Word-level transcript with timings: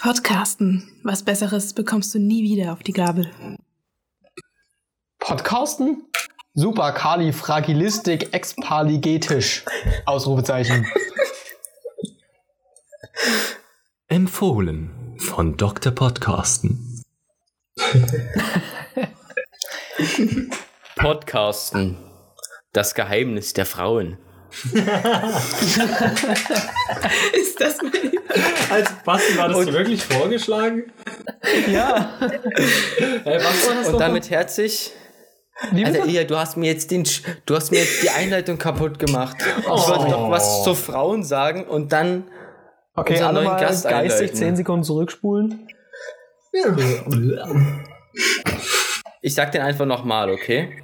Podcasten. 0.00 0.90
Was 1.02 1.22
Besseres 1.22 1.74
bekommst 1.74 2.14
du 2.14 2.18
nie 2.18 2.42
wieder 2.42 2.72
auf 2.72 2.82
die 2.82 2.94
Gabel. 2.94 3.30
Podcasten? 5.18 6.04
Super 6.54 6.94
Fragilistik 7.34 8.32
expaligetisch. 8.32 9.62
Ausrufezeichen. 10.06 10.86
Empfohlen 14.08 15.18
von 15.18 15.58
Dr. 15.58 15.92
Podcasten. 15.92 17.04
Podcasten. 20.96 21.98
Das 22.72 22.94
Geheimnis 22.94 23.52
der 23.52 23.66
Frauen. 23.66 24.16
Ist 27.60 27.78
das 27.82 27.82
mein 27.82 28.12
Als 28.70 28.90
Basti 29.04 29.36
war 29.38 29.48
das 29.48 29.56
Und- 29.58 29.66
dir 29.66 29.72
wirklich 29.74 30.02
vorgeschlagen? 30.04 30.92
Ja. 31.68 32.10
Hey, 33.24 33.38
das 33.38 33.68
Und 33.86 33.92
noch? 33.92 33.98
damit 33.98 34.30
herzlich. 34.30 34.92
Wie 35.72 35.84
Alter? 35.84 36.04
Ilja, 36.06 36.24
du 36.24 36.38
hast 36.38 36.56
mir 36.56 36.66
jetzt 36.72 36.90
den, 36.90 37.04
Sch- 37.04 37.22
du 37.44 37.54
hast 37.54 37.70
mir 37.70 37.80
jetzt 37.80 38.02
die 38.02 38.08
Einleitung 38.10 38.56
kaputt 38.56 38.98
gemacht. 38.98 39.36
Ich 39.58 39.66
wollte 39.66 40.08
noch 40.10 40.30
was 40.30 40.64
zu 40.64 40.74
Frauen 40.74 41.22
sagen 41.22 41.64
und 41.66 41.92
dann 41.92 42.24
Okay, 42.94 43.14
unseren 43.14 43.34
neuen 43.34 43.46
Gast 43.58 43.84
geistig 43.84 44.20
einleiten. 44.30 44.36
10 44.36 44.56
Sekunden 44.56 44.84
zurückspulen. 44.84 45.68
Ich 49.22 49.34
sag 49.34 49.52
den 49.52 49.60
einfach 49.62 49.86
nochmal, 49.86 50.30
okay? 50.30 50.82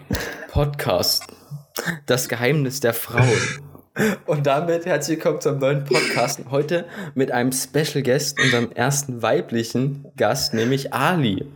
Podcast. 0.52 1.24
Das 2.06 2.29
Geheimnis 2.29 2.80
der 2.80 2.95
Frauen. 2.95 3.76
Und 4.27 4.46
damit 4.46 4.84
herzlich 4.84 5.16
willkommen 5.16 5.41
zum 5.41 5.59
neuen 5.59 5.84
Podcast. 5.84 6.41
Heute 6.50 6.87
mit 7.14 7.30
einem 7.32 7.50
Special 7.50 8.02
Guest, 8.02 8.38
unserem 8.38 8.70
ersten 8.73 9.23
weiblichen 9.23 10.04
Gast, 10.16 10.52
nämlich 10.52 10.92
Ali. 10.92 11.46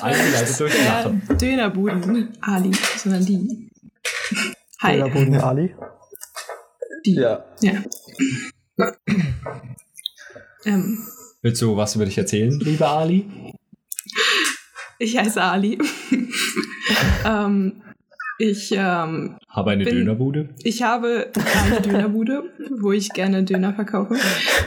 Eingeleitet 0.00 0.60
durch 0.60 0.84
Lachen. 0.84 1.22
Dönerbuden 1.38 2.38
Ali, 2.40 2.70
sondern 2.96 3.26
die. 3.26 3.70
Hi. 4.80 5.00
Boden 5.02 5.36
Ali. 5.36 5.74
Die. 7.04 7.14
Ja. 7.16 7.44
Ja. 7.60 7.82
ähm, 10.64 11.06
Willst 11.42 11.60
du 11.60 11.76
was 11.76 11.94
über 11.96 12.06
dich 12.06 12.16
erzählen, 12.16 12.58
lieber 12.60 12.88
Ali? 12.88 13.28
Ich 14.98 15.16
heiße 15.18 15.40
Ali. 15.42 15.78
ähm, 17.24 17.82
ich, 18.38 18.70
ähm, 18.72 19.36
Habe 19.48 19.70
eine 19.70 19.84
Bin- 19.84 19.94
Dönerbude. 19.96 20.50
ich 20.62 20.82
habe 20.82 21.30
eine 21.66 21.80
Dönerbude, 21.80 22.44
wo 22.78 22.92
ich 22.92 23.10
gerne 23.10 23.44
Döner 23.44 23.72
verkaufe. 23.74 24.16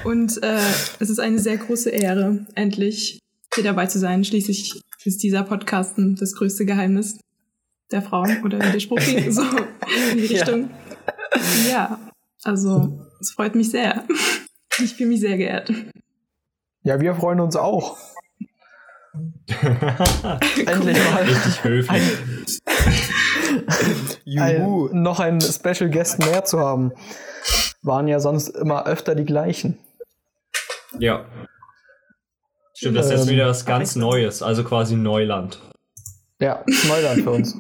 Und 0.04 0.42
äh, 0.42 0.58
es 1.00 1.10
ist 1.10 1.20
eine 1.20 1.38
sehr 1.40 1.58
große 1.58 1.90
Ehre, 1.92 2.46
endlich 2.56 3.20
hier 3.54 3.64
dabei 3.64 3.86
zu 3.86 4.00
sein. 4.00 4.24
Schließlich 4.24 4.82
ist 5.06 5.24
dieser 5.24 5.44
Podcast 5.44 5.94
das 5.98 6.34
größte 6.36 6.66
Geheimnis 6.66 7.20
der 7.92 8.02
Frauen 8.02 8.44
oder 8.44 8.58
wie 8.60 8.72
der 8.72 8.80
Spruch 8.80 9.00
ging, 9.00 9.32
so 9.32 9.42
in 9.44 10.18
die 10.18 10.26
Ja. 10.34 10.44
Richtung. 10.44 10.70
Ja, 11.70 12.00
also 12.44 13.06
es 13.20 13.32
freut 13.32 13.56
mich 13.56 13.70
sehr. 13.70 14.04
Ich 14.84 14.96
fühle 14.96 15.10
mich 15.10 15.20
sehr 15.20 15.38
geehrt. 15.38 15.72
Ja, 16.84 17.00
wir 17.00 17.14
freuen 17.16 17.40
uns 17.40 17.56
auch. 17.56 17.98
Endlich 20.66 20.98
mal 21.12 21.24
Richtig 21.24 21.64
höflich. 21.64 22.04
Juhu. 24.24 24.88
ein, 24.90 25.02
noch 25.02 25.20
einen 25.20 25.42
Special 25.42 25.90
Guest 25.90 26.20
mehr 26.20 26.46
zu 26.46 26.60
haben. 26.60 26.92
Waren 27.82 28.08
ja 28.08 28.20
sonst 28.20 28.50
immer 28.50 28.86
öfter 28.86 29.16
die 29.16 29.26
gleichen. 29.26 29.78
Ja. 31.00 31.26
Stimmt, 32.76 32.98
das 32.98 33.08
ist 33.08 33.12
jetzt 33.12 33.28
Ähm, 33.28 33.34
wieder 33.34 33.48
was 33.48 33.66
ganz 33.66 33.96
Neues, 33.96 34.42
also 34.42 34.64
quasi 34.64 34.96
Neuland. 34.96 35.60
Ja, 36.40 36.64
Neuland 36.88 37.24
für 37.24 37.32
uns. 37.32 37.54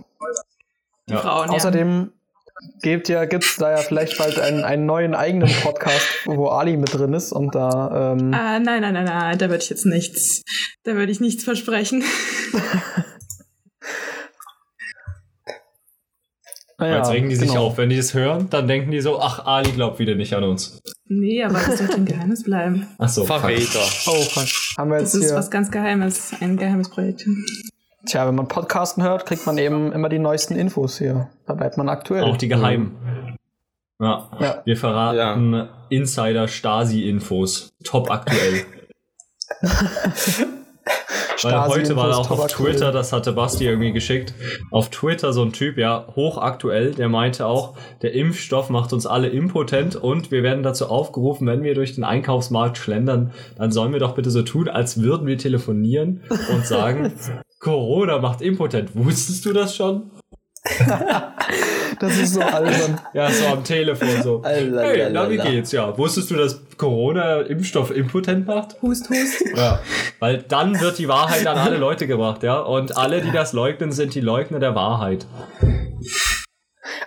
Die 1.08 1.14
Ja. 1.14 1.20
Frauen, 1.20 1.50
Außerdem 1.50 2.12
gibt 2.82 3.10
ja, 3.10 3.26
gibt's 3.26 3.58
da 3.58 3.72
ja 3.72 3.78
vielleicht 3.78 4.18
bald 4.18 4.40
einen, 4.40 4.64
einen 4.64 4.86
neuen 4.86 5.16
eigenen 5.16 5.50
Podcast, 5.62 6.08
wo 6.26 6.48
Ali 6.48 6.78
mit 6.78 6.94
drin 6.94 7.14
ist 7.14 7.32
und 7.32 7.56
da 7.56 8.14
ähm, 8.14 8.32
ja. 8.34 8.40
Ah, 8.40 8.60
nein, 8.60 8.82
nein, 8.82 8.94
nein, 8.94 9.06
nein, 9.06 9.38
da 9.38 9.50
würde 9.50 9.64
ich 9.64 9.70
jetzt 9.70 9.86
nichts, 9.86 10.44
da 10.84 10.96
würde 10.96 11.12
ich 11.12 11.20
nichts 11.20 11.44
versprechen. 11.44 12.04
naja, 16.78 16.98
Jetzt 16.98 17.12
regen 17.12 17.30
die 17.30 17.36
sich 17.36 17.50
genau. 17.50 17.68
auf. 17.68 17.78
Wenn 17.78 17.90
die 17.90 17.98
das 17.98 18.14
hören, 18.14 18.50
dann 18.50 18.68
denken 18.68 18.92
die 18.92 19.02
so, 19.02 19.20
ach, 19.20 19.46
Ali 19.46 19.72
glaubt 19.72 20.00
wieder 20.00 20.16
nicht 20.16 20.34
an 20.34 20.44
uns. 20.44 20.82
Nee, 21.06 21.44
aber 21.44 21.56
das 21.56 21.78
sollte 21.80 21.96
ein 21.96 22.06
Geheimnis 22.06 22.44
bleiben. 22.44 22.88
Ach 22.98 23.10
so. 23.10 23.26
fuck. 23.26 23.42
Verräter. 23.42 23.84
Oh, 24.08 24.22
fuck. 24.22 24.48
Haben 24.78 24.92
wir 24.92 25.00
Das 25.00 25.14
jetzt 25.14 25.24
ist 25.24 25.30
hier. 25.30 25.38
was 25.38 25.52
ganz 25.52 25.72
Geheimes, 25.72 26.32
ein 26.40 26.56
geheimes 26.58 26.90
Projekt. 26.90 27.26
Tja, 28.10 28.28
wenn 28.28 28.34
man 28.34 28.48
Podcasten 28.48 29.04
hört, 29.04 29.28
kriegt 29.28 29.46
man 29.46 29.60
eben 29.60 29.92
immer 29.92 30.10
die 30.10 30.18
neuesten 30.18 30.56
Infos 30.56 30.98
hier. 30.98 31.30
Da 31.46 31.54
bleibt 31.54 31.78
man 31.78 31.90
aktuell. 31.90 32.24
Auch 32.24 32.38
die 32.38 32.48
geheimen. 32.48 33.38
Ja. 34.00 34.30
Ja. 34.40 34.62
Wir 34.66 34.78
verraten 34.78 35.70
Insider-Stasi-Infos. 35.90 37.70
Top 37.84 38.10
aktuell. 38.10 38.66
Weil 41.44 41.68
heute 41.68 41.96
war 41.96 42.18
auch 42.18 42.32
auf 42.32 42.48
Twitter, 42.48 42.92
das 42.92 43.14
hatte 43.14 43.32
Basti 43.32 43.66
irgendwie 43.66 43.92
geschickt, 43.92 44.34
auf 44.72 44.90
Twitter 44.90 45.34
so 45.34 45.44
ein 45.44 45.54
Typ, 45.54 45.78
ja, 45.78 46.06
hochaktuell, 46.16 46.94
der 46.94 47.10
meinte 47.10 47.46
auch, 47.46 47.76
der 48.02 48.14
Impfstoff 48.14 48.70
macht 48.70 48.94
uns 48.94 49.06
alle 49.06 49.30
impotent 49.30 49.96
und 49.96 50.32
wir 50.32 50.44
werden 50.44 50.64
dazu 50.64 50.88
aufgerufen, 50.88 51.48
wenn 51.48 51.64
wir 51.64 51.76
durch 51.76 51.96
den 51.96 52.04
Einkaufsmarkt 52.04 52.78
schlendern, 52.78 53.32
dann 53.58 53.72
sollen 53.72 53.94
wir 53.94 54.00
doch 54.00 54.16
bitte 54.16 54.32
so 54.32 54.42
tun, 54.42 54.68
als 54.68 55.02
würden 55.02 55.28
wir 55.28 55.38
telefonieren 55.38 56.22
und 56.54 56.66
sagen, 56.66 57.14
Corona 57.60 58.20
macht 58.20 58.42
impotent. 58.42 58.96
Wusstest 58.96 59.46
du 59.46 59.54
das 59.54 59.76
schon? 59.76 60.10
Das 62.00 62.18
ist 62.18 62.36
so 62.36 62.42
albern. 62.42 63.00
Ja, 63.14 63.30
so 63.30 63.46
am 63.48 63.64
Telefon 63.64 64.22
so. 64.24 64.42
Allalala. 64.42 64.88
Hey, 64.88 65.10
na, 65.12 65.30
wie 65.30 65.38
geht's? 65.38 65.72
Ja, 65.72 65.98
wusstest 65.98 66.32
du, 66.32 66.36
dass 66.36 66.62
Corona-Impfstoff 66.78 67.92
impotent 67.92 68.48
macht? 68.48 68.82
Hust, 68.82 69.10
hust. 69.10 69.44
Ja. 69.56 69.80
Weil 70.20 70.44
dann 70.44 70.80
wird 70.80 70.98
die 70.98 71.10
Wahrheit 71.10 71.46
an 71.46 71.58
alle 71.58 71.78
Leute 71.78 72.08
gebracht, 72.08 72.44
ja. 72.44 72.60
Und 72.60 72.96
alle, 72.98 73.22
die 73.22 73.32
das 73.32 73.52
leugnen, 73.52 73.92
sind 73.92 74.16
die 74.16 74.22
Leugner 74.22 74.60
der 74.60 74.76
Wahrheit. 74.76 75.26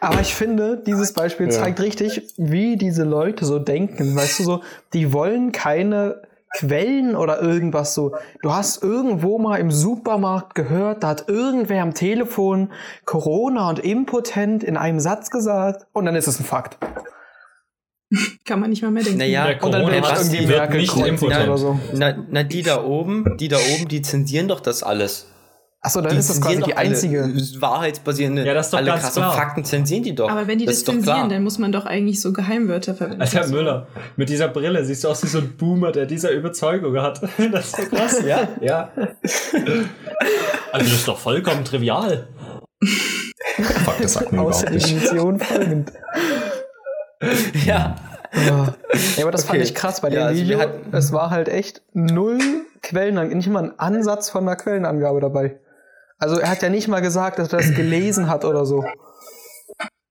Aber 0.00 0.20
ich 0.20 0.34
finde, 0.34 0.82
dieses 0.84 1.14
Beispiel 1.14 1.48
zeigt 1.48 1.80
richtig, 1.80 2.22
wie 2.36 2.76
diese 2.76 3.04
Leute 3.04 3.44
so 3.44 3.58
denken. 3.58 4.14
Weißt 4.14 4.40
du, 4.40 4.44
so, 4.44 4.62
die 4.92 5.12
wollen 5.12 5.52
keine 5.52 6.22
Quellen 6.58 7.16
oder 7.16 7.40
irgendwas 7.40 7.94
so. 7.94 8.14
Du 8.42 8.52
hast 8.52 8.82
irgendwo 8.82 9.38
mal 9.38 9.56
im 9.56 9.70
Supermarkt 9.70 10.54
gehört, 10.54 11.02
da 11.02 11.08
hat 11.08 11.28
irgendwer 11.28 11.82
am 11.82 11.94
Telefon 11.94 12.70
Corona 13.04 13.68
und 13.70 13.78
impotent 13.78 14.62
in 14.62 14.76
einem 14.76 15.00
Satz 15.00 15.30
gesagt 15.30 15.86
und 15.92 16.04
dann 16.04 16.14
ist 16.14 16.26
es 16.26 16.40
ein 16.40 16.44
Fakt. 16.44 16.76
Kann 18.44 18.60
man 18.60 18.68
nicht 18.68 18.82
mal 18.82 18.90
mehr 18.90 19.02
denken. 19.02 19.18
Naja, 19.18 19.46
Der 19.46 19.64
Und 19.64 19.72
dann 19.72 19.86
wird 19.90 20.04
irgendwie 20.04 20.46
Merkel 20.46 20.80
nicht 20.82 20.96
impotent. 20.96 21.44
oder 21.48 21.56
so. 21.56 21.80
Na, 21.94 22.14
na, 22.30 22.42
die 22.42 22.62
da 22.62 22.84
oben, 22.84 23.38
die 23.38 23.48
da 23.48 23.56
oben, 23.56 23.88
die 23.88 24.02
zensieren 24.02 24.48
doch 24.48 24.60
das 24.60 24.82
alles. 24.82 25.28
Achso, 25.84 26.00
dann 26.00 26.12
Die 26.12 26.18
ist 26.18 26.30
das 26.30 26.40
quasi 26.40 26.54
die 26.56 26.60
doch 26.62 26.68
alle 26.76 26.88
einzige. 26.90 27.24
wahrheitsbasierende, 27.60 28.44
Ja, 28.46 28.54
das 28.54 28.66
ist 28.66 28.72
doch 28.72 28.78
alle 28.78 28.86
ganz 28.92 29.02
krassen 29.02 29.22
klar. 29.22 29.34
Fakten 29.34 29.64
zensieren 29.64 30.04
die 30.04 30.14
doch. 30.14 30.30
Aber 30.30 30.46
wenn 30.46 30.58
die 30.60 30.64
das, 30.64 30.84
doch 30.84 30.92
zensieren, 30.92 31.28
dann 31.28 31.42
muss 31.42 31.58
man 31.58 31.72
doch 31.72 31.86
eigentlich 31.86 32.20
so 32.20 32.32
Geheimwörter 32.32 32.94
verwenden. 32.94 33.20
Alter 33.20 33.48
Müller, 33.48 33.88
mit 34.16 34.28
dieser 34.28 34.46
Brille 34.46 34.84
siehst 34.84 35.02
du 35.02 35.08
aus 35.08 35.24
wie 35.24 35.26
so 35.26 35.38
ein 35.38 35.56
Boomer, 35.56 35.90
der 35.90 36.06
diese 36.06 36.28
Überzeugung 36.28 36.96
hat. 37.00 37.20
Das 37.50 37.66
ist 37.66 37.76
so 37.76 37.82
krass. 37.96 38.22
Ja? 38.24 38.48
Ja. 38.60 38.90
Also 40.72 40.86
das 40.86 40.94
ist 41.00 41.08
doch 41.08 41.18
vollkommen 41.18 41.64
trivial. 41.64 42.28
Fuck, 43.84 43.98
das 44.00 44.12
sagt 44.14 44.32
man 44.32 44.46
Aus 44.46 44.60
der 44.60 44.70
überhaupt 44.70 44.88
nicht. 44.88 45.02
Definition 45.02 45.38
folgend. 45.40 45.92
Ja. 47.66 47.96
Ja, 48.34 48.74
aber 49.20 49.30
das 49.30 49.44
fand 49.44 49.58
Okay. 49.58 49.68
ich 49.68 49.74
krass 49.74 50.00
bei 50.00 50.08
dem 50.10 50.18
Ja, 50.20 50.26
also 50.26 50.40
Video. 50.42 50.58
es 50.90 51.12
war 51.12 51.30
halt 51.30 51.48
echt 51.48 51.82
null 51.92 52.38
Quellenangabe, 52.82 53.36
nicht 53.36 53.48
mal 53.48 53.64
ein 53.64 53.78
Ansatz 53.78 54.30
von 54.30 54.42
einer 54.48 54.56
Quellenangabe 54.56 55.20
dabei. 55.20 55.60
Also 56.22 56.38
er 56.38 56.50
hat 56.50 56.62
ja 56.62 56.68
nicht 56.68 56.86
mal 56.86 57.00
gesagt, 57.00 57.38
dass 57.40 57.52
er 57.52 57.58
das 57.58 57.74
gelesen 57.74 58.28
hat 58.28 58.44
oder 58.44 58.64
so. 58.64 58.84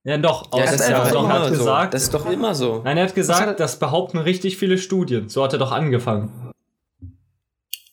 Ja, 0.03 0.17
doch. 0.17 0.49
Ja, 0.53 0.65
das 0.65 0.73
ist 0.75 0.81
er 0.89 0.99
doch 1.09 1.23
immer 1.23 1.33
hat 1.39 1.45
so. 1.45 1.51
gesagt, 1.51 1.93
Das 1.93 2.03
ist 2.03 2.13
doch 2.13 2.29
immer 2.29 2.53
so. 2.53 2.81
Nein, 2.83 2.97
er 2.97 3.05
hat 3.07 3.15
gesagt, 3.15 3.47
hat 3.47 3.59
das 3.61 3.79
behaupten 3.79 4.17
richtig 4.17 4.57
viele 4.57 4.77
Studien. 4.77 5.29
So 5.29 5.41
hat 5.43 5.53
er 5.53 5.59
doch 5.59 5.71
angefangen. 5.71 6.51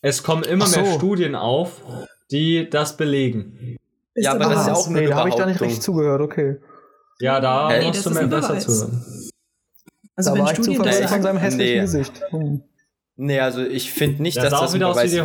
Es 0.01 0.21
kommen 0.23 0.43
immer 0.43 0.65
so. 0.65 0.81
mehr 0.81 0.93
Studien 0.93 1.35
auf, 1.35 1.81
die 2.29 2.69
das 2.69 2.97
belegen. 2.97 3.77
Ja, 4.15 4.31
aber 4.31 4.45
das 4.49 4.61
ist 4.61 4.67
ja 4.67 4.73
auch 4.73 4.87
eine 4.87 4.99
nee, 4.99 5.07
da 5.07 5.15
habe 5.15 5.29
ich 5.29 5.35
da 5.35 5.45
nicht 5.45 5.61
richtig 5.61 5.81
zugehört, 5.81 6.19
okay. 6.21 6.57
Ja, 7.21 7.39
da 7.39 7.69
Nee, 7.69 7.87
musst 7.87 8.05
du 8.05 8.09
ist 8.09 8.15
mir 8.21 8.27
besser 8.27 8.49
Beweis. 8.49 8.65
zuhören. 8.65 9.03
Also 10.17 10.29
da 10.31 10.35
wenn 10.35 10.43
war 10.43 10.51
ich 10.51 10.55
zu 10.57 10.63
Studien 10.63 10.83
verwirrt 10.83 11.03
das 11.03 11.11
von 11.11 11.21
seinem 11.21 11.37
hässlichen 11.37 11.73
Nee. 11.75 11.79
Gesicht. 11.81 12.21
Hm. 12.31 12.63
Nee, 13.15 13.39
also 13.39 13.61
ich 13.61 13.91
finde 13.93 14.21
nicht, 14.23 14.35
Der 14.37 14.43
dass 14.45 14.51
das 14.51 14.59
auch 14.61 14.67
ein 14.67 14.73
wieder 14.73 14.87
aus 14.89 14.97
wie 14.97 14.99
Beweis 15.01 15.11
der 15.13 15.23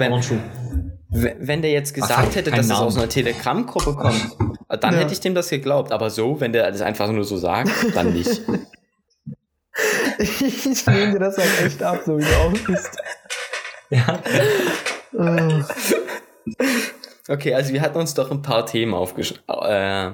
wenn, 1.17 1.63
der 1.63 1.71
jetzt 1.71 1.93
Ach, 1.93 2.03
gesagt 2.03 2.35
hätte, 2.37 2.51
kein 2.51 2.59
dass 2.59 2.67
es 2.67 2.73
Namen. 2.73 2.87
aus 2.87 2.97
einer 2.99 3.09
Telegram-Gruppe 3.09 3.95
kommt, 3.95 4.37
dann 4.81 4.95
Ja. 4.95 5.01
hätte 5.01 5.13
ich 5.13 5.21
dem 5.21 5.35
das 5.35 5.49
geglaubt. 5.49 5.93
Aber 5.93 6.11
so, 6.11 6.41
wenn 6.41 6.53
der 6.53 6.71
das 6.71 6.81
einfach 6.81 7.09
nur 7.11 7.25
so 7.25 7.37
sagt, 7.37 7.71
dann 7.95 8.13
nicht. 8.13 8.43
ich 10.19 10.87
nehme 10.87 11.13
dir 11.13 11.19
das 11.19 11.37
halt 11.39 11.51
echt 11.67 11.83
ab, 11.83 12.01
so 12.07 12.19
wie 12.19 12.25
du 12.25 12.37
auch 12.37 12.53
bist. 12.67 12.91
Ja. 13.91 14.19
Äh, 15.19 15.63
Okay, 17.27 17.55
also 17.55 17.73
wir 17.73 17.81
hatten 17.81 17.97
uns 17.97 18.13
doch 18.13 18.31
ein 18.31 18.43
paar 18.43 18.67
Themen 18.67 18.93
äh, 18.93 18.97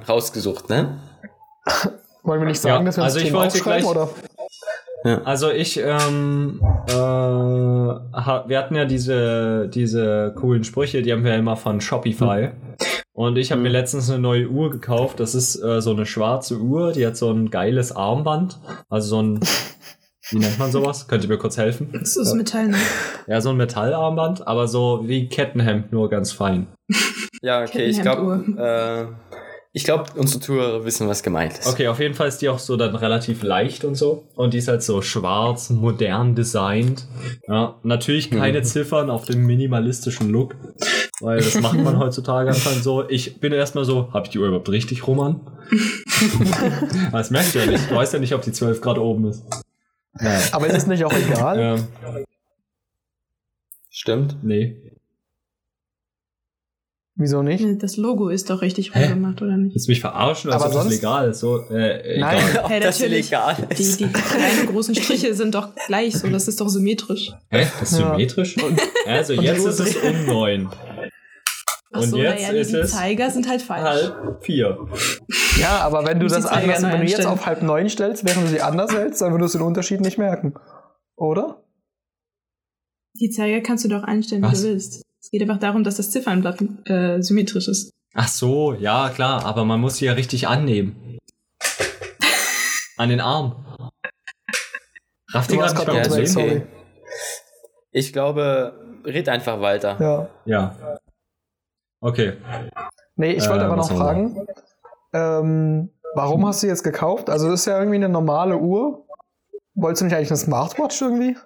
rausgesucht, 0.08 0.68
ne? 0.70 1.00
wollen 2.22 2.40
wir 2.40 2.46
nicht 2.46 2.60
sagen, 2.60 2.84
Ja, 2.84 2.84
dass 2.84 2.96
wir 2.98 3.02
uns 3.02 3.14
also 3.14 3.18
ich 3.18 3.24
Themen 3.24 3.36
wollte 3.36 3.54
aufschreiben, 3.58 3.82
gleich- 3.82 3.90
oder? 3.90 4.10
Also 5.24 5.50
ich, 5.50 5.78
ähm, 5.82 6.60
äh, 6.88 6.92
ha- 6.92 8.44
wir 8.46 8.58
hatten 8.58 8.74
ja 8.74 8.84
diese, 8.84 9.68
diese 9.72 10.34
coolen 10.36 10.64
Sprüche, 10.64 11.02
die 11.02 11.12
haben 11.12 11.24
wir 11.24 11.32
ja 11.32 11.38
immer 11.38 11.56
von 11.56 11.80
Shopify. 11.80 12.50
Und 13.12 13.36
ich 13.36 13.50
habe 13.52 13.60
mir 13.60 13.68
letztens 13.70 14.10
eine 14.10 14.18
neue 14.20 14.48
Uhr 14.48 14.70
gekauft. 14.70 15.20
Das 15.20 15.34
ist 15.34 15.56
äh, 15.62 15.80
so 15.82 15.90
eine 15.92 16.06
schwarze 16.06 16.58
Uhr, 16.58 16.92
die 16.92 17.06
hat 17.06 17.16
so 17.16 17.30
ein 17.30 17.50
geiles 17.50 17.94
Armband. 17.94 18.58
Also 18.88 19.08
so 19.08 19.22
ein, 19.22 19.40
wie 20.30 20.38
nennt 20.38 20.58
man 20.58 20.70
sowas? 20.70 21.08
Könnt 21.08 21.24
ihr 21.24 21.28
mir 21.30 21.38
kurz 21.38 21.56
helfen? 21.58 21.90
Das 21.92 22.16
ist 22.16 22.34
Metall. 22.34 22.68
Ne? 22.68 22.76
Ja, 23.26 23.40
so 23.40 23.50
ein 23.50 23.56
Metallarmband, 23.56 24.46
aber 24.46 24.68
so 24.68 25.02
wie 25.04 25.28
Kettenhemd, 25.28 25.92
nur 25.92 26.08
ganz 26.08 26.32
fein. 26.32 26.66
Ja, 27.42 27.62
okay, 27.62 27.84
ich 27.86 28.00
glaube, 28.02 28.44
äh, 28.58 29.29
ich 29.72 29.84
glaube, 29.84 30.06
unsere 30.16 30.40
Zuhörer 30.40 30.84
wissen, 30.84 31.06
was 31.06 31.22
gemeint 31.22 31.58
ist. 31.58 31.68
Okay, 31.68 31.86
auf 31.86 32.00
jeden 32.00 32.14
Fall 32.14 32.26
ist 32.26 32.38
die 32.42 32.48
auch 32.48 32.58
so 32.58 32.76
dann 32.76 32.96
relativ 32.96 33.44
leicht 33.44 33.84
und 33.84 33.94
so. 33.94 34.24
Und 34.34 34.52
die 34.52 34.58
ist 34.58 34.66
halt 34.66 34.82
so 34.82 35.00
schwarz, 35.00 35.70
modern 35.70 36.34
designt. 36.34 37.06
Ja, 37.46 37.78
natürlich 37.84 38.30
keine 38.32 38.62
Ziffern 38.64 39.10
auf 39.10 39.26
dem 39.26 39.46
minimalistischen 39.46 40.28
Look. 40.30 40.56
Weil 41.20 41.38
das 41.38 41.60
macht 41.60 41.78
man 41.78 41.98
heutzutage 42.00 42.50
anscheinend 42.50 42.82
so. 42.82 43.08
Ich 43.08 43.38
bin 43.38 43.52
erstmal 43.52 43.84
so, 43.84 44.12
habe 44.12 44.26
ich 44.26 44.30
die 44.32 44.38
Uhr 44.40 44.48
überhaupt 44.48 44.68
richtig 44.70 45.06
rum 45.06 45.20
an? 45.20 45.40
Das 47.12 47.30
merkst 47.30 47.54
du 47.54 47.60
ja 47.60 47.66
nicht. 47.66 47.90
Du 47.90 47.94
weißt 47.94 48.12
ja 48.12 48.18
nicht, 48.18 48.34
ob 48.34 48.42
die 48.42 48.52
12 48.52 48.82
Grad 48.82 48.98
oben 48.98 49.28
ist. 49.30 49.42
Naja. 50.12 50.40
Aber 50.52 50.66
ist 50.66 50.76
es 50.76 50.86
nicht 50.86 51.04
auch 51.04 51.12
egal? 51.14 51.58
Ähm, 51.58 52.24
Stimmt. 53.88 54.36
nee. 54.42 54.76
Wieso 57.22 57.42
nicht? 57.42 57.62
Das 57.82 57.98
Logo 57.98 58.30
ist 58.30 58.48
doch 58.48 58.62
richtig 58.62 58.94
rumgemacht, 58.96 59.42
oder 59.42 59.56
nicht? 59.58 59.74
Willst 59.74 59.86
du 59.88 59.92
mich 59.92 60.00
verarschen, 60.00 60.50
als 60.50 60.62
Aber 60.62 60.70
ob 60.70 60.74
das 60.74 60.82
sonst- 60.84 60.94
legal 60.96 61.28
ist? 61.30 61.40
So, 61.40 61.58
äh, 61.68 62.18
Nein. 62.18 62.38
egal. 62.38 62.64
Ob 62.64 62.70
Hey, 62.70 62.80
das 62.80 62.98
natürlich. 62.98 63.26
illegal 63.30 63.56
Die, 63.76 63.82
ist. 63.82 64.00
die 64.00 64.06
kleinen 64.06 64.66
großen 64.66 64.94
Striche 64.94 65.34
sind 65.34 65.54
doch 65.54 65.68
gleich 65.86 66.16
so, 66.18 66.28
das 66.28 66.48
ist 66.48 66.60
doch 66.62 66.68
symmetrisch. 66.70 67.30
Hä? 67.50 67.66
Das 67.78 67.92
ist 67.92 68.00
Ja. 68.00 68.08
symmetrisch? 68.12 68.56
Also 69.06 69.34
und 69.34 69.42
jetzt 69.42 69.66
ist 69.66 69.80
es 69.80 69.96
um 69.96 70.24
neun. 70.26 70.70
Ach 71.92 72.00
Und 72.02 72.08
so, 72.08 72.16
jetzt 72.16 72.50
die, 72.50 72.56
ist 72.56 72.72
die 72.72 72.76
es 72.76 72.90
Zeiger 72.92 73.30
sind 73.30 73.48
halt 73.50 73.60
falsch. 73.60 73.82
Halb 73.82 74.42
vier. 74.42 74.78
Ja, 75.60 75.80
aber 75.80 76.06
wenn 76.06 76.20
du 76.20 76.26
das 76.26 76.46
anders, 76.46 76.82
wenn 76.82 77.00
du 77.02 77.06
jetzt 77.06 77.26
auf 77.26 77.44
halb 77.44 77.62
neun 77.62 77.90
stellst, 77.90 78.24
während 78.24 78.44
du 78.44 78.48
sie 78.48 78.62
anders 78.62 78.92
hältst, 78.94 79.20
dann 79.20 79.32
würdest 79.32 79.54
du 79.54 79.58
den 79.58 79.66
Unterschied 79.66 80.00
nicht 80.00 80.16
merken. 80.16 80.54
Oder? 81.16 81.62
Die 83.20 83.28
Zeiger 83.28 83.60
kannst 83.60 83.84
du 83.84 83.88
doch 83.88 84.04
einstellen, 84.04 84.42
wie 84.42 84.54
du 84.56 84.62
willst. 84.62 85.02
Es 85.20 85.30
geht 85.30 85.42
einfach 85.42 85.58
darum, 85.58 85.84
dass 85.84 85.96
das 85.96 86.10
Ziffernblatt 86.10 86.62
äh, 86.86 87.20
symmetrisch 87.20 87.68
ist. 87.68 87.92
Ach 88.14 88.28
so, 88.28 88.74
ja, 88.74 89.10
klar, 89.10 89.44
aber 89.44 89.64
man 89.64 89.80
muss 89.80 89.96
sie 89.96 90.06
ja 90.06 90.12
richtig 90.14 90.48
annehmen. 90.48 91.18
An 92.96 93.08
den 93.08 93.20
Arm. 93.20 93.64
Rafft 95.32 95.52
ihr 95.52 95.58
gerade 95.58 95.74
nicht 95.74 95.86
kurz 95.86 95.96
Ja, 95.96 96.02
Problem? 96.02 96.22
okay. 96.22 96.26
sorry. 96.26 96.62
Ich 97.92 98.12
glaube, 98.12 99.00
red 99.04 99.28
einfach 99.28 99.60
weiter. 99.60 99.96
Ja. 100.00 100.28
Ja. 100.44 100.98
Okay. 102.00 102.34
Nee, 103.16 103.32
ich 103.32 103.44
Äh, 103.44 103.48
wollte 103.50 103.64
aber 103.66 103.76
noch 103.76 103.90
fragen, 103.90 104.46
ähm, 105.12 105.90
warum 106.14 106.46
hast 106.46 106.62
du 106.62 106.66
jetzt 106.66 106.82
gekauft? 106.82 107.28
Also 107.30 107.50
das 107.50 107.60
ist 107.60 107.66
ja 107.66 107.78
irgendwie 107.78 107.96
eine 107.96 108.08
normale 108.08 108.56
Uhr. 108.56 109.06
Wolltest 109.74 110.00
du 110.02 110.06
nicht 110.06 110.14
eigentlich 110.16 110.30
eine 110.30 110.38
Smartwatch 110.38 111.00
irgendwie? 111.00 111.36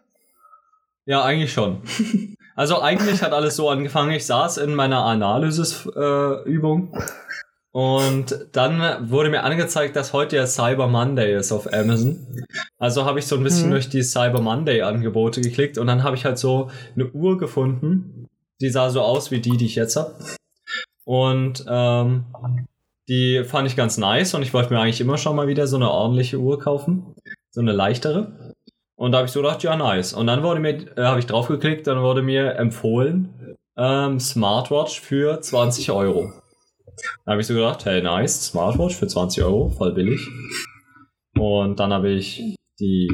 Ja, 1.06 1.22
eigentlich 1.24 1.52
schon. 1.52 1.82
Also 2.56 2.80
eigentlich 2.80 3.22
hat 3.22 3.32
alles 3.32 3.56
so 3.56 3.68
angefangen. 3.68 4.12
Ich 4.12 4.26
saß 4.26 4.58
in 4.58 4.74
meiner 4.74 5.04
Analysis-Übung 5.04 6.96
und 7.72 8.46
dann 8.52 9.10
wurde 9.10 9.30
mir 9.30 9.42
angezeigt, 9.42 9.96
dass 9.96 10.12
heute 10.12 10.36
ja 10.36 10.46
Cyber 10.46 10.86
Monday 10.86 11.34
ist 11.36 11.50
auf 11.50 11.72
Amazon. 11.72 12.26
Also 12.78 13.04
habe 13.04 13.18
ich 13.18 13.26
so 13.26 13.36
ein 13.36 13.42
bisschen 13.42 13.66
Mhm. 13.68 13.72
durch 13.72 13.88
die 13.88 14.02
Cyber 14.02 14.40
Monday-Angebote 14.40 15.40
geklickt 15.40 15.78
und 15.78 15.86
dann 15.88 16.04
habe 16.04 16.16
ich 16.16 16.24
halt 16.24 16.38
so 16.38 16.70
eine 16.94 17.10
Uhr 17.10 17.38
gefunden, 17.38 18.28
die 18.60 18.70
sah 18.70 18.90
so 18.90 19.00
aus 19.00 19.30
wie 19.32 19.40
die, 19.40 19.56
die 19.56 19.66
ich 19.66 19.74
jetzt 19.74 19.96
habe. 19.96 20.14
Und 21.04 21.64
ähm, 21.68 22.26
die 23.08 23.42
fand 23.44 23.66
ich 23.68 23.76
ganz 23.76 23.98
nice 23.98 24.34
und 24.34 24.42
ich 24.42 24.54
wollte 24.54 24.72
mir 24.72 24.80
eigentlich 24.80 25.00
immer 25.00 25.18
schon 25.18 25.34
mal 25.36 25.48
wieder 25.48 25.66
so 25.66 25.76
eine 25.76 25.90
ordentliche 25.90 26.38
Uhr 26.38 26.58
kaufen. 26.60 27.14
So 27.50 27.60
eine 27.60 27.72
leichtere. 27.72 28.43
Und 29.04 29.12
da 29.12 29.18
habe 29.18 29.26
ich 29.26 29.32
so 29.32 29.42
gedacht, 29.42 29.62
ja, 29.62 29.76
nice. 29.76 30.14
Und 30.14 30.28
dann 30.28 30.42
wurde 30.42 30.60
mir, 30.60 30.96
äh, 30.96 31.02
habe 31.02 31.20
ich 31.20 31.26
draufgeklickt, 31.26 31.86
dann 31.86 32.00
wurde 32.00 32.22
mir 32.22 32.54
empfohlen, 32.54 33.54
ähm, 33.76 34.18
Smartwatch 34.18 34.98
für 34.98 35.42
20 35.42 35.90
Euro. 35.90 36.32
Da 37.26 37.32
habe 37.32 37.42
ich 37.42 37.46
so 37.46 37.52
gedacht, 37.52 37.84
hey, 37.84 38.00
nice, 38.00 38.46
Smartwatch 38.46 38.94
für 38.94 39.06
20 39.06 39.44
Euro, 39.44 39.68
voll 39.68 39.92
billig. 39.92 40.26
Und 41.38 41.80
dann 41.80 41.92
habe 41.92 42.12
ich 42.12 42.56
die 42.80 43.10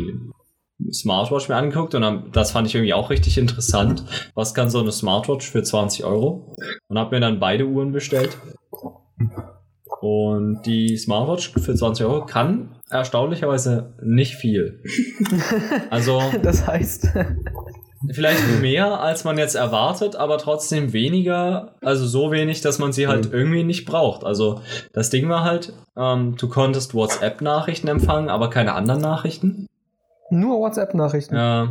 Smartwatch 0.93 1.49
mir 1.49 1.57
angeguckt 1.57 1.97
und 1.97 2.03
dann, 2.03 2.31
das 2.31 2.53
fand 2.53 2.69
ich 2.69 2.77
irgendwie 2.77 2.95
auch 2.95 3.11
richtig 3.11 3.37
interessant. 3.37 4.05
Was 4.37 4.55
kann 4.55 4.71
so 4.71 4.79
eine 4.79 4.93
Smartwatch 4.93 5.51
für 5.51 5.65
20 5.65 6.05
Euro? 6.05 6.55
Und 6.87 6.99
habe 7.01 7.17
mir 7.17 7.21
dann 7.21 7.41
beide 7.41 7.67
Uhren 7.67 7.91
bestellt. 7.91 8.39
Und 10.01 10.63
die 10.67 10.97
Smartwatch 10.97 11.51
für 11.51 11.75
20 11.75 12.07
Euro 12.07 12.27
kann 12.27 12.77
erstaunlicherweise 12.91 13.95
nicht 14.03 14.35
viel. 14.37 14.83
Also 15.91 16.23
Das 16.43 16.67
heißt, 16.67 17.09
vielleicht 18.13 18.61
mehr, 18.61 19.01
als 19.01 19.25
man 19.25 19.39
jetzt 19.39 19.55
erwartet, 19.55 20.17
aber 20.17 20.39
trotzdem 20.39 20.93
weniger, 20.93 21.75
also 21.83 22.07
so 22.07 22.31
wenig, 22.31 22.61
dass 22.61 22.79
man 22.79 22.93
sie 22.93 23.09
halt 23.09 23.33
irgendwie 23.33 23.65
nicht 23.65 23.85
braucht. 23.87 24.25
Also 24.25 24.61
das 24.93 25.11
Ding 25.11 25.29
war 25.29 25.45
halt, 25.45 25.73
ähm, 25.97 26.37
du 26.37 26.49
konntest 26.49 26.95
WhatsApp-Nachrichten 26.95 27.89
empfangen, 27.89 28.29
aber 28.29 28.51
keine 28.51 28.75
anderen 28.75 29.01
Nachrichten. 29.01 29.67
nur 30.31 30.61
WhatsApp-Nachrichten. 30.61 31.35
Äh, 31.35 31.67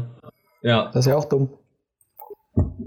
ja, 0.61 0.89
Das 0.93 1.05
ist 1.05 1.09
ja 1.11 1.15
auch 1.17 1.25
dumm. 1.25 1.49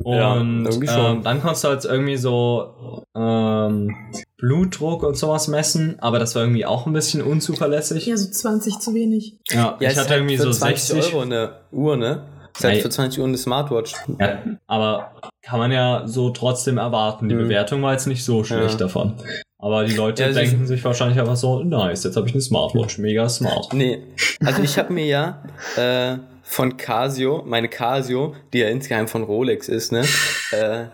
Ja, 0.04 0.32
und 0.34 0.66
irgendwie 0.66 0.88
schon. 0.88 1.16
ähm, 1.16 1.22
dann 1.22 1.40
konntest 1.40 1.64
du 1.64 1.68
halt 1.68 1.84
irgendwie 1.86 2.16
so 2.16 3.04
ähm, 3.16 3.94
Blutdruck 4.42 5.04
und 5.04 5.16
sowas 5.16 5.46
messen, 5.46 5.94
aber 6.00 6.18
das 6.18 6.34
war 6.34 6.42
irgendwie 6.42 6.66
auch 6.66 6.84
ein 6.86 6.92
bisschen 6.92 7.22
unzuverlässig. 7.22 8.06
Ja, 8.06 8.16
so 8.16 8.28
20 8.28 8.80
zu 8.80 8.92
wenig. 8.92 9.36
Ja, 9.48 9.76
Ja, 9.78 9.90
ich 9.92 9.96
hatte 9.96 10.14
irgendwie 10.14 10.36
für 10.36 10.42
so 10.42 10.50
20 10.50 10.82
60 10.82 11.12
Euro 11.14 11.22
eine 11.22 11.52
Uhr, 11.70 11.96
ne? 11.96 12.24
Ist 12.52 12.64
halt 12.64 12.82
für 12.82 12.90
20 12.90 13.20
Euro 13.20 13.28
eine 13.28 13.38
Smartwatch. 13.38 13.94
Ja, 14.18 14.38
aber 14.66 15.12
kann 15.42 15.60
man 15.60 15.70
ja 15.70 16.02
so 16.06 16.30
trotzdem 16.30 16.76
erwarten. 16.76 17.28
Die 17.28 17.36
Mhm. 17.36 17.44
Bewertung 17.44 17.82
war 17.82 17.92
jetzt 17.92 18.08
nicht 18.08 18.24
so 18.24 18.42
schlecht 18.42 18.72
Ja. 18.72 18.86
davon. 18.86 19.14
Aber 19.60 19.84
die 19.84 19.94
Leute 19.94 20.22
Ja, 20.22 20.28
also 20.28 20.40
denken 20.40 20.66
sich 20.66 20.84
wahrscheinlich 20.84 21.20
einfach 21.20 21.36
so, 21.36 21.62
nice, 21.62 22.02
jetzt 22.02 22.16
habe 22.16 22.26
ich 22.26 22.34
eine 22.34 22.42
Smartwatch, 22.42 22.98
mega 22.98 23.28
smart. 23.28 23.72
Nee, 23.72 24.02
also 24.44 24.60
ich 24.60 24.76
habe 24.76 24.92
mir 24.92 25.06
ja 25.06 25.44
äh, 25.76 26.18
von 26.42 26.76
Casio, 26.76 27.44
meine 27.46 27.68
Casio, 27.68 28.34
die 28.52 28.58
ja 28.58 28.68
insgeheim 28.68 29.06
von 29.06 29.22
Rolex 29.22 29.68
ist, 29.68 29.92
ne? 29.92 30.04
Äh, 30.50 30.86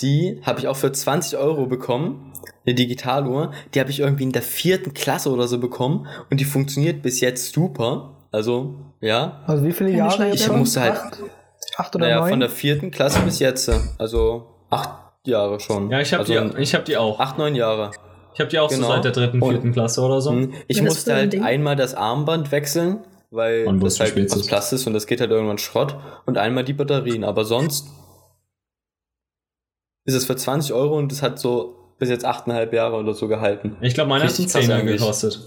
die 0.00 0.40
habe 0.44 0.58
ich 0.60 0.66
auch 0.66 0.76
für 0.76 0.90
20 0.90 1.38
Euro 1.38 1.66
bekommen. 1.66 2.32
Eine 2.66 2.74
Digitaluhr. 2.74 3.52
Die 3.74 3.80
habe 3.80 3.90
ich 3.90 4.00
irgendwie 4.00 4.24
in 4.24 4.32
der 4.32 4.42
vierten 4.42 4.92
Klasse 4.92 5.30
oder 5.30 5.46
so 5.48 5.58
bekommen 5.60 6.06
und 6.30 6.40
die 6.40 6.44
funktioniert 6.44 7.02
bis 7.02 7.20
jetzt 7.20 7.52
super. 7.52 8.16
Also, 8.32 8.74
ja. 9.00 9.42
Also 9.46 9.64
wie 9.64 9.72
viele 9.72 9.90
Jahre 9.90 10.30
Ich 10.30 10.42
schon? 10.44 10.58
musste 10.58 10.80
halt, 10.80 10.92
Acht, 10.94 11.18
acht 11.76 11.94
oder 11.96 12.06
naja, 12.06 12.20
neun? 12.20 12.30
von 12.30 12.40
der 12.40 12.50
vierten 12.50 12.90
Klasse 12.90 13.20
bis 13.20 13.38
jetzt. 13.38 13.70
Also 13.98 14.46
acht 14.70 14.90
Jahre 15.24 15.60
schon. 15.60 15.90
Ja, 15.90 16.00
ich 16.00 16.12
habe 16.12 16.20
also, 16.22 16.56
die, 16.56 16.60
ich 16.62 16.74
hab 16.74 16.84
die 16.84 16.96
auch. 16.96 17.18
Acht, 17.20 17.38
neun 17.38 17.54
Jahre. 17.54 17.92
Ich 18.34 18.40
habe 18.40 18.50
die 18.50 18.58
auch 18.58 18.68
Genau. 18.68 18.88
so 18.88 18.92
seit 18.92 19.04
der 19.04 19.12
dritten, 19.12 19.40
Und- 19.40 19.50
vierten 19.50 19.72
Klasse 19.72 20.02
oder 20.02 20.20
so. 20.20 20.30
Hm, 20.32 20.52
Ich 20.68 20.82
musste 20.82 21.12
ein 21.12 21.18
halt 21.18 21.32
Ding? 21.32 21.42
einmal 21.42 21.74
das 21.76 21.94
Armband 21.94 22.52
wechseln, 22.52 22.98
weil 23.30 23.66
Und 23.66 23.82
das 23.82 23.98
halt 23.98 24.12
aus. 24.32 24.46
Plast 24.46 24.72
ist 24.74 24.86
und 24.86 24.92
das 24.92 25.06
geht 25.06 25.20
halt 25.20 25.30
irgendwann 25.30 25.58
Schrott. 25.58 25.96
Und 26.26 26.36
einmal 26.36 26.64
die 26.64 26.74
Batterien. 26.74 27.24
Aber 27.24 27.44
sonst 27.44 27.86
ist 30.04 30.14
es 30.14 30.24
für 30.26 30.36
20 30.36 30.72
Euro 30.74 30.96
und 30.98 31.10
es 31.12 31.22
hat 31.22 31.38
so 31.38 31.85
bis 31.98 32.08
jetzt 32.10 32.26
8,5 32.26 32.74
Jahre 32.74 32.96
oder 32.96 33.14
so 33.14 33.28
gehalten. 33.28 33.76
Ich 33.80 33.94
glaube, 33.94 34.08
meine 34.10 34.24
hat 34.24 34.38
einen 34.38 34.48
Zehner 34.48 34.82
gekostet. 34.82 35.40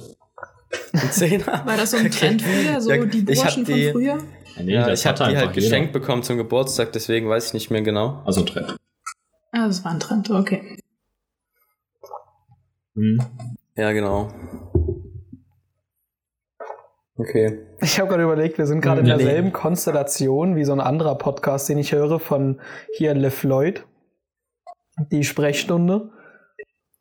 Ein 0.93 1.11
Zehner. 1.11 1.63
War 1.65 1.77
das 1.77 1.91
so 1.91 1.97
ein 1.97 2.09
Trend 2.11 2.41
früher, 2.41 2.79
so 2.81 2.91
Ja, 2.91 3.05
die 3.05 3.21
Burschen 3.21 3.65
von 3.65 3.73
die- 3.75 3.91
früher? 3.91 4.17
Ja, 4.55 4.63
nee, 4.63 4.73
Ja, 4.73 4.89
ich 4.91 5.05
habe 5.05 5.19
hatte 5.19 5.31
die 5.31 5.37
halt 5.37 5.55
jeder. 5.55 5.61
geschenkt 5.67 5.93
bekommen 5.93 6.23
zum 6.23 6.37
Geburtstag, 6.37 6.91
deswegen 6.91 7.29
weiß 7.29 7.47
ich 7.47 7.53
nicht 7.53 7.71
mehr 7.71 7.81
genau. 7.81 8.21
Also 8.25 8.41
ein 8.41 8.45
Trend. 8.47 8.75
Ah, 9.51 9.67
das 9.67 9.83
war 9.83 9.91
ein 9.91 9.99
Trend, 9.99 10.29
okay. 10.29 10.77
Hm. 12.95 13.19
Ja, 13.75 13.91
genau. 13.93 14.31
Okay. 17.17 17.59
Ich 17.81 17.99
habe 17.99 18.09
gerade 18.09 18.23
überlegt, 18.23 18.57
wir 18.57 18.65
sind 18.65 18.81
gerade 18.81 19.01
in 19.01 19.07
derselben 19.07 19.51
Konstellation 19.51 20.55
wie 20.55 20.63
so 20.63 20.71
ein 20.71 20.79
anderer 20.79 21.15
Podcast, 21.15 21.67
den 21.67 21.77
ich 21.77 21.91
höre 21.91 22.19
von 22.19 22.61
hier 22.95 23.13
Le 23.13 23.29
Floyd, 23.31 23.85
die 25.11 25.23
Sprechstunde. 25.23 26.11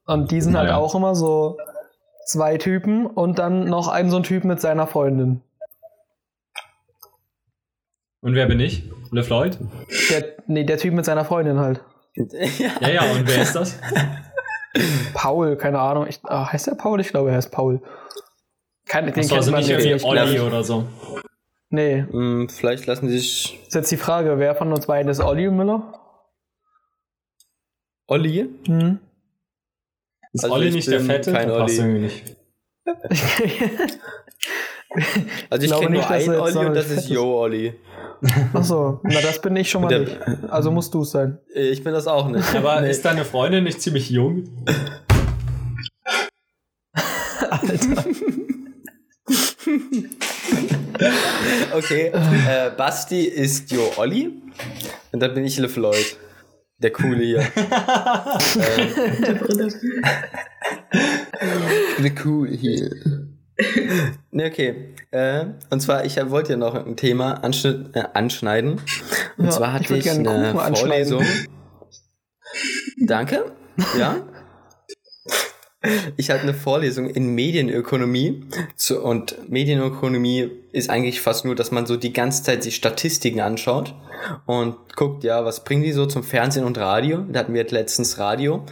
Und 0.09 0.31
die 0.31 0.41
sind 0.41 0.57
halt 0.57 0.69
Naja. 0.69 0.79
auch 0.79 0.95
immer 0.95 1.15
so 1.15 1.59
zwei 2.27 2.57
Typen 2.57 3.07
und 3.07 3.39
dann 3.39 3.65
noch 3.69 3.89
ein 3.89 4.11
so 4.11 4.17
ein 4.17 4.23
Typ 4.23 4.43
mit 4.45 4.59
seiner 4.61 4.87
Freundin. 4.87 5.43
Und 8.21 8.35
wer 8.35 8.47
bin 8.47 8.59
ich? 8.59 8.91
LeFloid? 9.13 9.59
Der, 10.11 10.25
nee, 10.47 10.65
der 10.65 10.79
Typ 10.79 10.95
mit 10.95 11.05
seiner 11.05 11.25
Freundin 11.25 11.59
halt. 11.59 11.83
ja. 12.15 12.71
Ja, 12.81 12.89
ja, 12.89 13.03
und 13.13 13.29
wer 13.29 13.43
ist 13.43 13.55
das? 13.55 13.79
Paul, 15.15 15.57
keine 15.57 15.79
Ahnung. 15.79 16.07
Ich, 16.09 16.21
ah, 16.25 16.51
heißt 16.53 16.67
der 16.69 16.75
Paul? 16.75 17.01
Ich 17.01 17.09
glaube, 17.09 17.31
er 17.31 17.37
heißt 17.37 17.53
Paul. 17.53 17.81
Keine, 18.87 19.13
den 19.13 19.25
Achso, 19.25 19.37
also 19.37 19.51
nicht 19.55 19.69
irgendwie 19.69 20.05
Olli 20.05 20.41
oder 20.41 20.65
so. 20.65 20.87
Nee. 21.71 22.05
Hm, 22.11 22.49
vielleicht 22.49 22.87
lassen 22.87 23.09
sie 23.09 23.19
sich 23.19 23.61
Ist 23.67 23.75
jetzt 23.75 23.91
die 23.91 23.99
Frage, 23.99 24.39
wer 24.39 24.55
von 24.55 24.73
uns 24.73 24.87
beiden 24.87 25.11
ist 25.11 25.21
Olli 25.21 25.51
Müller? 25.51 26.01
Olli. 28.07 28.49
Hm. 28.67 29.01
Ist 30.33 30.45
Also 30.45 30.55
Olli 30.55 30.69
ich 30.69 30.75
nicht 30.75 30.89
der 30.91 31.01
Fette? 31.01 31.33
kein 31.33 31.51
Olli. 31.51 31.83
nicht. 31.83 32.37
Also 35.51 35.67
ich 35.67 35.73
kenne 35.81 35.97
nur 35.97 36.11
einen 36.11 36.31
Olli 36.41 36.57
und 36.67 36.75
das 36.75 36.91
ist. 36.91 37.09
Yo 37.11 37.41
Olli. 37.43 37.75
Achso, 38.55 39.01
na 39.05 39.21
das 39.21 39.39
bin 39.41 39.55
ich 39.57 39.69
schon 39.71 39.83
mal 39.83 39.89
Der- 39.89 40.01
nicht. 40.01 40.17
Also 40.49 40.71
musst 40.71 40.95
du 40.95 41.03
es 41.03 41.11
sein. 41.11 41.39
Ich 41.55 41.85
bin 41.85 41.93
das 41.93 42.07
auch 42.07 42.29
nicht. 42.29 42.55
Aber 42.57 42.81
Nee. 42.81 42.91
ist 42.91 43.05
deine 43.05 43.25
Freundin 43.27 43.65
nicht 43.65 43.83
ziemlich 43.83 44.09
jung? 44.11 44.45
Okay, 51.75 52.11
äh, 52.13 52.71
Basti 52.77 53.25
ist 53.25 53.71
Jo 53.71 53.93
Olli 53.97 54.33
und 55.13 55.21
dann 55.21 55.35
bin 55.35 55.45
ich 55.45 55.59
LeFloid. 55.59 56.17
Der 56.81 56.93
Coole 56.93 57.25
hier. 57.25 57.39
Der 59.27 59.35
Brille. 59.41 59.69
Der 62.03 62.15
Coole 62.15 62.51
hier. 62.53 62.91
Ne, 64.31 64.47
okay. 64.47 64.95
Äh, 65.11 65.47
und 65.71 65.81
zwar, 65.81 66.05
ich 66.05 66.17
wollte 66.31 66.53
ja 66.53 66.57
noch 66.57 66.75
ein 66.75 66.97
Thema 66.97 67.43
äh, 67.43 68.05
anschneiden. 68.15 68.81
Und 69.37 69.47
Ja, 69.47 69.51
zwar 69.51 69.69
ich 69.69 69.75
hatte 69.75 69.97
ich, 69.97 70.05
gerne 70.05 70.31
eine. 70.31 70.77
Vorlesung. 70.77 71.25
Danke. 73.07 73.53
Ja. 73.99 74.17
Ich 76.17 76.31
hatte 76.31 76.43
eine 76.43 76.55
Vorlesung 76.55 77.09
in 77.09 77.35
Medienökonomie 77.35 78.45
zu, 78.75 79.01
und 79.01 79.49
Medienökonomie 79.49 80.51
ist 80.73 80.91
eigentlich 80.91 81.21
fast 81.21 81.45
nur, 81.45 81.55
dass 81.55 81.71
man 81.71 81.87
so 81.87 81.97
die 81.97 82.13
ganze 82.13 82.43
Zeit 82.43 82.65
sich 82.65 82.75
Statistiken 82.75 83.41
anschaut 83.41 83.95
und 84.47 84.75
guckt, 84.97 85.23
ja, 85.23 85.45
was 85.45 85.63
bringen 85.63 85.85
die 85.85 85.93
so 85.93 86.07
zum 86.07 86.25
Fernsehen 86.25 86.65
und 86.65 86.79
Radio? 86.79 87.25
Da 87.29 87.41
hatten 87.41 87.55
wir 87.55 87.61
halt 87.61 87.71
letztens 87.71 88.19
Radio 88.19 88.65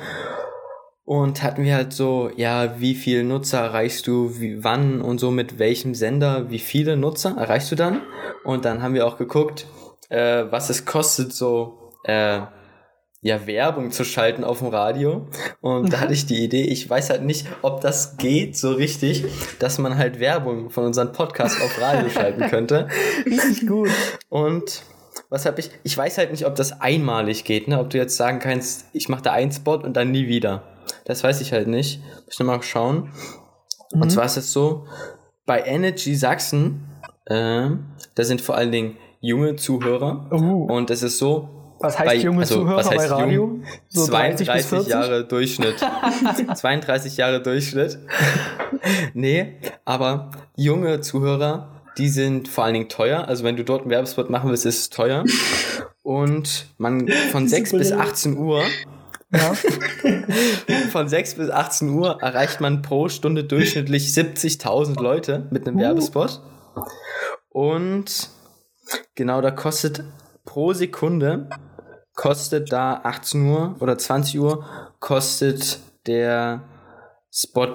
und 1.05 1.45
hatten 1.45 1.63
wir 1.63 1.77
halt 1.77 1.93
so, 1.93 2.31
ja, 2.37 2.81
wie 2.81 2.97
viele 2.97 3.23
Nutzer 3.23 3.61
erreichst 3.61 4.09
du, 4.09 4.41
wie, 4.41 4.65
wann 4.65 5.01
und 5.01 5.19
so 5.19 5.31
mit 5.31 5.61
welchem 5.61 5.95
Sender, 5.95 6.51
wie 6.51 6.59
viele 6.59 6.97
Nutzer 6.97 7.37
erreichst 7.39 7.71
du 7.71 7.77
dann? 7.77 8.03
Und 8.43 8.65
dann 8.65 8.83
haben 8.83 8.95
wir 8.95 9.07
auch 9.07 9.17
geguckt, 9.17 9.69
äh, 10.09 10.45
was 10.51 10.69
es 10.71 10.85
kostet, 10.85 11.33
so, 11.33 11.93
äh, 12.03 12.41
ja, 13.27 13.45
Werbung 13.49 13.91
zu 13.91 14.05
schalten 14.05 14.45
auf 14.45 14.61
dem 14.61 14.69
Radio. 14.69 15.27
Und 15.61 15.93
da 15.93 15.99
hatte 15.99 16.13
ich 16.13 16.27
die 16.27 16.45
Idee, 16.45 16.63
ich 16.63 16.89
weiß 16.89 17.11
halt 17.11 17.25
nicht, 17.25 17.49
ob 17.61 17.81
das 17.81 18.19
geht 18.19 18.57
so 18.57 18.71
richtig, 18.71 19.25
dass 19.59 19.79
man 19.79 19.99
halt 19.99 20.21
Werbung 20.21 20.71
von 20.71 20.85
unserem 20.85 21.11
Podcast 21.11 21.61
auf 21.61 21.81
Radio 21.81 22.09
schalten 22.09 22.49
könnte. 22.49 22.87
Richtig 23.27 23.67
gut. 23.67 23.91
Und 24.29 24.83
was 25.29 25.45
habe 25.45 25.59
ich? 25.59 25.71
Ich 25.83 25.99
weiß 25.99 26.19
halt 26.19 26.31
nicht, 26.31 26.47
ob 26.47 26.55
das 26.55 26.81
einmalig 26.81 27.43
geht, 27.43 27.67
ne? 27.67 27.81
Ob 27.81 27.91
du 27.91 27.99
jetzt 27.99 28.17
sagen 28.17 28.39
kannst, 28.39 28.87
ich 28.93 29.09
mache 29.09 29.23
da 29.23 29.33
einen 29.33 29.51
Spot 29.51 29.75
und 29.75 29.95
dann 29.97 30.13
nie 30.13 30.29
wieder. 30.29 30.63
Das 31.05 31.25
weiß 31.25 31.41
ich 31.41 31.53
halt 31.53 31.67
nicht. 31.67 32.01
Muss 32.27 32.39
ich 32.39 32.47
mal 32.47 32.63
schauen. 32.63 33.11
Mhm. 33.93 34.03
Und 34.03 34.11
zwar 34.11 34.27
ist 34.27 34.37
es 34.37 34.53
so, 34.53 34.87
bei 35.47 35.65
Energy 35.65 36.15
Sachsen, 36.15 36.87
äh, 37.25 37.71
da 38.15 38.23
sind 38.23 38.41
vor 38.41 38.55
allen 38.55 38.71
Dingen 38.71 38.99
junge 39.21 39.57
Zuhörer. 39.57 40.29
Uh, 40.31 40.67
Und 40.67 40.91
es 40.91 41.03
ist 41.03 41.19
so, 41.19 41.56
was 41.81 41.99
heißt 41.99 42.07
bei- 42.09 42.17
junge 42.17 42.41
also, 42.41 42.55
Zuhörer 42.57 42.77
was 42.79 42.91
heißt 42.91 43.09
bei 43.11 43.15
Radio? 43.15 43.35
jung? 43.43 43.65
So 43.89 44.07
30 44.07 44.39
bis 44.51 44.69
32 44.69 44.69
40? 44.69 44.89
Jahre 44.93 45.25
Durchschnitt. 45.27 45.77
32 46.55 47.17
Jahre 47.17 47.43
Durchschnitt. 47.43 47.99
nee, 49.15 49.55
aber 49.85 50.31
junge 50.57 51.01
Zuhörer, 51.01 51.69
die 51.99 52.09
sind 52.09 52.49
vor 52.49 52.65
allen 52.65 52.75
Dingen 52.75 52.89
teuer. 52.89 53.27
Also 53.29 53.45
wenn 53.45 53.57
du 53.57 53.65
dort 53.65 53.83
einen 53.83 53.91
Werbespot 53.91 54.31
machen 54.31 54.51
willst, 54.51 54.67
ist 54.67 54.79
es 54.81 54.91
teuer. 54.91 55.25
Und 56.03 56.67
man 56.79 57.09
von 57.33 57.49
6 57.49 57.73
bis 57.73 57.93
18 57.93 58.37
Uhr, 58.39 58.63
Ja. 59.33 59.55
von 60.93 61.09
6 61.09 61.35
bis 61.35 61.51
18 61.51 61.89
Uhr 61.91 62.23
erreicht 62.23 62.61
man 62.61 62.83
pro 62.83 63.09
Stunde 63.09 63.43
durchschnittlich 63.45 64.09
70.000 64.09 65.03
Leute 65.03 65.47
mit 65.51 65.67
einem 65.67 65.77
Uh. 65.79 65.81
Werbespot. 65.81 66.41
Und 67.49 68.29
genau, 69.15 69.41
da 69.41 69.51
kostet 69.51 70.05
pro 70.47 70.73
Sekunde, 70.73 71.51
kostet 72.15 72.73
da 72.73 73.01
18 73.05 73.47
Uhr 73.47 73.77
oder 73.81 73.99
20 73.99 74.41
Uhr, 74.41 74.65
kostet 75.01 75.81
der 76.07 76.63
Spot 77.31 77.75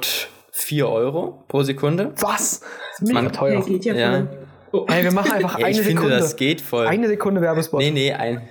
4 0.51 0.89
Euro 0.89 1.45
pro 1.47 1.61
Sekunde. 1.61 2.13
Was? 2.21 2.61
Das 2.61 3.01
ist 3.01 3.07
mega 3.07 3.21
Man- 3.21 3.31
teuer. 3.31 3.59
Ja, 3.59 3.65
geht 3.65 3.85
ja 3.85 3.93
Ja. 3.93 4.27
Oh, 4.71 4.85
Hey, 4.89 5.03
wir 5.03 5.11
machen 5.11 5.31
einfach 5.33 5.59
Ja, 5.59 5.65
eine 5.65 5.71
ich 5.71 5.81
finde, 5.81 6.01
Sekunde. 6.01 6.17
das 6.17 6.35
geht 6.37 6.61
voll. 6.61 6.87
Eine 6.87 7.07
Sekunde 7.07 7.41
Werbespot. 7.41 7.79
nee, 7.81 7.91
nee, 7.91 8.13
ein. 8.13 8.41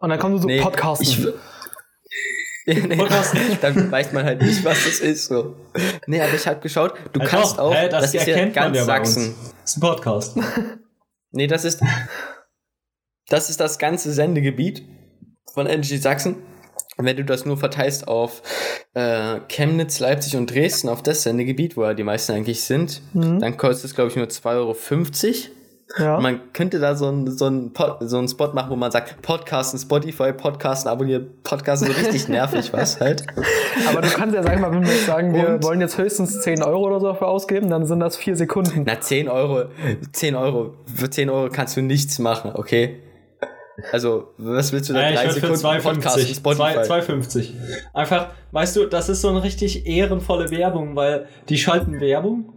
Und 0.00 0.08
dann 0.08 0.18
kommen 0.18 0.38
so 0.40 0.46
Nee, 0.48 0.60
Podcasten. 0.60 1.06
ich- 1.06 1.28
nee, 2.88 2.96
dann 3.60 3.90
weiß 3.92 4.12
man 4.12 4.24
halt 4.24 4.40
nicht, 4.42 4.64
was 4.64 4.84
das 4.84 5.00
ist. 5.00 5.26
So. 5.26 5.54
Nee, 6.06 6.20
aber 6.20 6.32
ich 6.34 6.46
habe 6.46 6.60
geschaut, 6.60 6.94
du 7.12 7.20
Halt 7.20 7.30
kannst 7.30 7.58
doch, 7.58 7.64
auch, 7.64 7.74
hä, 7.74 7.88
das, 7.88 8.06
ist 8.06 8.14
ja 8.14 8.20
erkennt 8.34 8.56
man 8.56 8.64
ganz 8.72 8.76
ja 8.78 8.84
bei 8.84 8.96
Sachsen. 8.98 9.26
uns. 9.28 9.36
Das 9.62 9.70
ist 9.70 9.76
ein 9.76 9.80
Podcast. 9.80 10.36
Nee, 11.30 11.46
das 11.46 11.64
ist 11.64 11.82
das 13.28 13.50
ist 13.50 13.60
das 13.60 13.78
ganze 13.78 14.12
Sendegebiet 14.12 14.82
von 15.52 15.66
Energy 15.66 15.96
Sachsen. 15.98 16.36
Wenn 16.98 17.16
du 17.16 17.24
das 17.24 17.44
nur 17.44 17.58
verteilst 17.58 18.08
auf 18.08 18.42
äh, 18.94 19.40
Chemnitz, 19.48 20.00
Leipzig 20.00 20.34
und 20.36 20.50
Dresden, 20.50 20.88
auf 20.88 21.02
das 21.02 21.24
Sendegebiet, 21.24 21.76
wo 21.76 21.84
ja 21.84 21.92
die 21.92 22.04
meisten 22.04 22.32
eigentlich 22.32 22.62
sind, 22.62 23.02
Mhm. 23.12 23.40
dann 23.40 23.56
kostet 23.58 23.86
es, 23.90 23.94
glaube 23.94 24.10
ich, 24.10 24.16
nur 24.16 24.26
2,50 24.28 24.54
Euro. 24.56 24.74
ja. 25.98 26.18
Man 26.20 26.40
könnte 26.54 26.78
da 26.80 26.94
so 26.96 27.08
einen 27.08 27.30
so 27.36 27.50
Pod, 27.74 27.98
so 28.00 28.26
Spot 28.26 28.48
machen, 28.54 28.70
wo 28.70 28.76
man 28.76 28.90
sagt, 28.90 29.20
Podcasten, 29.20 29.78
Spotify, 29.78 30.32
Podcasten, 30.32 30.90
abonniert, 30.90 31.42
Podcasten, 31.42 31.88
so 31.88 31.92
richtig 32.00 32.28
nervig 32.28 32.72
was 32.72 32.98
halt. 32.98 33.26
Aber 33.90 34.00
du 34.00 34.08
kannst 34.08 34.34
ja 34.34 34.42
sagen, 34.42 34.62
mal, 34.62 34.72
wenn 34.72 34.82
wir 34.82 34.90
jetzt 34.94 35.04
sagen, 35.06 35.34
wir 35.34 35.48
Und? 35.50 35.64
wollen 35.64 35.82
jetzt 35.82 35.98
höchstens 35.98 36.40
10 36.40 36.62
Euro 36.62 36.86
oder 36.86 37.00
so 37.00 37.08
dafür 37.08 37.28
ausgeben, 37.28 37.68
dann 37.68 37.84
sind 37.84 38.00
das 38.00 38.16
4 38.16 38.36
Sekunden. 38.36 38.84
Na, 38.86 38.98
10 39.00 39.28
Euro, 39.28 39.66
10 40.12 40.34
Euro, 40.34 40.74
für 40.94 41.10
10 41.10 41.28
Euro 41.28 41.50
kannst 41.50 41.76
du 41.76 41.82
nichts 41.82 42.18
machen, 42.18 42.52
okay? 42.54 43.00
Also, 43.92 44.32
was 44.38 44.72
willst 44.72 44.88
du 44.90 44.94
da? 44.94 45.02
Äh, 45.02 45.14
ich 45.14 45.20
drei 45.20 45.28
für 45.30 45.56
Sekunden 45.56 45.82
Podcasten, 45.82 46.22
2,50. 46.24 46.34
Spotify. 46.36 46.62
2,50. 46.62 47.50
Einfach, 47.94 48.28
weißt 48.52 48.76
du, 48.76 48.86
das 48.86 49.08
ist 49.08 49.20
so 49.20 49.28
eine 49.28 49.42
richtig 49.42 49.86
ehrenvolle 49.86 50.50
Werbung, 50.50 50.96
weil 50.96 51.26
die 51.48 51.58
schalten 51.58 52.00
Werbung 52.00 52.52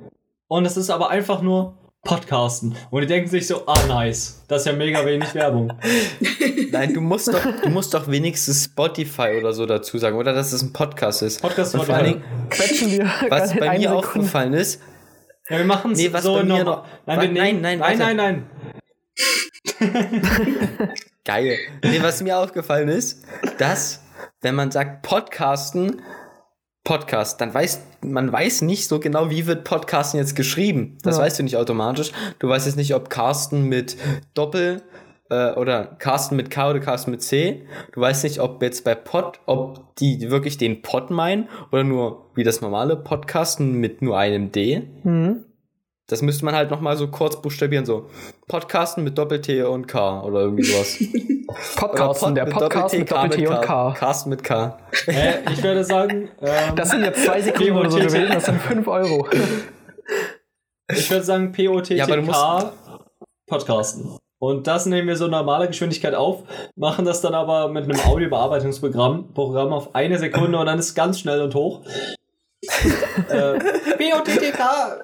und 0.47 0.65
es 0.65 0.77
ist 0.77 0.89
aber 0.89 1.09
einfach 1.09 1.41
nur 1.41 1.75
Podcasten. 2.03 2.75
Und 2.91 3.01
die 3.01 3.07
denken 3.07 3.29
sich 3.29 3.45
so, 3.47 3.63
ah, 3.67 3.77
nice. 3.87 4.41
Das 4.47 4.61
ist 4.61 4.67
ja 4.67 4.73
mega 4.73 5.05
wenig 5.05 5.35
Werbung. 5.35 5.73
Nein, 6.71 6.93
du 6.93 7.01
musst 7.01 7.27
doch, 7.27 7.41
du 7.61 7.69
musst 7.69 7.93
doch 7.93 8.07
wenigstens 8.09 8.63
Spotify 8.63 9.35
oder 9.37 9.51
so 9.51 9.65
dazu 9.65 9.97
sagen, 9.97 10.15
oder 10.17 10.31
dass 10.33 10.53
es 10.53 10.61
ein 10.61 10.71
Podcast 10.71 11.21
ist. 11.23 11.41
Podcast 11.41 11.75
Und 11.75 11.83
vor 11.83 11.95
allen. 11.95 12.05
Dingen, 12.05 12.23
Quetschen 12.49 12.91
wir 12.91 13.05
was 13.29 13.51
in 13.51 13.59
bei 13.59 13.71
mir 13.77 13.79
Sekunde. 13.89 13.97
aufgefallen 13.97 14.53
ist, 14.53 14.81
Ja, 15.49 15.57
wir 15.57 15.65
machen 15.65 15.91
es 15.91 15.97
Nee, 15.99 16.13
was 16.13 16.23
so 16.23 16.37
normal. 16.41 16.63
noch- 16.63 16.85
Nein, 17.05 17.33
Nein, 17.33 17.61
nein, 17.61 17.79
nein, 17.79 17.97
nein, 17.97 18.15
nein. 18.15 18.49
geil. 21.25 21.57
Nee, 21.83 22.01
was 22.01 22.21
mir 22.21 22.37
aufgefallen 22.37 22.89
ist, 22.89 23.23
dass, 23.57 24.01
wenn 24.41 24.55
man 24.55 24.71
sagt 24.71 25.03
Podcasten, 25.03 26.01
Podcast, 26.83 27.39
dann 27.41 27.53
weiß 27.53 27.81
man 28.01 28.31
weiß 28.31 28.61
nicht 28.61 28.87
so 28.87 28.99
genau, 28.99 29.29
wie 29.29 29.45
wird 29.45 29.65
Podcasten 29.65 30.17
jetzt 30.19 30.35
geschrieben. 30.35 30.97
Das 31.03 31.17
Ja. 31.17 31.23
weißt 31.23 31.39
du 31.39 31.43
nicht 31.43 31.57
automatisch. 31.57 32.11
Du 32.39 32.47
weißt 32.47 32.65
jetzt 32.65 32.77
nicht, 32.77 32.95
ob 32.95 33.09
Carsten 33.09 33.65
mit 33.65 33.97
Doppel 34.33 34.81
äh, 35.29 35.51
oder 35.51 35.85
Carsten 35.99 36.37
mit 36.37 36.49
K 36.49 36.69
oder 36.69 36.79
Carsten 36.79 37.11
mit 37.11 37.21
C. 37.21 37.65
Du 37.91 37.99
weißt 38.01 38.23
nicht, 38.23 38.39
ob 38.39 38.63
jetzt 38.63 38.85
bei 38.85 38.95
Pod, 38.95 39.39
ob 39.45 39.93
die 39.97 40.31
wirklich 40.31 40.57
den 40.57 40.81
Pod 40.81 41.11
meinen 41.11 41.49
oder 41.71 41.83
nur 41.83 42.29
wie 42.35 42.43
das 42.45 42.61
normale 42.61 42.95
Podcasten 42.95 43.73
mit 43.73 44.01
nur 44.01 44.17
einem 44.17 44.51
D. 44.53 44.83
Mhm. 45.03 45.43
Das 46.09 46.23
müsste 46.23 46.43
man 46.43 46.55
halt 46.55 46.71
nochmal 46.71 46.97
so 46.97 47.07
kurz 47.07 47.39
buchstabieren, 47.39 47.85
so 47.85 48.09
Podcasten 48.47 49.03
mit 49.03 49.15
Doppel-T 49.15 49.61
und 49.61 49.87
K 49.87 50.21
oder 50.23 50.41
irgendwie 50.41 50.63
sowas. 50.63 50.97
Podcasten, 51.75 52.33
der 52.33 52.45
Podcast 52.45 52.97
mit 52.97 53.11
Doppel-T 53.11 53.47
und 53.47 53.61
K. 53.61 53.91
Carsten 53.91 54.29
mit 54.31 54.43
K. 54.43 54.77
Äh, 55.07 55.35
ich 55.53 55.63
würde 55.63 55.83
sagen, 55.83 56.29
ähm, 56.41 56.75
Das 56.75 56.89
sind 56.89 57.03
jetzt 57.03 57.23
zwei 57.23 57.41
Sekunden 57.41 57.73
oder 57.77 57.91
so 57.91 57.99
gewesen, 57.99 58.29
das 58.33 58.45
sind 58.45 58.59
5 58.59 58.87
Euro. 58.87 59.27
ich 60.91 61.11
würde 61.11 61.23
sagen 61.23 61.53
Ja, 61.55 62.03
aber 62.05 62.17
du 62.17 62.23
POTTK 62.23 62.73
Podcasten. 63.47 64.17
Und 64.41 64.67
das 64.67 64.85
nehmen 64.85 65.07
wir 65.07 65.17
so 65.17 65.27
normale 65.27 65.67
Geschwindigkeit 65.67 66.15
auf, 66.15 66.43
machen 66.75 67.05
das 67.05 67.21
dann 67.21 67.35
aber 67.35 67.67
mit 67.67 67.83
einem 67.83 67.99
Audiobearbeitungsprogramm 67.99 69.33
Programm 69.33 69.73
auf 69.73 69.93
eine 69.93 70.17
Sekunde 70.17 70.57
und 70.57 70.65
dann 70.65 70.79
ist 70.79 70.89
es 70.89 70.95
ganz 70.95 71.19
schnell 71.19 71.41
und 71.41 71.53
hoch. 71.53 71.81
Äh, 73.29 73.59
POTTK 73.97 74.59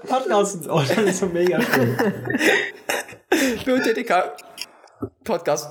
Podcasten. 0.08 0.70
Oh, 0.70 0.80
das 0.82 0.98
ist 0.98 1.20
so 1.20 1.28
mega 1.28 1.60
schön. 1.62 1.96
POTTK. 3.66 4.34
Podcast. 5.24 5.70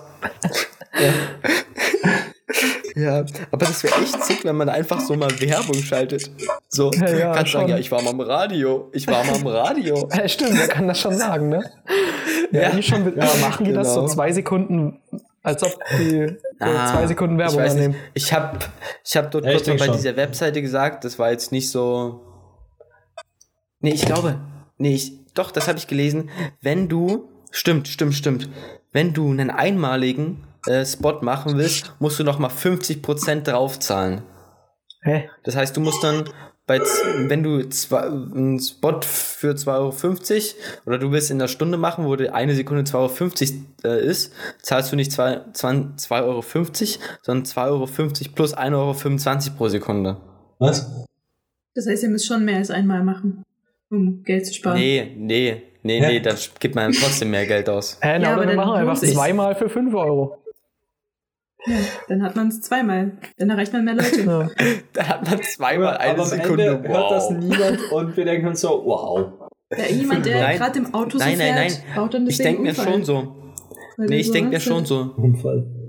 Ja, 2.95 3.25
aber 3.51 3.67
das 3.67 3.83
wäre 3.83 3.95
echt 4.01 4.23
sick, 4.25 4.45
wenn 4.45 4.57
man 4.57 4.69
einfach 4.69 5.01
so 5.01 5.15
mal 5.15 5.29
Werbung 5.41 5.75
schaltet. 5.83 6.31
So, 6.69 6.91
Ja, 6.93 7.09
ja, 7.11 7.33
kannst 7.33 7.53
sagen, 7.53 7.65
schon. 7.65 7.71
ja, 7.71 7.79
ich 7.79 7.91
war 7.91 8.03
mal 8.03 8.11
im 8.13 8.21
Radio. 8.21 8.91
Ich 8.93 9.07
war 9.09 9.25
mal 9.25 9.37
im 9.37 9.47
Radio. 9.47 10.09
Ja, 10.17 10.29
stimmt, 10.29 10.57
wer 10.59 10.69
kann 10.69 10.87
das 10.87 11.01
schon 11.01 11.17
sagen, 11.17 11.49
ne? 11.49 11.65
Ja, 12.53 12.71
Ja. 12.75 12.83
schon, 12.83 13.17
ja, 13.17 13.29
machen 13.41 13.65
die 13.65 13.73
das 13.73 13.95
so 13.95 14.01
Genau. 14.03 14.13
zwei 14.13 14.31
Sekunden, 14.33 15.01
als 15.45 15.63
ob 15.63 15.79
die 15.99 16.27
so 16.59 16.65
Ah, 16.67 16.93
zwei 16.93 17.07
Sekunden 17.07 17.39
Werbung 17.39 17.63
ich 17.65 17.71
annehmen. 17.71 17.93
nicht. 17.95 18.03
Ich 18.15 18.33
habe 18.33 18.59
ich 19.05 19.17
hab 19.17 19.31
dort 19.31 19.45
Ja, 19.45 19.53
kurz 19.53 19.67
mal 19.69 19.77
bei 19.79 19.85
schon. 19.87 19.97
dieser 19.97 20.17
Webseite 20.17 20.61
gesagt, 20.61 21.05
das 21.05 21.19
war 21.21 21.31
jetzt 21.31 21.53
nicht 21.53 21.71
so. 21.71 22.21
Nee, 23.81 23.93
ich 23.93 24.05
glaube. 24.05 24.41
Nee, 24.79 24.95
ich, 24.95 25.13
doch, 25.35 25.51
das 25.53 25.69
habe 25.69 25.79
ich 25.79 25.87
gelesen. 25.87 26.31
Wenn 26.61 26.89
du. 26.89 27.29
Stimmt, 27.53 27.87
stimmt, 27.87 28.15
stimmt. 28.15 28.49
Wenn 28.93 29.13
du 29.13 29.31
einen 29.31 29.51
einmaligen 29.51 30.43
äh, 30.67 30.85
Spot 30.85 31.21
machen 31.21 31.57
willst, 31.57 31.95
musst 32.01 32.19
du 32.19 32.25
nochmal 32.25 32.51
50% 32.51 33.43
draufzahlen. 33.43 34.23
Hä? 35.03 35.29
Das 35.45 35.55
heißt, 35.55 35.77
du 35.77 35.81
musst 35.81 36.03
dann 36.03 36.25
bei, 36.67 36.81
wenn 37.29 37.43
du 37.43 37.69
zwei, 37.69 38.05
einen 38.05 38.59
Spot 38.59 39.01
für 39.03 39.53
2,50 39.53 39.69
Euro 39.69 39.93
oder 40.87 40.99
du 40.99 41.13
willst 41.13 41.31
in 41.31 41.37
einer 41.39 41.49
Stunde 41.49 41.77
machen, 41.77 42.07
wo 42.07 42.17
die 42.17 42.31
eine 42.31 42.55
Sekunde 42.55 42.85
2,50 42.85 43.53
Euro 43.85 43.97
äh, 43.97 44.07
ist, 44.07 44.33
zahlst 44.63 44.91
du 44.91 44.97
nicht 44.97 45.13
2,50 45.13 46.23
Euro, 46.23 46.43
sondern 47.23 47.45
2,50 47.45 47.61
Euro 47.69 47.87
plus 48.35 48.57
1,25 48.57 48.73
Euro 49.47 49.57
pro 49.57 49.69
Sekunde. 49.69 50.17
Was? 50.59 51.05
Das 51.75 51.87
heißt, 51.87 52.03
ihr 52.05 52.09
müsst 52.09 52.27
schon 52.27 52.45
mehr 52.45 52.57
als 52.57 52.71
einmal 52.71 53.03
machen, 53.05 53.43
um 53.91 54.23
Geld 54.23 54.47
zu 54.47 54.55
sparen. 54.55 54.79
Nee, 54.79 55.15
nee, 55.19 55.63
nee, 55.83 56.01
Hä? 56.01 56.07
nee, 56.13 56.21
dann 56.21 56.37
gibt 56.61 56.75
man 56.77 56.93
trotzdem 56.93 57.31
mehr 57.31 57.47
Geld 57.47 57.69
aus. 57.69 57.99
Hä, 58.01 58.19
na, 58.19 58.29
Ja, 58.29 58.33
aber 58.33 58.43
wir 58.43 58.47
dann 58.47 58.57
machen 58.57 58.73
einfach 58.73 58.87
lohnt 58.87 58.99
sich's. 59.01 59.15
zweimal 59.15 59.55
für 59.55 59.69
5 59.69 59.95
Euro. 59.95 60.39
Ja, 61.67 61.77
dann 62.09 62.23
hat 62.23 62.37
man 62.37 62.49
es 62.49 62.61
zweimal. 62.61 63.13
Dann 63.39 63.51
erreicht 63.51 63.73
man 63.73 63.85
mehr 63.85 63.95
Leute. 63.95 64.21
Ja. 64.23 64.49
Da 64.93 65.09
hat 65.09 65.29
man 65.29 65.43
zweimal 65.43 65.97
eine 65.97 66.13
aber 66.13 66.23
am 66.23 66.29
Sekunde. 66.29 66.67
Ende 66.67 66.89
hört 66.89 67.11
das 67.11 67.31
wow. 67.31 67.39
niemand 67.39 67.93
und 67.93 68.17
wir 68.17 68.25
denken 68.25 68.49
uns 68.49 68.61
so, 68.61 68.83
wow. 68.85 69.33
Ja, 69.77 69.87
jemand, 69.87 70.27
der 70.27 70.41
Nein. 70.41 70.57
gerade 70.59 70.79
im 70.79 70.95
Auto 70.95 71.19
so 71.19 71.25
Nein, 71.25 71.39
nein, 71.39 71.71
fährt, 71.71 71.83
nein. 71.87 71.97
baut 71.97 72.15
dann 72.15 72.27
Ich 72.27 72.37
denke 72.39 72.63
mir 72.63 72.75
schon 72.75 73.05
so. 73.05 73.37
weil 73.97 74.07
Nee, 74.09 74.19
ich 74.19 74.27
so 74.29 74.33
denke 74.35 74.51
mir 74.51 74.61
schon 74.61 74.85
so. 74.85 75.15
Unfall. 75.17 75.89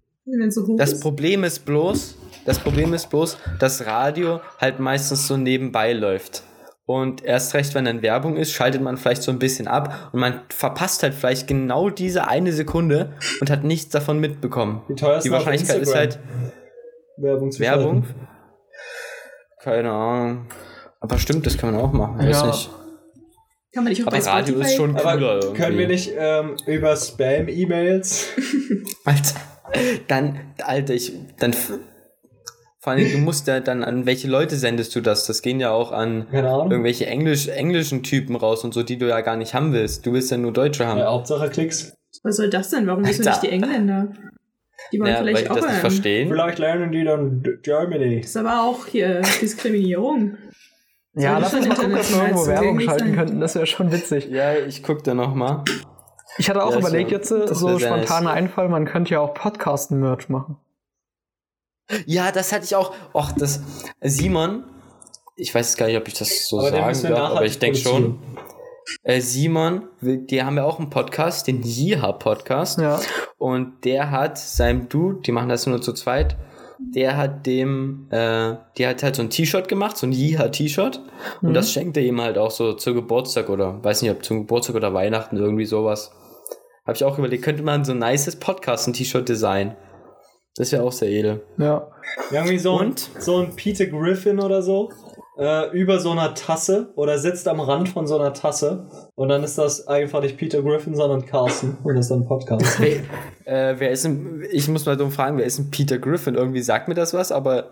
So 0.50 0.66
hoch 0.66 0.78
Das 0.78 0.94
ist. 0.94 1.02
Problem 1.02 1.44
ist 1.44 1.66
bloß, 1.66 2.18
das 2.46 2.58
Problem 2.60 2.94
ist 2.94 3.10
bloß, 3.10 3.38
dass 3.60 3.86
Radio 3.86 4.40
halt 4.60 4.80
meistens 4.80 5.28
so 5.28 5.38
nebenbei 5.38 5.94
läuft. 5.94 6.44
Und 6.88 7.24
erst 7.24 7.56
recht, 7.56 7.74
wenn 7.74 7.86
dann 7.86 8.02
Werbung 8.04 8.38
ist, 8.38 8.52
schaltet 8.52 8.80
man 8.82 8.98
vielleicht 8.98 9.24
so 9.24 9.32
ein 9.32 9.40
bisschen 9.40 9.68
ab 9.68 10.10
und 10.14 10.20
man 10.20 10.42
verpasst 10.50 11.02
halt 11.02 11.16
vielleicht 11.16 11.48
genau 11.48 11.90
diese 11.90 12.28
eine 12.28 12.52
Sekunde 12.54 13.14
und 13.42 13.50
hat 13.50 13.64
nichts 13.64 13.90
davon 13.90 14.20
mitbekommen. 14.20 14.84
Die 14.90 14.94
teuerste 14.96 15.30
Die 15.30 15.34
Wahrscheinlichkeit 15.34 15.82
ist 15.82 15.96
halt 15.96 16.20
Werbung 17.18 17.52
zu 17.52 17.60
Werbung. 17.60 18.04
schalten. 18.04 18.28
Keine 19.64 19.92
Ahnung. 19.92 20.46
Aber 21.00 21.18
stimmt, 21.18 21.46
das 21.48 21.58
kann 21.58 21.72
man 21.74 21.82
auch 21.82 21.92
machen. 21.92 22.20
Weiß 22.20 22.42
Ja. 22.42 22.46
nicht. 22.48 22.70
Kann 23.74 23.84
man 23.84 23.90
nicht 23.92 24.04
auch 24.04 24.08
Aber 24.08 24.18
bei 24.20 24.24
Radio 24.24 24.54
Spotify? 24.56 24.70
ist 24.72 24.78
schon 24.78 24.94
cooler 24.96 25.06
Aber 25.12 25.22
irgendwie. 25.42 25.58
können 25.62 25.78
wir 25.80 25.88
nicht 25.88 26.12
ähm, 26.18 26.56
über 26.68 26.96
Spam-E-Mails? 26.96 28.28
Alter, 29.06 29.36
dann, 30.08 30.40
Alter, 30.64 30.94
ich, 30.94 31.12
dann, 31.40 31.52
f- 31.52 31.74
vor 32.86 32.94
allem, 32.94 33.12
du 33.12 33.18
musst 33.18 33.48
ja 33.48 33.60
dann, 33.60 33.84
an 33.84 34.06
welche 34.06 34.28
Leute 34.28 34.56
sendest 34.58 34.96
du 34.96 35.02
das? 35.02 35.26
Das 35.26 35.42
gehen 35.42 35.60
ja 35.60 35.72
auch 35.72 35.92
an 35.92 36.28
Ahnung. 36.32 36.70
irgendwelche 36.72 37.08
Englisch, 37.08 37.48
englischen 37.48 38.04
Typen 38.04 38.36
raus 38.36 38.64
und 38.64 38.76
so, 38.76 38.84
die 38.84 38.98
du 39.00 39.08
ja 39.10 39.22
gar 39.22 39.36
nicht 39.38 39.56
haben 39.56 39.74
willst. 39.74 40.06
Du 40.06 40.14
willst 40.14 40.30
ja 40.30 40.38
nur 40.38 40.54
Deutsche 40.54 40.86
haben. 40.86 41.00
Ja, 41.00 41.12
Hauptsache 41.12 41.50
Klicks. 41.50 41.96
Was 42.24 42.38
soll 42.38 42.50
das 42.52 42.70
denn? 42.70 42.86
Warum 42.86 43.04
wissen 43.08 43.22
nicht 43.22 43.28
Alter. 43.30 43.42
die 43.42 43.50
Engländer? 43.50 44.08
Die 44.94 45.00
wollen 45.00 45.10
Ja, 45.10 45.16
weil 45.18 45.26
vielleicht 45.26 45.46
die 45.48 45.50
auch 45.50 45.56
das 45.56 45.66
nicht 45.66 45.78
verstehen. 45.80 46.30
Vielleicht 46.30 46.60
lernen 46.60 46.92
die 46.92 47.04
dann 47.04 47.44
Germany. 47.64 48.22
Das 48.22 48.30
ist 48.30 48.38
aber 48.38 48.62
auch 48.62 48.86
hier 48.86 49.22
Diskriminierung. 49.42 50.38
Ja, 51.16 51.40
lass 51.40 51.54
uns 51.56 51.68
mal 51.68 51.76
gucken, 51.76 51.94
dass 51.96 52.14
wir 52.14 52.22
irgendwo 52.24 52.46
Werbung 52.48 52.80
schalten 52.82 53.06
sein. 53.08 53.16
könnten. 53.16 53.40
Das 53.40 53.56
wäre 53.56 53.66
schon 53.66 53.92
witzig. 53.92 54.28
Ja, 54.30 54.54
ich 54.56 54.84
guck 54.84 55.04
da 55.04 55.14
nochmal. 55.16 55.64
Ich 56.38 56.50
hatte 56.50 56.62
auch 56.64 56.72
Ja, 56.72 56.80
überlegt, 56.80 57.26
so- 57.26 57.38
jetzt 57.40 57.56
so 57.56 57.80
spontaner 57.80 58.32
Einfall, 58.32 58.68
man 58.70 58.86
könnte 58.86 59.14
ja 59.14 59.22
auch 59.22 59.34
Podcasten-Merch 59.34 60.30
machen. 60.30 60.58
Ja, 62.06 62.32
das 62.32 62.52
hatte 62.52 62.66
ich 62.66 62.76
auch. 62.76 62.94
Och, 63.14 63.32
das, 63.38 63.62
Simon, 64.02 64.64
ich 65.36 65.54
weiß 65.54 65.78
gar 65.78 65.88
nicht, 65.88 65.98
ob 65.98 66.08
ich 66.08 66.14
das 66.16 66.48
so 66.48 66.60
Aber 66.60 66.94
sagen 66.94 67.14
darf, 67.14 67.32
aber 67.32 67.46
ich 67.46 67.60
denke 67.60 67.78
schon. 67.78 68.20
Äh, 69.04 69.20
Simon, 69.20 69.88
die 70.02 70.44
haben 70.44 70.58
ja 70.58 70.64
auch 70.64 70.78
einen 70.80 70.90
Podcast, 70.92 71.48
den 71.48 71.64
Jiha-Podcast. 71.64 72.80
Ja. 72.80 73.00
Und 73.38 73.84
der 73.84 74.12
hat 74.12 74.38
seinem 74.38 74.90
Dude, 74.90 75.22
die 75.22 75.32
machen 75.32 75.50
das 75.50 75.66
nur 75.66 75.82
zu 75.82 75.94
zweit, 75.94 76.38
der 76.80 77.18
hat 77.18 77.46
dem, 77.48 78.08
äh, 78.12 78.56
der 78.78 78.90
hat 78.90 79.02
halt 79.02 79.16
so 79.16 79.24
ein 79.24 79.30
T-Shirt 79.32 79.68
gemacht, 79.68 79.98
so 79.98 80.06
ein 80.06 80.12
Jiha-T-Shirt. 80.12 81.02
Und 81.42 81.50
Mhm. 81.50 81.54
das 81.54 81.72
schenkt 81.72 81.98
er 81.98 82.04
ihm 82.04 82.22
halt 82.22 82.38
auch 82.38 82.52
so 82.52 82.74
zu 82.74 82.94
Geburtstag 82.94 83.50
oder, 83.50 83.84
weiß 83.84 84.02
nicht, 84.04 84.12
ob 84.12 84.24
zum 84.24 84.42
Geburtstag 84.42 84.76
oder 84.76 84.94
Weihnachten, 84.94 85.38
irgendwie 85.38 85.66
sowas. 85.66 86.12
Habe 86.86 86.96
ich 86.96 87.04
auch 87.04 87.18
überlegt, 87.18 87.44
könnte 87.44 87.64
man 87.64 87.84
so 87.86 87.94
ein 87.94 88.00
nices 88.00 88.36
Podcast-T-Shirt 88.36 89.28
designen. 89.28 89.76
Das 90.56 90.72
wäre 90.72 90.84
auch 90.84 90.92
sehr 90.92 91.10
edel. 91.10 91.42
Ja. 91.58 91.92
Irgendwie 92.32 92.60
so 92.60 92.78
ein, 92.80 92.90
Und? 92.90 93.10
so 93.20 93.38
ein 93.40 93.56
Peter 93.56 93.86
Griffin 93.86 94.40
oder 94.40 94.62
so. 94.62 94.90
Äh, 95.38 95.70
über 95.78 96.00
so 96.00 96.12
einer 96.12 96.34
Tasse 96.34 96.94
oder 96.96 97.18
sitzt 97.18 97.50
am 97.50 97.60
Rand 97.60 97.90
von 97.90 98.08
so 98.08 98.18
einer 98.18 98.34
Tasse 98.34 98.86
und 99.16 99.28
dann 99.28 99.44
ist 99.44 99.58
das 99.58 99.86
einfach 99.86 100.22
nicht 100.22 100.38
Peter 100.38 100.62
Griffin, 100.62 100.96
sondern 100.96 101.26
Carsten 101.26 101.78
und 101.84 101.96
das 101.96 102.06
ist 102.06 102.12
dann 102.12 102.22
ein 102.22 102.28
Podcast. 102.28 102.80
Wer, 102.80 103.72
äh, 103.72 103.76
wer 103.78 103.92
ist 103.92 104.06
denn, 104.06 104.48
ich 104.50 104.70
muss 104.70 104.86
mal 104.86 104.96
dumm 104.96 105.12
fragen, 105.12 105.38
wer 105.38 105.44
ist 105.44 105.58
denn 105.58 105.72
Peter 105.72 105.98
Griffin? 105.98 106.36
Irgendwie 106.36 106.62
sagt 106.62 106.88
mir 106.88 106.94
das 106.94 107.14
was, 107.14 107.34
aber. 107.34 107.72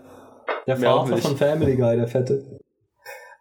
Der 0.68 0.76
Vater 0.76 1.16
von 1.16 1.38
Family 1.38 1.78
Guy, 1.78 1.96
der 1.96 2.08
Fette. 2.08 2.60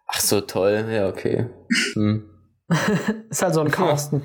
Ach 0.07 0.19
so, 0.21 0.39
toll. 0.39 0.85
Ja, 0.89 1.09
okay. 1.09 1.49
Hm. 1.93 2.29
Ist 3.29 3.41
halt 3.41 3.55
so 3.55 3.61
ein 3.61 3.71
Carsten. 3.71 4.23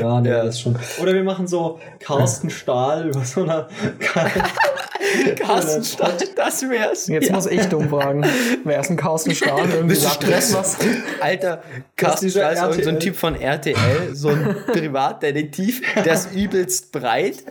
Ja, 0.00 0.20
nee, 0.20 0.28
Ja. 0.30 0.44
das 0.44 0.56
ist 0.56 0.60
schon. 0.62 0.76
Oder 1.00 1.14
wir 1.14 1.24
machen 1.24 1.46
so 1.46 1.78
Carsten 2.00 2.50
Stahl 2.50 3.08
über 3.08 3.24
so 3.24 3.42
einer. 3.42 3.68
Carsten 5.38 5.84
Stadt, 5.84 6.24
das 6.36 6.62
wär's. 6.68 7.06
Jetzt 7.08 7.28
ja. 7.28 7.34
muss 7.34 7.46
ich 7.46 7.64
dumm 7.66 7.88
fragen. 7.88 8.26
Wer 8.64 8.80
ist 8.80 8.90
ein 8.90 8.96
Carsten 8.96 9.34
Stahl? 9.34 9.60
Irgendwie 9.60 9.88
Bist 9.94 10.04
du 10.04 10.08
sagt 10.08 10.22
Stress? 10.24 10.54
was. 10.54 10.76
Alter, 11.20 11.62
Carsten 11.96 12.30
Stahl 12.30 12.52
ist 12.70 12.84
so 12.84 12.90
ein. 12.90 13.00
Typ 13.00 13.16
von 13.16 13.34
RTL, 13.40 13.76
so 14.14 14.28
ein 14.28 14.56
Privatdetektiv, 14.66 15.82
der 16.04 16.14
ist 16.14 16.34
übelst 16.34 16.92
breit. 16.92 17.44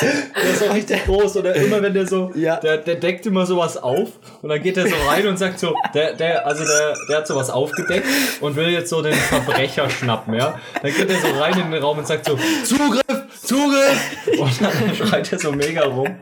Der 0.00 0.50
ist 0.50 0.58
so 0.60 0.66
richtig 0.72 1.04
groß 1.06 1.36
oder 1.38 1.54
immer 1.54 1.80
wenn 1.80 1.94
der 1.94 2.06
so, 2.06 2.30
Ja. 2.34 2.56
der, 2.56 2.76
der 2.78 2.96
deckt 2.96 3.24
immer 3.24 3.46
sowas 3.46 3.78
auf 3.78 4.10
und 4.42 4.50
dann 4.50 4.62
geht 4.62 4.76
er 4.76 4.86
so 4.86 4.94
rein 5.08 5.26
und 5.26 5.38
sagt 5.38 5.58
so, 5.58 5.74
der, 5.94 6.12
der, 6.12 6.46
also 6.46 6.64
der, 6.64 6.94
der 7.08 7.16
hat 7.18 7.26
sowas 7.26 7.48
aufgedeckt 7.48 8.06
und 8.42 8.56
will 8.56 8.68
jetzt 8.68 8.90
so 8.90 9.00
den 9.00 9.14
Verbrecher 9.14 9.88
schnappen, 9.88 10.34
ja. 10.34 10.60
Dann 10.82 10.92
geht 10.94 11.08
er 11.08 11.16
so 11.18 11.40
rein 11.40 11.58
in 11.58 11.70
den 11.70 11.82
Raum 11.82 11.96
und 11.98 12.06
sagt 12.06 12.26
so, 12.26 12.38
Zugriff, 12.64 13.22
Zugriff! 13.46 14.16
Und 14.38 14.60
dann 14.60 14.94
schreit 14.94 15.32
er 15.32 15.38
so 15.38 15.52
mega 15.52 15.82
rum. 15.82 16.16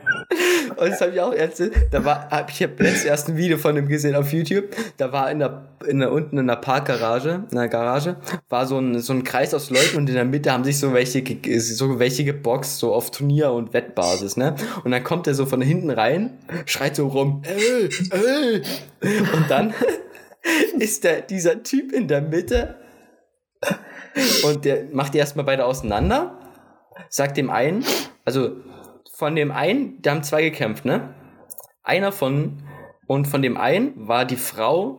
Und 0.77 0.91
das 0.91 1.01
habe 1.01 1.13
ich 1.13 1.21
auch 1.21 1.33
erzählt. 1.33 1.75
Da 1.91 2.05
war, 2.05 2.29
hab 2.31 2.51
ich 2.51 2.63
habe 2.63 2.83
letztes 2.83 3.05
erst 3.05 3.29
ein 3.29 3.37
Video 3.37 3.57
von 3.57 3.77
ihm 3.77 3.89
gesehen 3.89 4.15
auf 4.15 4.33
YouTube. 4.33 4.65
Da 4.97 5.13
war 5.13 5.31
in 5.31 5.39
der, 5.39 5.69
in 5.87 6.01
der 6.01 6.13
unten 6.13 6.39
in 6.39 6.47
der 6.47 6.57
Parkgarage, 6.57 7.45
in 7.51 7.57
der 7.57 7.69
Garage, 7.69 8.17
war 8.49 8.67
so 8.67 8.79
ein, 8.79 9.01
so 9.01 9.13
ein 9.13 9.25
Kreis 9.25 9.55
aus 9.55 9.71
Leuten 9.71 9.97
und 9.97 10.09
in 10.09 10.15
der 10.15 10.25
Mitte 10.25 10.53
haben 10.53 10.65
sich 10.65 10.79
so 10.79 10.93
welche, 10.93 11.25
so 11.61 11.99
welche 11.99 12.25
geboxt, 12.25 12.79
so 12.79 12.93
auf 12.93 13.11
Turnier- 13.11 13.53
und 13.53 13.73
Wettbasis, 13.73 14.37
ne? 14.37 14.55
Und 14.85 14.91
dann 14.91 15.03
kommt 15.05 15.27
er 15.27 15.35
so 15.35 15.47
von 15.47 15.63
hinten 15.63 15.91
rein, 15.91 16.39
schreit 16.67 16.97
so 16.97 17.09
rum, 17.09 17.43
äh, 17.45 17.85
äh. 18.17 18.63
Und 19.33 19.51
dann 19.51 19.73
ist 20.79 21.05
der, 21.05 21.23
dieser 21.23 21.63
Typ 21.63 21.93
in 21.93 22.09
der 22.09 22.21
Mitte 22.21 22.77
und 24.45 24.65
der 24.65 24.85
macht 24.93 25.15
die 25.15 25.19
erstmal 25.19 25.45
beide 25.45 25.65
auseinander, 25.65 26.39
sagt 27.09 27.37
dem 27.37 27.51
einen, 27.51 27.85
also 28.25 28.57
von 29.13 29.37
dem 29.37 29.51
einen, 29.51 30.01
da 30.03 30.13
haben 30.13 30.23
zwei 30.23 30.43
gekämpft, 30.43 30.85
ne? 30.85 31.15
Einer 31.83 32.13
von, 32.13 32.63
und 33.07 33.27
von 33.27 33.43
dem 33.43 33.57
einen 33.57 34.09
war 34.09 34.25
die 34.25 34.37
Frau, 34.37 34.99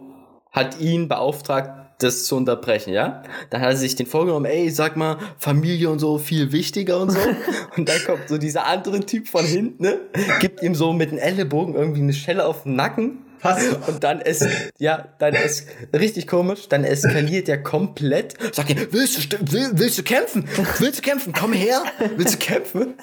hat 0.51 0.79
ihn 0.79 1.07
beauftragt, 1.07 1.85
das 1.99 2.25
zu 2.25 2.35
unterbrechen, 2.35 2.93
ja? 2.93 3.23
Dann 3.49 3.61
hat 3.61 3.71
er 3.71 3.77
sich 3.77 3.95
den 3.95 4.05
vorgenommen, 4.05 4.45
ey, 4.45 4.69
sag 4.69 4.97
mal, 4.97 5.17
Familie 5.37 5.89
und 5.89 5.99
so 5.99 6.17
viel 6.17 6.51
wichtiger 6.51 6.99
und 6.99 7.11
so. 7.11 7.19
und 7.77 7.87
dann 7.87 8.03
kommt 8.05 8.27
so 8.27 8.37
dieser 8.37 8.65
andere 8.65 9.01
Typ 9.01 9.27
von 9.27 9.45
hinten, 9.45 9.83
ne? 9.83 9.99
Gibt 10.39 10.61
ihm 10.61 10.75
so 10.75 10.93
mit 10.93 11.11
dem 11.11 11.17
Ellenbogen 11.17 11.75
irgendwie 11.75 12.01
eine 12.01 12.13
Schelle 12.13 12.45
auf 12.45 12.63
den 12.63 12.75
Nacken. 12.75 13.25
Was? 13.45 13.63
Und 13.87 14.03
dann 14.03 14.21
ist, 14.21 14.47
ja, 14.79 15.07
dann 15.19 15.35
ist 15.35 15.67
richtig 15.93 16.25
komisch, 16.25 16.67
dann 16.67 16.83
eskaliert 16.83 17.47
er 17.47 17.61
komplett. 17.61 18.33
Sagt 18.55 18.71
er, 18.71 18.91
willst 18.91 19.33
du, 19.33 19.37
will, 19.51 19.69
willst 19.73 19.99
du 19.99 20.03
kämpfen? 20.03 20.49
Willst 20.79 20.97
du 20.97 21.01
kämpfen? 21.03 21.31
Komm 21.31 21.53
her! 21.53 21.83
Willst 22.15 22.33
du 22.33 22.39
kämpfen? 22.39 22.95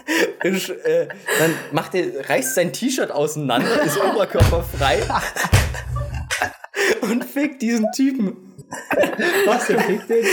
Und, 0.42 0.68
äh, 0.84 1.06
dann 1.38 1.54
macht 1.70 1.94
er, 1.94 2.28
reißt 2.28 2.56
sein 2.56 2.72
T-Shirt 2.72 3.12
auseinander, 3.12 3.82
ist 3.82 3.98
oberkörperfrei 3.98 4.98
und 7.02 7.24
fickt 7.24 7.62
diesen 7.62 7.86
Typen. 7.94 8.36
Was, 9.46 9.66
der 9.68 9.80
fickt 9.80 10.10
den? 10.10 10.24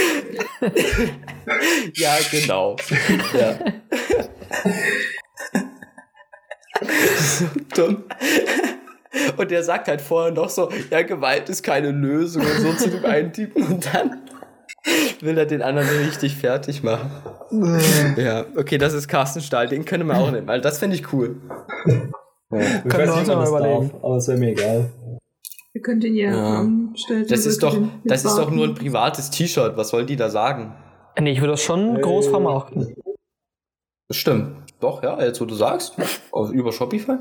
Ja, 1.94 2.16
genau. 2.30 2.76
Ja. 3.32 3.58
so 7.16 7.46
dumm. 7.74 8.04
Und 9.36 9.50
der 9.50 9.62
sagt 9.62 9.88
halt 9.88 10.00
vorher 10.00 10.32
noch 10.32 10.48
so, 10.48 10.68
ja, 10.90 11.02
Gewalt 11.02 11.48
ist 11.48 11.62
keine 11.62 11.90
Lösung 11.90 12.42
und 12.42 12.60
so 12.60 12.72
zu 12.74 12.90
dem 12.90 13.04
einen 13.04 13.32
Typen 13.32 13.64
und 13.66 13.88
dann 13.94 14.22
will 15.20 15.36
er 15.36 15.46
den 15.46 15.62
anderen 15.62 15.88
richtig 16.04 16.36
fertig 16.36 16.82
machen. 16.82 17.10
ja, 18.16 18.44
okay, 18.56 18.78
das 18.78 18.94
ist 18.94 19.08
Carsten 19.08 19.40
Stahl, 19.40 19.68
den 19.68 19.84
können 19.84 20.06
wir 20.06 20.16
auch 20.16 20.30
nehmen, 20.30 20.46
weil 20.46 20.60
das 20.60 20.78
finde 20.78 20.96
ich 20.96 21.12
cool. 21.12 21.36
Ich 21.84 21.92
Können 22.88 23.06
wir 23.08 23.14
uns 23.14 23.18
nicht, 23.18 23.28
mal 23.28 23.40
das 23.40 23.48
überlegen. 23.50 23.90
darf, 23.90 24.04
aber 24.04 24.16
es 24.16 24.28
wäre 24.28 24.38
mir 24.38 24.50
egal. 24.50 24.90
Ihr 25.72 25.82
könnt 25.82 26.02
ihn 26.02 26.14
ja, 26.16 26.30
Ja. 26.30 26.68
stellen. 26.96 27.26
Das 27.28 27.46
ist 27.46 27.62
doch, 27.62 27.74
den- 27.74 27.90
das 28.04 28.24
ist 28.24 28.36
doch 28.36 28.50
nur 28.50 28.64
ein 28.66 28.74
privates 28.74 29.30
T-Shirt, 29.30 29.76
was 29.76 29.92
wollen 29.92 30.06
die 30.06 30.16
da 30.16 30.28
sagen? 30.30 30.74
Nee, 31.20 31.32
ich 31.32 31.40
würde 31.40 31.52
das 31.52 31.62
schon 31.62 32.00
groß 32.00 32.26
Äh. 32.26 32.30
vermarkten. 32.30 32.94
Das 34.08 34.16
stimmt. 34.16 34.56
Doch, 34.80 35.02
ja, 35.02 35.22
jetzt 35.22 35.40
wo 35.40 35.44
du 35.44 35.54
sagst, 35.54 35.94
auf, 36.32 36.50
über 36.50 36.72
Shopify. 36.72 37.18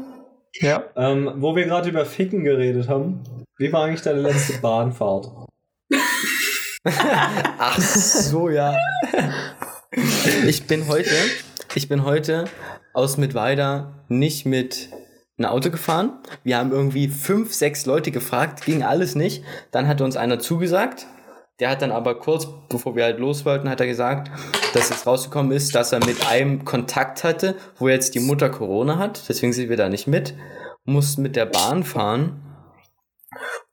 Ja. 0.59 0.83
Ähm, 0.95 1.31
wo 1.37 1.55
wir 1.55 1.65
gerade 1.65 1.89
über 1.89 2.05
Ficken 2.05 2.43
geredet 2.43 2.89
haben, 2.89 3.23
wie 3.57 3.71
war 3.71 3.85
eigentlich 3.85 4.01
deine 4.01 4.21
letzte 4.21 4.53
Bahnfahrt? 4.61 5.31
Ach 6.85 7.79
so, 7.79 8.49
ja. 8.49 8.75
Ich 10.45 10.67
bin 10.67 10.87
heute, 10.87 11.15
ich 11.75 11.87
bin 11.87 12.03
heute 12.03 12.45
aus 12.93 13.17
Mittweida 13.17 14.05
nicht 14.07 14.45
mit 14.45 14.89
einem 15.37 15.49
Auto 15.49 15.71
gefahren. 15.71 16.19
Wir 16.43 16.57
haben 16.57 16.71
irgendwie 16.71 17.07
fünf, 17.07 17.53
sechs 17.53 17.85
Leute 17.85 18.11
gefragt, 18.11 18.65
ging 18.65 18.83
alles 18.83 19.15
nicht. 19.15 19.43
Dann 19.71 19.87
hat 19.87 20.01
uns 20.01 20.17
einer 20.17 20.39
zugesagt. 20.39 21.07
Der 21.59 21.69
hat 21.69 21.81
dann 21.81 21.91
aber 21.91 22.15
kurz, 22.15 22.47
bevor 22.69 22.95
wir 22.95 23.03
halt 23.03 23.19
los 23.19 23.45
wollten, 23.45 23.69
hat 23.69 23.81
er 23.81 23.87
gesagt, 23.87 24.31
dass 24.73 24.91
es 24.91 25.05
rausgekommen 25.05 25.51
ist, 25.51 25.75
dass 25.75 25.91
er 25.91 25.99
mit 26.05 26.25
einem 26.29 26.63
Kontakt 26.63 27.23
hatte, 27.23 27.55
wo 27.77 27.89
jetzt 27.89 28.15
die 28.15 28.19
Mutter 28.21 28.49
Corona 28.49 28.97
hat. 28.97 29.27
Deswegen 29.27 29.51
sind 29.51 29.69
wir 29.69 29.75
da 29.77 29.89
nicht 29.89 30.07
mit. 30.07 30.35
Mussten 30.85 31.21
mit 31.21 31.35
der 31.35 31.45
Bahn 31.45 31.83
fahren. 31.83 32.41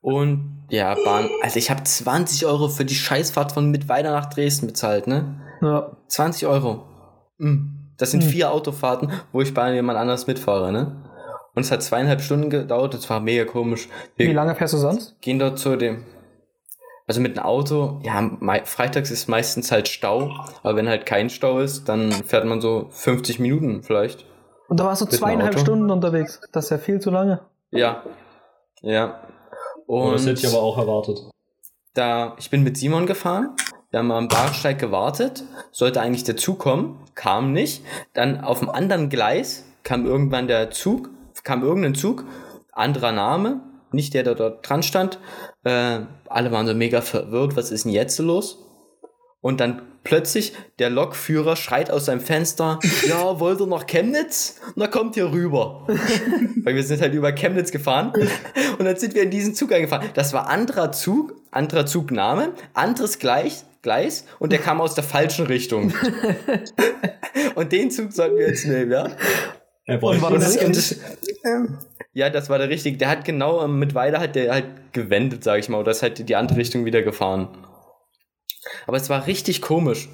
Und 0.01 0.65
ja, 0.69 0.95
Bahn, 1.05 1.29
also 1.41 1.57
ich 1.57 1.69
habe 1.69 1.83
20 1.83 2.45
Euro 2.45 2.67
für 2.67 2.83
die 2.85 2.95
Scheißfahrt 2.95 3.53
von 3.53 3.71
Mittweida 3.71 4.11
nach 4.11 4.25
Dresden 4.27 4.67
bezahlt, 4.67 5.07
ne? 5.07 5.41
ja. 5.61 5.91
20 6.07 6.45
Euro. 6.47 6.85
Mm. 7.37 7.73
Das 7.97 8.11
sind 8.11 8.23
Hm. 8.23 8.29
vier 8.29 8.51
Autofahrten, 8.51 9.11
wo 9.31 9.41
ich 9.41 9.53
bei 9.53 9.73
jemand 9.73 9.97
anders 9.97 10.27
mitfahre, 10.27 10.71
ne? 10.71 11.03
Und 11.55 11.61
es 11.63 11.71
hat 11.71 11.81
zweieinhalb 11.81 12.21
Stunden 12.21 12.51
gedauert, 12.51 12.93
das 12.93 13.09
war 13.09 13.19
mega 13.19 13.45
komisch. 13.45 13.89
Wir 14.17 14.27
Wie 14.27 14.33
lange 14.33 14.53
fährst 14.53 14.75
du 14.75 14.77
sonst? 14.77 15.19
gehen 15.21 15.39
dort 15.39 15.57
zu 15.57 15.75
dem. 15.77 16.03
Also 17.07 17.21
mit 17.21 17.37
einem 17.37 17.45
Auto, 17.47 18.01
ja, 18.03 18.29
freitags 18.65 19.11
ist 19.11 19.29
meistens 19.29 19.71
halt 19.71 19.87
Stau, 19.87 20.31
aber 20.61 20.75
wenn 20.75 20.89
halt 20.89 21.05
kein 21.05 21.29
Stau 21.29 21.59
ist, 21.59 21.87
dann 21.87 22.11
fährt 22.11 22.43
man 22.45 22.59
so 22.59 22.87
50 22.89 23.39
Minuten 23.39 23.81
vielleicht. 23.81 24.25
Und 24.67 24.79
da 24.81 24.85
warst 24.85 25.01
du 25.01 25.05
zweieinhalb? 25.05 25.57
Stunden 25.57 25.89
unterwegs. 25.89 26.41
Das 26.51 26.65
ist 26.65 26.71
ja 26.71 26.77
viel 26.77 26.99
zu 26.99 27.09
lange. 27.09 27.39
Ja. 27.71 28.03
Ja. 28.81 29.21
Oh, 29.87 30.07
Und 30.07 30.13
das 30.13 30.25
hätte 30.25 30.41
ich 30.41 30.47
aber 30.47 30.61
auch 30.61 30.77
erwartet. 30.77 31.19
da, 31.93 32.35
ich 32.39 32.49
bin 32.49 32.63
mit 32.63 32.77
Simon 32.77 33.05
gefahren. 33.05 33.55
Wir 33.89 33.99
haben 33.99 34.11
am 34.11 34.27
Bahnsteig 34.27 34.77
gewartet. 34.77 35.43
Sollte 35.71 36.01
eigentlich 36.01 36.25
der 36.25 36.35
Zug 36.35 36.59
kommen, 36.59 36.99
kam 37.15 37.53
nicht. 37.53 37.85
Dann 38.13 38.41
auf 38.41 38.59
dem 38.59 38.69
anderen 38.69 39.07
Gleis 39.09 39.63
kam 39.83 40.05
irgendwann 40.05 40.47
der 40.47 40.71
Zug, 40.71 41.09
kam 41.45 41.63
irgendein 41.63 41.95
Zug, 41.95 42.25
anderer 42.73 43.13
Name, 43.13 43.61
nicht 43.93 44.13
der, 44.13 44.23
der 44.23 44.35
dort 44.35 44.67
dran 44.69 44.83
stand. 44.83 45.19
Äh, 45.67 46.05
alle 46.29 46.51
waren 46.53 46.65
so 46.65 46.73
mega 46.73 47.01
verwirrt, 47.01 47.57
was 47.57 47.71
ist 47.71 47.83
denn 47.83 47.91
jetzt 47.91 48.17
los? 48.19 48.63
Und 49.41 49.59
dann 49.59 49.81
plötzlich 50.05 50.53
der 50.79 50.89
Lokführer 50.89 51.57
schreit 51.57 51.91
aus 51.91 52.05
seinem 52.05 52.21
Fenster, 52.21 52.79
ja, 53.07 53.37
wollt 53.41 53.59
ihr 53.59 53.67
nach 53.67 53.85
Chemnitz? 53.85 54.61
Na 54.75 54.87
kommt 54.87 55.15
hier 55.15 55.29
rüber. 55.29 55.85
Weil 56.63 56.75
wir 56.75 56.83
sind 56.83 57.01
halt 57.01 57.13
über 57.13 57.33
Chemnitz 57.33 57.71
gefahren. 57.71 58.13
Und 58.79 58.85
dann 58.85 58.95
sind 58.95 59.13
wir 59.13 59.23
in 59.23 59.29
diesen 59.29 59.55
Zug 59.55 59.73
eingefahren. 59.73 60.09
Das 60.13 60.31
war 60.31 60.47
anderer 60.47 60.93
Zug, 60.93 61.35
anderer 61.51 61.85
Zugname, 61.85 62.53
anderes 62.73 63.19
Gleis, 63.19 63.65
Gleis 63.81 64.23
und 64.39 64.53
der 64.53 64.59
kam 64.59 64.79
aus 64.79 64.95
der 64.95 65.03
falschen 65.03 65.47
Richtung. 65.47 65.93
und 67.55 67.73
den 67.73 67.91
Zug 67.91 68.13
sollten 68.13 68.37
wir 68.37 68.47
jetzt 68.47 68.65
nehmen, 68.65 68.91
ja? 68.91 69.09
Er 69.87 69.97
bräuchte 69.97 70.21
war 70.21 70.31
das 70.31 70.55
das 70.55 70.63
Und 70.63 70.75
das, 70.75 70.95
ja, 72.13 72.29
das 72.29 72.49
war 72.49 72.57
der 72.57 72.69
richtige. 72.69 72.97
Der 72.97 73.09
hat 73.09 73.25
genau 73.25 73.63
ähm, 73.63 73.79
mit 73.79 73.95
Weide 73.95 74.19
hat 74.19 74.35
der 74.35 74.51
halt 74.53 74.93
gewendet, 74.93 75.43
sag 75.43 75.59
ich 75.59 75.69
mal, 75.69 75.79
oder 75.79 75.91
ist 75.91 76.03
halt 76.03 76.27
die 76.27 76.35
andere 76.35 76.57
Richtung 76.57 76.85
wieder 76.85 77.01
gefahren. 77.01 77.47
Aber 78.85 78.97
es 78.97 79.09
war 79.09 79.27
richtig 79.27 79.61
komisch. 79.61 80.09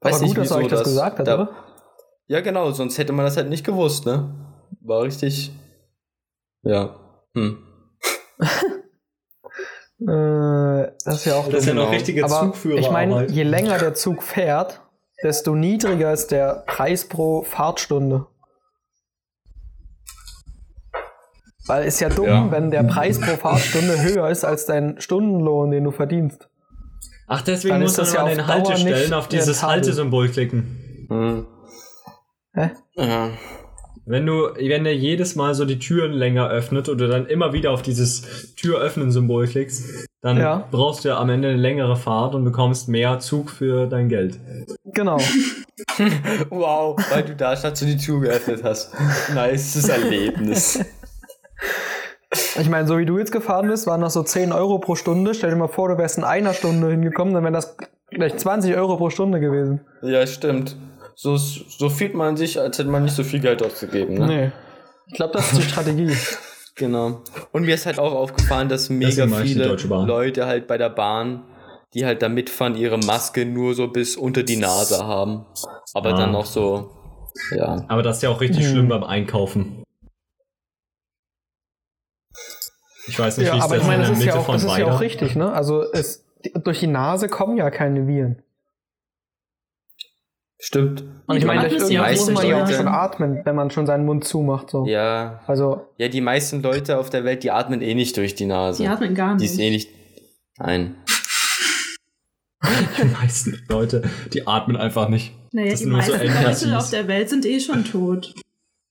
Aber 0.00 0.18
gut, 0.18 0.36
dass 0.36 0.50
er 0.50 0.56
euch 0.58 0.68
das 0.68 0.82
gesagt 0.84 1.18
hat, 1.20 1.26
da- 1.26 1.34
oder? 1.34 1.50
Ja, 2.26 2.40
genau, 2.40 2.70
sonst 2.72 2.98
hätte 2.98 3.12
man 3.12 3.24
das 3.24 3.36
halt 3.36 3.48
nicht 3.48 3.64
gewusst, 3.64 4.04
ne? 4.04 4.34
War 4.80 5.02
richtig. 5.02 5.50
Ja. 6.62 6.96
Hm. 7.34 7.58
Äh, 10.00 10.92
das 11.04 11.16
ist 11.16 11.24
ja 11.24 11.34
auch 11.34 11.48
Das 11.48 11.60
ist 11.62 11.66
ja 11.66 11.74
dumm. 11.74 11.84
noch 11.84 11.90
richtige 11.92 12.24
Aber 12.24 12.40
Zugführer. 12.52 12.78
ich 12.78 12.88
meine, 12.90 13.26
je 13.26 13.42
länger 13.42 13.78
der 13.78 13.94
Zug 13.94 14.22
fährt, 14.22 14.80
desto 15.24 15.56
niedriger 15.56 16.12
ist 16.12 16.28
der 16.30 16.62
Preis 16.68 17.08
pro 17.08 17.42
Fahrtstunde. 17.42 18.26
Weil 21.68 21.84
ist 21.84 22.00
ja 22.00 22.08
dumm, 22.08 22.26
Ja. 22.26 22.50
wenn 22.50 22.70
der 22.70 22.82
Preis 22.82 23.20
pro 23.20 23.36
Fahrstunde 23.36 24.02
höher 24.02 24.28
ist 24.28 24.44
als 24.44 24.66
dein 24.66 25.00
Stundenlohn, 25.00 25.70
den 25.70 25.84
du 25.84 25.90
verdienst. 25.90 26.48
Ach, 27.26 27.42
deswegen 27.42 27.74
Dann 27.74 27.82
muss 27.82 27.96
man 27.96 28.06
das 28.06 28.16
an 28.16 28.26
ja 28.26 28.34
den 28.34 28.46
Haltestellen 28.46 29.12
auf 29.14 29.28
dieses. 29.28 29.62
Haltesymbol 29.62 30.28
klicken. 30.30 31.06
Hm. 31.10 31.46
Hä? 32.54 32.70
Ja. 32.96 33.28
Wenn 34.06 34.24
du, 34.24 34.48
wenn 34.56 34.84
der 34.84 34.96
jedes 34.96 35.36
Mal 35.36 35.54
so 35.54 35.66
die 35.66 35.78
Türen 35.78 36.12
länger 36.12 36.48
öffnet 36.48 36.88
oder 36.88 37.08
dann 37.08 37.26
immer 37.26 37.52
wieder 37.52 37.72
auf 37.72 37.82
dieses 37.82 38.54
Tür-Öffnen-Symbol 38.54 39.46
klickst, 39.46 39.84
dann 40.22 40.38
Ja. 40.38 40.66
brauchst 40.70 41.04
du 41.04 41.10
ja 41.10 41.18
am 41.18 41.28
Ende 41.28 41.48
eine 41.48 41.58
längere 41.58 41.94
Fahrt 41.96 42.34
und 42.34 42.42
bekommst 42.44 42.88
mehr 42.88 43.18
Zug 43.18 43.50
für 43.50 43.86
dein 43.86 44.08
Geld. 44.08 44.38
Genau. 44.86 45.18
Wow, 46.50 46.96
weil 47.10 47.22
du 47.24 47.36
da 47.36 47.56
statt 47.56 47.80
du 47.80 47.84
die 47.84 47.96
Tür 47.96 48.20
geöffnet 48.20 48.62
hast. 48.64 48.92
Nice 49.34 49.88
Erlebnis. 49.88 50.80
Ich 52.60 52.68
meine, 52.68 52.86
so 52.86 52.98
wie 52.98 53.06
du 53.06 53.18
jetzt 53.18 53.32
gefahren 53.32 53.68
bist, 53.68 53.86
waren 53.86 54.00
das 54.02 54.12
so 54.14 54.22
10 54.22 54.52
Euro 54.52 54.78
pro 54.78 54.94
Stunde. 54.94 55.34
Stell 55.34 55.50
dir 55.50 55.56
mal 55.56 55.68
vor, 55.68 55.88
du 55.88 55.96
wärst 55.98 56.18
in 56.18 56.24
einer 56.24 56.52
Stunde 56.52 56.90
hingekommen, 56.90 57.32
dann 57.34 57.42
wären 57.42 57.54
das 57.54 57.76
gleich 58.10 58.36
20 58.36 58.74
Euro 58.76 58.96
pro 58.96 59.10
Stunde 59.10 59.40
gewesen. 59.40 59.80
Ja, 60.02 60.26
stimmt. 60.26 60.76
So, 61.14 61.36
so 61.36 61.88
fühlt 61.88 62.14
man 62.14 62.36
sich, 62.36 62.60
als 62.60 62.78
hätte 62.78 62.90
man 62.90 63.04
nicht 63.04 63.16
so 63.16 63.24
viel 63.24 63.40
Geld 63.40 63.62
ausgegeben. 63.62 64.14
Ne? 64.14 64.26
Nee. 64.26 64.50
Ich 65.06 65.14
glaube, 65.14 65.32
das 65.32 65.52
ist 65.52 65.58
die 65.62 65.68
Strategie. 65.68 66.12
Genau. 66.76 67.22
Und 67.50 67.64
mir 67.64 67.74
ist 67.74 67.86
halt 67.86 67.98
auch 67.98 68.12
aufgefallen, 68.14 68.68
dass 68.68 68.88
mega 68.88 69.26
die 69.26 69.32
viele. 69.48 69.76
Leute 70.06 70.46
halt 70.46 70.68
bei 70.68 70.78
der 70.78 70.90
Bahn, 70.90 71.42
die 71.92 72.06
halt 72.06 72.22
da 72.22 72.28
mitfahren, 72.28 72.76
ihre 72.76 72.98
Maske 72.98 73.44
nur 73.44 73.74
so 73.74 73.88
bis 73.88 74.16
unter 74.16 74.44
die 74.44 74.58
Nase 74.58 75.04
haben. 75.04 75.44
Aber 75.94 76.10
Ah. 76.10 76.16
dann 76.16 76.30
noch 76.30 76.46
so, 76.46 76.92
ja. 77.50 77.84
Aber 77.88 78.04
das 78.04 78.18
ist 78.18 78.22
ja 78.22 78.28
auch 78.28 78.40
richtig 78.40 78.64
Hm. 78.64 78.70
schlimm 78.70 78.88
beim 78.90 79.02
Einkaufen. 79.02 79.82
Ich 83.08 83.18
weiß 83.18 83.38
nicht, 83.38 83.46
Ja, 83.48 83.54
wie 83.54 83.58
es 83.58 83.64
aber 83.64 83.76
ich 83.78 83.84
meine, 83.84 84.02
in 84.04 84.10
das 84.10 84.18
ist, 84.18 84.24
ja 84.24 84.34
auch, 84.34 84.44
von 84.44 84.54
das 84.54 84.64
ist 84.64 84.76
ja 84.78 84.86
auch 84.90 85.00
richtig, 85.00 85.34
ne? 85.34 85.52
Also 85.52 85.82
es, 85.92 86.24
durch 86.64 86.80
die 86.80 86.86
Nase 86.86 87.28
kommen 87.28 87.56
ja 87.56 87.70
keine 87.70 88.06
Viren. 88.06 88.42
Stimmt. 90.60 91.04
Und 91.26 91.36
ich 91.36 91.42
Die 91.42 91.46
meine, 91.46 91.68
das 91.68 91.88
meisten 91.90 92.32
muss 92.32 92.42
man 92.42 92.48
ja 92.50 92.56
auch 92.56 92.60
Leute- 92.66 92.74
schon 92.76 92.88
atmen, 92.88 93.40
wenn 93.44 93.54
man 93.54 93.70
schon 93.70 93.86
seinen 93.86 94.04
Mund 94.04 94.24
zumacht. 94.24 94.70
So. 94.70 94.86
Ja. 94.86 95.40
Also, 95.46 95.86
Ja, 95.98 96.08
die 96.08 96.20
meisten 96.20 96.62
Leute 96.62 96.98
auf 96.98 97.10
der 97.10 97.22
Welt, 97.24 97.44
die 97.44 97.50
atmen 97.52 97.80
eh 97.80 97.94
nicht 97.94 98.16
durch 98.16 98.34
die 98.34 98.46
Nase. 98.46 98.82
Die 98.82 98.88
atmen 98.88 99.14
gar 99.14 99.36
Die 99.36 99.42
nicht. 99.44 99.52
ist 99.52 99.58
eh 99.60 99.70
nicht. 99.70 99.88
Nein. 100.58 100.96
Die 103.00 103.04
meisten 103.04 103.64
Leute, 103.68 104.02
die 104.34 104.48
atmen 104.48 104.76
einfach 104.76 105.08
nicht. 105.08 105.32
Naja, 105.52 105.70
Das 105.70 105.78
die 105.80 105.86
nur 105.86 106.02
so 106.02 106.12
meisten 106.12 106.66
Leute 106.70 106.78
auf 106.78 106.90
der 106.90 107.06
Welt 107.06 107.28
sind 107.30 107.46
eh 107.46 107.60
schon 107.60 107.84
tot. 107.84 108.34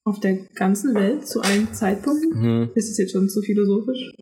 Auf 0.08 0.22
der 0.22 0.38
ganzen 0.56 0.96
Welt 0.96 1.28
zu 1.28 1.41
allen 1.41 1.74
Zeitpunkten. 1.74 2.32
Mhm. 2.41 2.70
Ist 2.76 2.89
es 2.89 2.98
jetzt 2.98 3.12
schon 3.12 3.28
zu 3.28 3.41
philosophisch? 3.41 4.13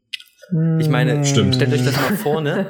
Ich 0.80 0.90
meine, 0.90 1.24
Stimmt. 1.26 1.54
stellt 1.56 1.74
euch 1.74 1.86
das 1.86 1.96
mal 1.96 2.16
vor, 2.18 2.42
ne? 2.42 2.68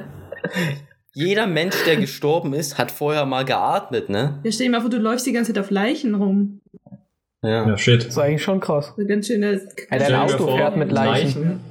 Jeder 1.13 1.47
Mensch, 1.47 1.75
der 1.85 1.95
gestorben 1.95 2.53
ist, 2.53 2.77
hat 2.77 2.91
vorher 2.91 3.25
mal 3.25 3.45
geatmet, 3.45 4.09
ne? 4.09 4.41
Ja, 4.43 4.51
stell 4.51 4.67
dir 4.67 4.71
mal 4.71 4.81
vor, 4.81 4.89
du 4.89 4.97
läufst 4.97 5.25
die 5.25 5.31
ganze 5.31 5.53
Zeit 5.53 5.63
auf 5.63 5.71
Leichen 5.71 6.15
rum. 6.15 6.59
Ja. 7.41 7.65
Ja, 7.67 7.77
shit. 7.77 8.01
Das 8.01 8.07
ist 8.09 8.17
eigentlich 8.17 8.43
schon 8.43 8.59
krass. 8.59 8.93
So 8.97 9.05
ganz 9.05 9.27
schöne. 9.27 9.53
Ja, 9.53 9.59
dein 9.91 9.99
Stell 10.01 10.07
dir 10.11 10.21
Auto 10.21 10.37
vor, 10.47 10.57
fährt 10.57 10.75
mit 10.75 10.91
Leichen. 10.91 11.61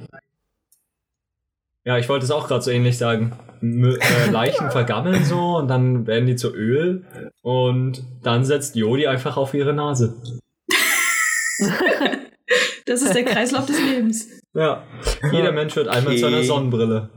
Ja, 1.83 1.99
ich 1.99 2.09
wollte 2.09 2.25
es 2.25 2.31
auch 2.31 2.47
gerade 2.47 2.63
so 2.63 2.71
ähnlich 2.71 2.97
sagen. 2.97 3.33
Mü- 3.61 3.99
äh, 3.99 4.29
Leichen 4.31 4.71
vergammeln 4.71 5.23
so 5.23 5.57
und 5.57 5.67
dann 5.67 6.07
werden 6.07 6.25
die 6.25 6.35
zu 6.35 6.51
Öl 6.55 7.03
und 7.43 8.03
dann 8.23 8.45
setzt 8.45 8.75
Jodi 8.75 9.05
einfach 9.05 9.37
auf 9.37 9.53
ihre 9.53 9.73
Nase. 9.73 10.15
Das 12.85 13.01
ist 13.01 13.15
der 13.15 13.23
Kreislauf 13.25 13.65
des 13.65 13.81
Lebens. 13.81 14.27
Ja, 14.53 14.83
jeder 15.31 15.51
Mensch 15.51 15.75
wird 15.75 15.87
einmal 15.87 16.13
Okay. 16.13 16.21
zu 16.21 16.27
einer 16.27 16.43
Sonnenbrille. 16.43 17.09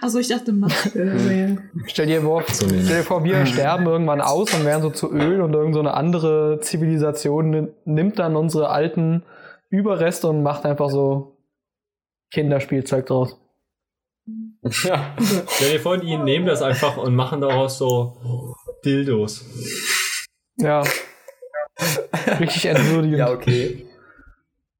Also 0.00 0.18
ich 0.18 0.26
dachte 0.26 0.52
Maske. 0.52 1.62
Stell 1.86 2.06
dir 2.06 2.22
vor, 2.22 2.42
stell 2.48 2.68
dir 2.82 3.02
vor 3.04 3.22
wir 3.22 3.46
sterben 3.46 3.86
irgendwann 3.86 4.20
aus 4.20 4.52
und 4.54 4.64
werden 4.64 4.82
so 4.82 4.90
zu 4.90 5.12
Öl 5.12 5.40
und 5.40 5.52
irgend 5.54 5.74
so 5.74 5.80
eine 5.80 5.94
andere 5.94 6.58
Zivilisation 6.60 7.50
ni- 7.50 7.68
nimmt 7.84 8.18
dann 8.18 8.34
unsere 8.34 8.70
alten 8.70 9.22
Überreste 9.70 10.26
und 10.28 10.42
macht 10.42 10.64
einfach 10.66 10.90
so 10.90 11.36
Kinderspielzeug 12.32 13.06
draus. 13.06 13.38
Ja. 14.84 15.16
Stell 15.48 15.72
dir 15.72 15.80
vor, 15.80 15.98
die 15.98 16.16
nehmen 16.16 16.46
das 16.46 16.62
einfach 16.62 16.96
und 16.96 17.14
machen 17.16 17.40
daraus 17.40 17.78
so 17.78 18.16
Dildos. 18.84 19.44
Ja. 20.56 20.84
Richtig 22.40 22.66
entwürdigend. 22.66 23.18
ja, 23.18 23.30
okay. 23.30 23.86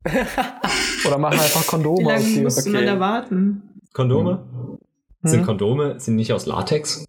Oder 1.07 1.19
machen 1.19 1.39
einfach 1.39 1.63
Wie 1.63 1.67
Kondome 1.67 2.07
aus 2.07 2.23
lange 2.23 2.35
dir. 2.35 2.43
musste 2.43 2.69
man 2.71 2.77
Okay. 2.83 2.87
da 2.87 3.01
warten? 3.01 3.63
Kondome? 3.93 4.45
Hm? 4.53 4.79
Sind 5.31 5.45
Kondome, 5.47 6.01
sind 6.01 6.17
nicht 6.17 6.33
aus 6.33 6.47
Latex? 6.47 7.05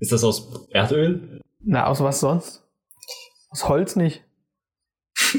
Ist 0.00 0.10
das 0.12 0.24
aus 0.24 0.66
Erdöl? 0.70 1.40
Na, 1.60 1.86
aus 1.86 2.00
was 2.00 2.20
sonst? 2.20 2.64
Aus 3.50 3.68
Holz 3.68 3.94
nicht. 3.96 4.24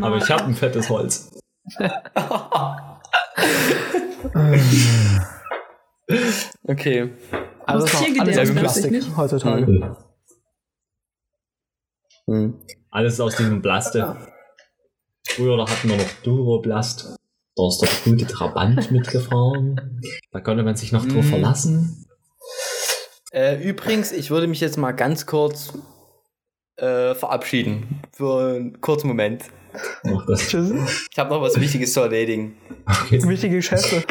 Aber 0.00 0.16
ich 0.18 0.30
habe 0.30 0.44
ein 0.44 0.54
fettes 0.54 0.88
Holz. 0.90 1.30
Okay. 6.64 7.10
Also 7.66 7.84
Aus 7.84 7.92
ist 7.92 7.96
auch 8.18 8.20
alles 8.20 8.38
aus 8.38 8.50
Plastik 8.56 8.90
nicht? 8.90 9.16
heutzutage. 9.16 9.96
Hm. 12.30 12.54
Alles 12.90 13.20
aus 13.20 13.34
diesem 13.36 13.60
Blaste. 13.60 14.16
Früher 15.28 15.56
da 15.56 15.68
hatten 15.68 15.88
wir 15.90 15.96
noch 15.96 16.10
Duroblast. 16.22 17.16
Da 17.56 17.66
ist 17.68 17.78
der 17.80 17.88
gute 18.04 18.26
Trabant 18.26 18.90
mitgefahren. 18.92 20.00
Da 20.30 20.40
konnte 20.40 20.62
man 20.62 20.76
sich 20.76 20.92
noch 20.92 21.04
drauf 21.06 21.24
Mm. 21.24 21.28
verlassen. 21.28 22.06
Äh, 23.32 23.62
übrigens, 23.62 24.12
ich 24.12 24.30
würde 24.30 24.46
mich 24.46 24.60
jetzt 24.60 24.76
mal 24.76 24.92
ganz 24.92 25.26
kurz 25.26 25.72
äh, 26.76 27.14
verabschieden. 27.14 28.00
Für 28.12 28.54
einen 28.54 28.80
kurzen 28.80 29.08
Moment. 29.08 29.44
Mach 30.04 30.24
das. 30.26 30.48
Tschüss. 30.48 31.08
Ich 31.10 31.18
habe 31.18 31.30
noch 31.30 31.42
was 31.42 31.60
Wichtiges 31.60 31.92
zu 31.92 32.00
erledigen. 32.00 32.56
Okay. 32.86 33.22
Wichtige 33.28 33.56
Geschäfte. 33.56 34.04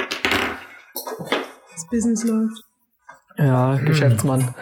Das 1.74 1.88
Business 1.90 2.24
läuft. 2.26 2.64
Ja, 3.38 3.76
Geschäftsmann. 3.78 4.54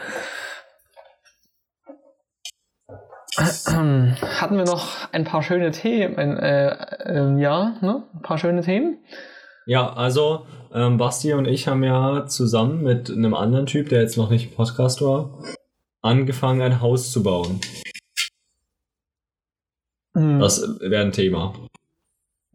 Hatten 3.37 4.57
wir 4.57 4.65
noch 4.65 5.11
ein 5.11 5.23
paar 5.23 5.43
schöne 5.43 5.71
Themen? 5.71 6.15
Äh, 6.37 6.69
äh, 7.05 7.39
ja, 7.39 7.75
ne? 7.81 8.03
Ein 8.13 8.21
paar 8.21 8.37
schöne 8.37 8.61
Themen. 8.61 8.97
Ja, 9.65 9.93
also 9.93 10.45
ähm, 10.73 10.97
Basti 10.97 11.33
und 11.33 11.45
ich 11.45 11.67
haben 11.67 11.83
ja 11.83 12.25
zusammen 12.25 12.83
mit 12.83 13.09
einem 13.11 13.33
anderen 13.33 13.65
Typ, 13.65 13.89
der 13.89 14.01
jetzt 14.01 14.17
noch 14.17 14.29
nicht 14.29 14.49
im 14.51 14.55
Podcast 14.55 15.01
war, 15.01 15.37
angefangen, 16.01 16.61
ein 16.61 16.81
Haus 16.81 17.11
zu 17.11 17.21
bauen. 17.21 17.59
Hm. 20.15 20.39
Das 20.39 20.61
wäre 20.79 21.03
ein 21.03 21.11
Thema. 21.11 21.53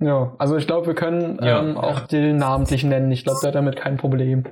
Ja, 0.01 0.35
also 0.38 0.57
ich 0.57 0.66
glaube, 0.66 0.88
wir 0.88 0.95
können 0.95 1.38
Ja. 1.42 1.61
ähm, 1.62 1.77
auch 1.77 2.01
den 2.01 2.37
namentlich 2.38 2.83
nennen. 2.83 3.12
Ich 3.12 3.23
glaube, 3.23 3.38
der 3.42 3.49
hat 3.49 3.55
damit 3.55 3.77
kein 3.77 3.99
Problem. 3.99 4.45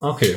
Okay. 0.00 0.36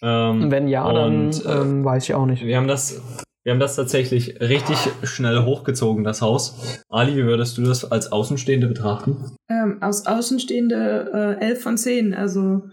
Ähm, 0.00 0.50
Wenn 0.50 0.68
ja, 0.68 0.90
dann 0.92 1.26
und, 1.26 1.44
äh, 1.44 1.52
ähm, 1.52 1.84
weiß 1.84 2.04
ich 2.04 2.14
auch 2.14 2.24
nicht. 2.26 2.42
Wir 2.44 2.56
haben 2.56 2.68
das, 2.68 3.02
wir 3.48 3.52
haben 3.54 3.60
das 3.60 3.76
tatsächlich 3.76 4.42
richtig 4.42 4.76
schnell 5.04 5.42
hochgezogen, 5.46 6.04
das 6.04 6.20
Haus. 6.20 6.82
Ali, 6.90 7.16
wie 7.16 7.24
würdest 7.24 7.56
du 7.56 7.62
das 7.62 7.90
als 7.90 8.12
Außenstehende 8.12 8.66
betrachten? 8.66 9.38
Ähm, 9.48 9.78
aus 9.80 10.06
Außenstehende 10.06 11.38
äh, 11.40 11.46
11 11.46 11.62
von 11.62 11.78
10. 11.78 12.12
Also 12.12 12.64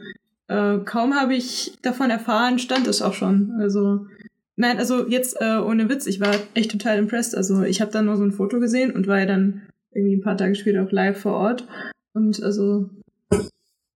äh, 0.50 0.80
kaum 0.80 1.14
habe 1.14 1.34
ich 1.34 1.78
davon 1.82 2.10
erfahren, 2.10 2.60
stand 2.60 2.88
es 2.88 3.02
auch 3.02 3.14
schon. 3.14 3.54
Also 3.58 4.08
nein, 4.58 4.78
also 4.78 5.08
jetzt 5.08 5.38
äh, 5.40 5.60
ohne 5.60 5.88
Witz, 5.88 6.08
ich 6.08 6.20
war 6.20 6.36
echt 6.56 6.72
total 6.72 6.98
impressed. 6.98 7.36
Also 7.36 7.64
ich 7.64 7.80
habe 7.80 7.92
dann 7.94 8.04
nur 8.04 8.18
so 8.18 8.26
ein 8.26 8.34
Foto 8.34 8.60
gesehen 8.60 8.92
und 8.92 9.08
war 9.08 9.20
ja 9.20 9.28
dann 9.28 9.62
irgendwie 9.94 10.18
ein 10.18 10.24
paar 10.24 10.36
Tage 10.36 10.56
später 10.56 10.84
auch 10.84 10.92
live 10.92 11.22
vor 11.22 11.36
Ort. 11.36 11.66
Und 12.12 12.44
also 12.44 12.90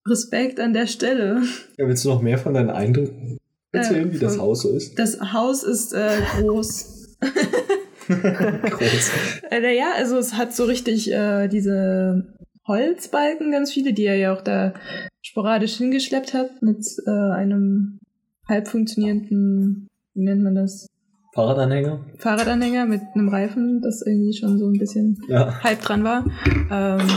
Respekt 0.07 0.61
an 0.61 0.71
der 0.71 0.87
Stelle. 0.87 1.41
Ja, 1.77 1.89
willst 1.89 2.05
du 2.05 2.09
noch 2.09 2.21
mehr 2.21 2.37
von 2.37 2.53
deinen 2.53 2.69
Eindrücken 2.69 3.38
erzählen, 3.71 4.11
wie 4.13 4.19
das 4.19 4.37
Haus 4.39 4.61
so 4.63 4.69
ist? 4.69 4.97
Das 4.97 5.19
Haus 5.33 5.63
ist 5.63 5.93
äh, 5.93 6.17
groß. 6.39 7.17
Groß. 8.07 9.11
Äh, 9.51 9.77
ja, 9.77 9.91
also 9.95 10.17
es 10.17 10.33
hat 10.33 10.55
so 10.55 10.63
richtig 10.65 11.11
äh, 11.11 11.47
diese 11.47 12.33
Holzbalken, 12.67 13.51
ganz 13.51 13.71
viele, 13.71 13.93
die 13.93 14.05
er 14.05 14.15
ja 14.15 14.33
auch 14.33 14.41
da 14.41 14.73
sporadisch 15.21 15.77
hingeschleppt 15.77 16.33
hat 16.33 16.61
mit 16.61 16.85
äh, 17.05 17.11
einem 17.11 17.99
halb 18.47 18.67
funktionierenden, 18.67 19.87
wie 20.15 20.23
nennt 20.23 20.41
man 20.43 20.55
das, 20.55 20.87
Fahrradanhänger? 21.35 22.03
Fahrradanhänger 22.17 22.87
mit 22.87 23.01
einem 23.13 23.29
Reifen, 23.29 23.81
das 23.83 24.01
irgendwie 24.05 24.33
schon 24.35 24.57
so 24.57 24.65
ein 24.67 24.79
bisschen 24.79 25.15
Ja. 25.29 25.61
halb 25.63 25.79
dran 25.81 26.03
war. 26.03 26.25
Ähm, 26.71 27.07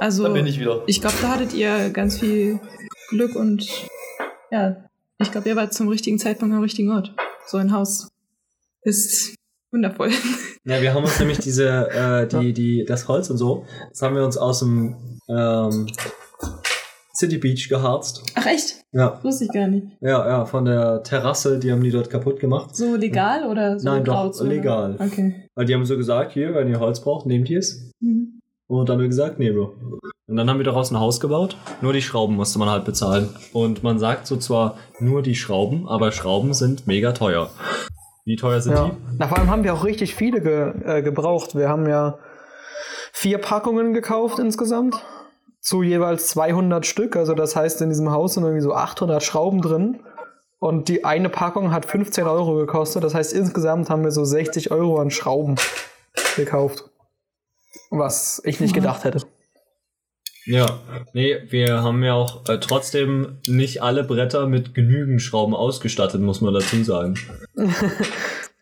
also 0.00 0.22
Da 0.22 0.28
bin 0.30 0.46
ich 0.46 0.60
wieder. 0.60 0.84
ich 0.86 1.00
glaube, 1.00 1.16
da 1.20 1.30
hattet 1.34 1.52
ihr 1.54 1.90
ganz 1.90 2.18
viel 2.20 2.60
Glück 3.10 3.34
und 3.34 3.66
ja, 4.52 4.87
ich 5.20 5.32
glaube, 5.32 5.48
ihr 5.48 5.56
wart 5.56 5.72
zum 5.74 5.88
richtigen 5.88 6.18
Zeitpunkt 6.18 6.54
am 6.54 6.62
richtigen 6.62 6.90
Ort. 6.92 7.14
So 7.46 7.56
ein 7.58 7.72
Haus 7.72 8.08
ist 8.82 9.34
wundervoll. 9.72 10.10
Ja, 10.64 10.80
wir 10.82 10.94
haben 10.94 11.04
uns 11.04 11.18
nämlich 11.18 11.38
diese, 11.38 11.88
äh, 11.90 12.26
die, 12.26 12.52
die, 12.52 12.84
das 12.86 13.08
Holz 13.08 13.30
und 13.30 13.38
so, 13.38 13.64
das 13.90 14.02
haben 14.02 14.14
wir 14.14 14.24
uns 14.24 14.36
aus 14.36 14.60
dem 14.60 15.18
ähm, 15.28 15.86
City 17.14 17.38
Beach 17.38 17.68
geharzt. 17.68 18.22
Ach 18.34 18.46
echt? 18.46 18.82
Ja, 18.92 19.18
Wusste 19.24 19.44
ich 19.44 19.52
gar 19.52 19.66
nicht. 19.66 19.86
ja, 20.00 20.26
ja, 20.28 20.44
von 20.44 20.64
der 20.64 21.02
Terrasse, 21.02 21.58
die 21.58 21.72
haben 21.72 21.82
die 21.82 21.90
dort 21.90 22.10
kaputt 22.10 22.38
gemacht. 22.38 22.76
So 22.76 22.96
legal 22.96 23.44
oder 23.48 23.78
so 23.78 23.88
Nein, 23.88 24.04
doch, 24.04 24.14
Grauzone? 24.14 24.50
legal. 24.50 24.96
Okay. 24.98 25.48
Weil 25.54 25.64
die 25.66 25.74
haben 25.74 25.84
so 25.84 25.96
gesagt, 25.96 26.32
hier, 26.32 26.54
wenn 26.54 26.68
ihr 26.68 26.80
Holz 26.80 27.00
braucht, 27.00 27.26
nehmt 27.26 27.50
ihr 27.50 27.58
es. 27.58 27.90
Mhm. 28.00 28.40
Und 28.66 28.88
dann 28.88 28.94
haben 28.96 29.00
wir 29.00 29.08
gesagt, 29.08 29.38
nehmen 29.38 29.56
wir. 29.56 29.97
Und 30.28 30.36
dann 30.36 30.50
haben 30.50 30.58
wir 30.58 30.64
daraus 30.64 30.90
ein 30.90 31.00
Haus 31.00 31.20
gebaut. 31.20 31.56
Nur 31.80 31.94
die 31.94 32.02
Schrauben 32.02 32.36
musste 32.36 32.58
man 32.58 32.68
halt 32.68 32.84
bezahlen. 32.84 33.30
Und 33.54 33.82
man 33.82 33.98
sagt 33.98 34.26
so 34.26 34.36
zwar 34.36 34.76
nur 35.00 35.22
die 35.22 35.34
Schrauben, 35.34 35.88
aber 35.88 36.12
Schrauben 36.12 36.52
sind 36.52 36.86
mega 36.86 37.12
teuer. 37.12 37.50
Wie 38.26 38.36
teuer 38.36 38.60
sind 38.60 38.74
Ja. 38.74 38.90
die? 38.90 38.92
Na, 39.18 39.26
vor 39.26 39.38
allem 39.38 39.48
haben 39.50 39.64
wir 39.64 39.72
auch 39.72 39.84
richtig 39.84 40.14
viele 40.14 40.42
ge 40.42 40.72
äh, 40.84 41.02
gebraucht. 41.02 41.54
Wir 41.54 41.70
haben 41.70 41.88
ja 41.88 42.18
vier 43.12 43.38
Packungen 43.38 43.94
gekauft 43.94 44.38
insgesamt. 44.38 44.96
Zu 45.62 45.82
jeweils 45.82 46.28
200 46.28 46.84
Stück. 46.84 47.16
Also 47.16 47.32
das 47.32 47.56
heißt, 47.56 47.80
in 47.80 47.88
diesem 47.88 48.10
Haus 48.10 48.34
sind 48.34 48.42
irgendwie 48.42 48.62
so 48.62 48.74
800 48.74 49.22
Schrauben 49.22 49.62
drin. 49.62 50.00
Und 50.58 50.88
die 50.88 51.06
eine 51.06 51.30
Packung 51.30 51.72
hat 51.72 51.86
15 51.86 52.26
Euro 52.26 52.54
gekostet. 52.56 53.02
Das 53.02 53.14
heißt, 53.14 53.32
insgesamt 53.32 53.88
haben 53.88 54.04
wir 54.04 54.10
so 54.10 54.26
60 54.26 54.72
Euro 54.72 54.98
an 55.00 55.10
Schrauben 55.10 55.54
gekauft. 56.36 56.84
Was 57.90 58.42
ich 58.44 58.60
nicht 58.60 58.74
gedacht 58.74 59.04
hätte. 59.04 59.22
Ja, 60.50 60.78
nee, 61.12 61.36
wir 61.50 61.82
haben 61.82 62.02
ja 62.02 62.14
auch 62.14 62.48
äh, 62.48 62.58
trotzdem 62.58 63.38
nicht 63.46 63.82
alle 63.82 64.02
Bretter 64.02 64.46
mit 64.46 64.74
genügend 64.74 65.20
Schrauben 65.20 65.54
ausgestattet, 65.54 66.22
muss 66.22 66.40
man 66.40 66.54
dazu 66.54 66.82
sagen. 66.84 67.14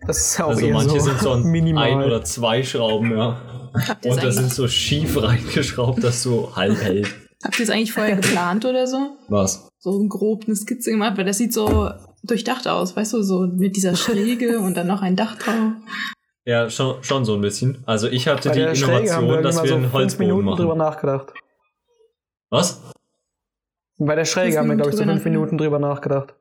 Das 0.06 0.18
ist 0.18 0.38
ja 0.38 0.44
auch 0.44 0.50
Also 0.50 0.66
eher 0.66 0.74
manche 0.74 1.00
so 1.00 1.06
sind 1.06 1.18
so 1.20 1.30
ein, 1.32 1.42
minimal. 1.50 1.88
ein 1.90 2.02
oder 2.04 2.22
zwei 2.22 2.62
Schrauben, 2.62 3.10
ja. 3.16 3.40
Und 4.04 4.22
das 4.22 4.36
sind 4.36 4.52
so 4.52 4.68
schief 4.68 5.20
reingeschraubt, 5.20 6.04
dass 6.04 6.22
so 6.22 6.54
halb 6.54 6.80
hält. 6.82 7.08
habt 7.42 7.58
ihr 7.58 7.64
es 7.64 7.70
eigentlich 7.70 7.92
vorher 7.92 8.14
geplant 8.14 8.64
oder 8.66 8.86
so? 8.86 9.16
Was? 9.28 9.68
So 9.80 10.06
grob 10.06 10.44
eine 10.46 10.54
Skizze 10.54 10.90
gemacht, 10.90 11.16
weil 11.16 11.24
das 11.24 11.38
sieht 11.38 11.52
so 11.52 11.90
durchdacht 12.22 12.68
aus, 12.68 12.94
weißt 12.94 13.14
du, 13.14 13.22
so 13.22 13.46
mit 13.46 13.74
dieser 13.74 13.96
Schräge 13.96 14.60
und 14.60 14.76
dann 14.76 14.86
noch 14.86 15.02
ein 15.02 15.16
Dach 15.16 15.36
drauf. 15.38 15.72
Ja, 16.44 16.70
schon, 16.70 17.02
schon 17.02 17.24
so 17.24 17.34
ein 17.34 17.40
bisschen. 17.40 17.78
Also 17.86 18.06
ich 18.06 18.28
hatte 18.28 18.50
Bei 18.50 18.54
die 18.54 18.60
Innovation, 18.60 19.28
wir 19.28 19.42
dass 19.42 19.60
wir 19.62 19.68
so 19.68 19.74
einen 19.74 19.84
fünf 19.84 19.92
Holzboden 19.94 20.36
Minuten 20.36 20.56
drüber 20.56 20.76
machen. 20.76 20.90
nachgedacht. 20.90 21.32
Was? 22.50 22.82
Bei 23.98 24.14
der 24.14 24.24
Schräge 24.24 24.58
haben 24.58 24.68
wir, 24.68 24.76
glaube 24.76 24.90
ich, 24.90 24.96
so 24.96 25.04
fünf 25.04 25.24
Minuten 25.24 25.58
drüber 25.58 25.78
nachgedacht. 25.78 26.34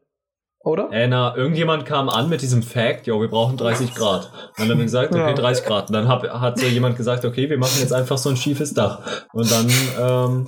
Oder? 0.60 0.92
Äh, 0.92 1.08
na, 1.08 1.36
irgendjemand 1.38 1.86
kam 1.86 2.10
an 2.10 2.28
mit 2.28 2.42
diesem 2.42 2.64
Fact, 2.64 3.06
jo, 3.06 3.22
wir 3.22 3.28
brauchen 3.28 3.56
30 3.56 3.94
Grad. 3.94 4.26
Und 4.26 4.60
dann 4.60 4.72
haben 4.72 4.78
wir 4.80 4.86
gesagt, 4.86 5.12
okay, 5.14 5.20
Ja. 5.20 5.34
30 5.34 5.66
Grad. 5.66 5.88
Und 5.90 5.94
dann 5.94 6.08
hab, 6.08 6.24
hat 6.24 6.60
so 6.60 6.66
jemand 6.66 6.98
gesagt, 6.98 7.24
okay, 7.24 7.50
wir 7.50 7.60
machen 7.60 7.80
jetzt 7.80 7.94
einfach 7.94 8.18
so 8.18 8.30
ein 8.30 8.36
schiefes 8.36 8.74
Dach. 8.74 9.26
Und 9.32 9.50
dann 9.52 9.68
ähm, 10.00 10.48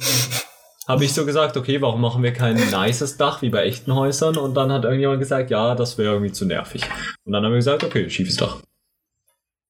habe 0.88 1.04
ich 1.04 1.14
so 1.14 1.24
gesagt, 1.24 1.56
okay, 1.56 1.82
warum 1.82 2.02
machen 2.02 2.24
wir 2.24 2.34
kein 2.34 2.56
nices 2.56 3.18
Dach 3.18 3.44
wie 3.44 3.50
bei 3.50 3.66
echten 3.66 3.94
Häusern? 3.94 4.38
Und 4.38 4.56
dann 4.56 4.72
hat 4.72 4.86
irgendjemand 4.86 5.20
gesagt, 5.20 5.52
ja, 5.52 5.76
das 5.76 6.00
wäre 6.00 6.14
irgendwie 6.14 6.32
zu 6.32 6.46
nervig. 6.46 6.82
Und 7.24 7.34
dann 7.34 7.44
haben 7.44 7.52
wir 7.52 7.58
gesagt, 7.58 7.84
okay, 7.84 8.10
schiefes 8.10 8.38
Dach. 8.38 8.60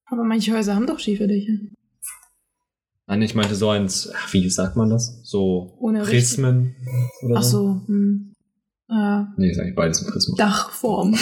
Aber 0.06 0.24
manche 0.24 0.54
Häuser 0.56 0.74
haben 0.74 0.86
doch 0.86 0.98
schiefe 0.98 1.26
Dächer. 1.26 1.58
Nein, 3.08 3.22
ich 3.22 3.34
meinte 3.34 3.54
so 3.54 3.70
eins, 3.70 4.12
wie 4.32 4.48
sagt 4.50 4.76
man 4.76 4.90
das? 4.90 5.20
So 5.24 5.74
Ohne 5.80 6.02
Prismen 6.02 6.76
oder 7.22 7.36
Ach 7.38 7.42
so, 7.42 7.80
hm. 7.86 8.34
Ja, 8.90 9.32
Nee, 9.36 9.50
ist 9.50 9.58
eigentlich 9.58 9.74
beides 9.74 10.02
ein 10.02 10.10
Prisma. 10.10 10.36
Dachform. 10.36 11.16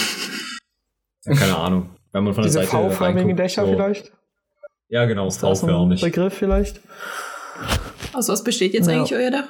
Ja, 1.25 1.35
keine 1.35 1.57
Ahnung. 1.57 1.91
Wenn 2.13 2.25
man 2.25 2.35
von 2.35 2.43
der 2.43 2.51
Diese 2.53 2.59
Seite 2.65 2.71
V-förmigen 2.91 3.37
Dächer 3.37 3.65
so. 3.67 3.73
vielleicht? 3.73 4.13
Ja, 4.89 5.05
genau, 5.07 5.27
Ist 5.29 5.43
das 5.43 5.63
ein 5.63 5.69
V-förmig. 5.69 6.01
Begriff 6.01 6.35
vielleicht? 6.35 6.81
Aus 8.13 8.29
was 8.29 8.45
besteht 8.45 8.75
jetzt 8.75 8.89
Ja. 8.89 8.95
eigentlich 8.97 9.15
euer 9.19 9.31
Dach? 9.31 9.49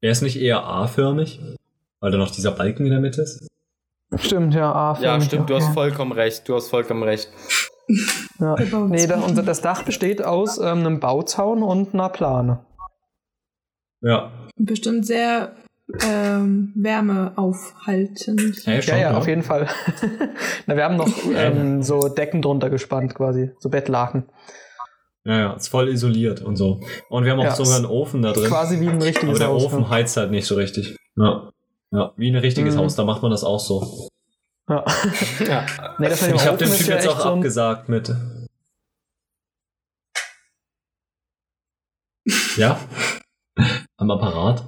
Er 0.00 0.10
ist 0.10 0.22
nicht 0.22 0.36
eher 0.36 0.64
A-förmig, 0.64 1.40
weil 2.00 2.10
da 2.12 2.18
noch 2.18 2.30
dieser 2.30 2.50
Balken 2.52 2.84
in 2.84 2.90
der 2.92 3.00
Mitte 3.00 3.22
ist. 3.22 3.46
Stimmt, 4.18 4.54
ja, 4.54 4.72
A. 4.72 4.98
Ja, 5.00 5.12
förmig, 5.12 5.24
stimmt, 5.26 5.50
du 5.50 5.56
hast 5.56 5.72
vollkommen 5.74 6.12
recht. 6.12 6.48
Du 6.48 6.54
hast 6.54 6.68
vollkommen 6.68 7.02
recht. 7.02 7.30
Ja. 8.40 8.56
Nee, 8.88 9.06
da, 9.06 9.20
unser, 9.20 9.42
das 9.42 9.60
Dach 9.60 9.82
besteht 9.82 10.24
aus 10.24 10.58
ähm, 10.58 10.78
einem 10.80 11.00
Bauzaun 11.00 11.62
und 11.62 11.94
einer 11.94 12.08
Plane. 12.08 12.64
Ja. 14.00 14.30
Bestimmt 14.56 15.06
sehr 15.06 15.54
ähm, 16.02 16.72
wärmeaufhaltend. 16.76 18.62
Hey, 18.64 18.80
Ja, 18.80 18.96
ja, 18.96 19.12
ne? 19.12 19.18
auf 19.18 19.26
jeden 19.28 19.42
Fall. 19.42 19.68
Na, 20.66 20.76
wir 20.76 20.84
haben 20.84 20.96
noch 20.96 21.08
ähm, 21.34 21.82
so 21.82 22.08
Decken 22.08 22.40
drunter 22.42 22.70
gespannt 22.70 23.14
quasi, 23.14 23.50
so 23.58 23.68
Bettlaken. 23.68 24.24
Ja, 25.26 25.38
ja, 25.38 25.52
ist 25.54 25.68
voll 25.68 25.88
isoliert 25.88 26.42
und 26.42 26.56
so. 26.56 26.80
Und 27.08 27.24
wir 27.24 27.32
haben 27.32 27.40
auch 27.40 27.44
Ja, 27.44 27.54
sogar 27.54 27.76
einen 27.76 27.86
Ofen 27.86 28.20
da 28.22 28.32
drin. 28.32 28.44
Quasi 28.44 28.80
wie 28.80 28.88
ein 28.88 28.96
aber 28.96 29.06
richtiges 29.06 29.38
der 29.38 29.48
Haus. 29.48 29.64
Ofen 29.64 29.88
heizt 29.88 30.16
halt 30.16 30.30
nicht 30.30 30.46
so 30.46 30.54
richtig. 30.54 30.96
Ja. 31.16 31.50
Ja, 31.94 32.12
wie 32.16 32.28
ein 32.30 32.36
richtiges 32.36 32.74
Mhm. 32.74 32.80
Haus, 32.80 32.96
da 32.96 33.04
macht 33.04 33.22
man 33.22 33.30
das 33.30 33.44
auch 33.44 33.60
so. 33.60 34.08
Ja. 34.68 34.84
Ja. 35.46 35.66
Nee, 35.98 36.08
Ich 36.08 36.46
habe 36.46 36.56
den 36.58 36.70
Typ 36.72 36.86
ja 36.88 36.94
jetzt 36.96 37.06
auch 37.08 37.20
so 37.20 37.28
ein, 37.30 37.38
abgesagt 37.38 37.88
mit. 37.88 38.12
Ja? 42.56 42.78
Am 43.96 44.10
Apparat? 44.10 44.64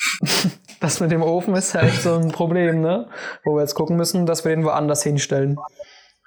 Das 0.78 1.00
mit 1.00 1.10
dem 1.10 1.22
Ofen 1.22 1.54
ist 1.54 1.72
ja 1.72 1.80
echt 1.80 2.02
so 2.02 2.16
ein 2.16 2.28
Problem, 2.32 2.82
ne? 2.82 3.08
Wo 3.44 3.54
wir 3.54 3.62
jetzt 3.62 3.74
gucken 3.74 3.96
müssen, 3.96 4.26
dass 4.26 4.44
wir 4.44 4.54
den 4.54 4.62
woanders 4.62 5.02
hinstellen. 5.02 5.56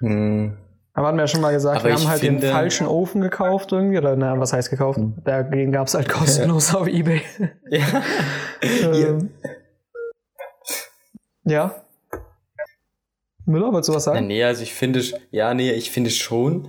Hm. 0.00 0.58
Aber 0.92 1.06
hatten 1.06 1.18
wir 1.18 1.22
ja 1.22 1.28
schon 1.28 1.40
mal 1.40 1.52
gesagt, 1.52 1.78
Aber 1.78 1.88
wir 1.88 1.94
haben 1.94 2.08
halt 2.08 2.20
finde- 2.20 2.40
den 2.40 2.50
falschen 2.52 2.88
Ofen 2.88 3.20
gekauft 3.20 3.70
irgendwie. 3.70 3.96
Oder 3.98 4.16
na, 4.16 4.38
was 4.40 4.52
heißt 4.52 4.68
gekauft? 4.68 4.98
Dagegen 5.24 5.70
gab 5.70 5.86
es 5.86 5.94
halt 5.94 6.08
kostenlos 6.12 6.74
auf 6.74 6.88
Ebay. 6.88 7.22
Ja. 7.70 8.02
ähm, 8.60 9.30
ja. 11.44 11.74
Müller, 13.46 13.72
wolltest 13.72 13.88
du 13.88 13.94
was 13.94 14.04
Ja, 14.06 14.12
sagen? 14.14 14.26
nee, 14.26 14.44
also 14.44 14.62
ich 14.62 14.72
finde, 14.74 15.02
ja, 15.30 15.54
nee, 15.54 15.72
ich 15.72 15.90
finde 15.90 16.10
schon, 16.10 16.68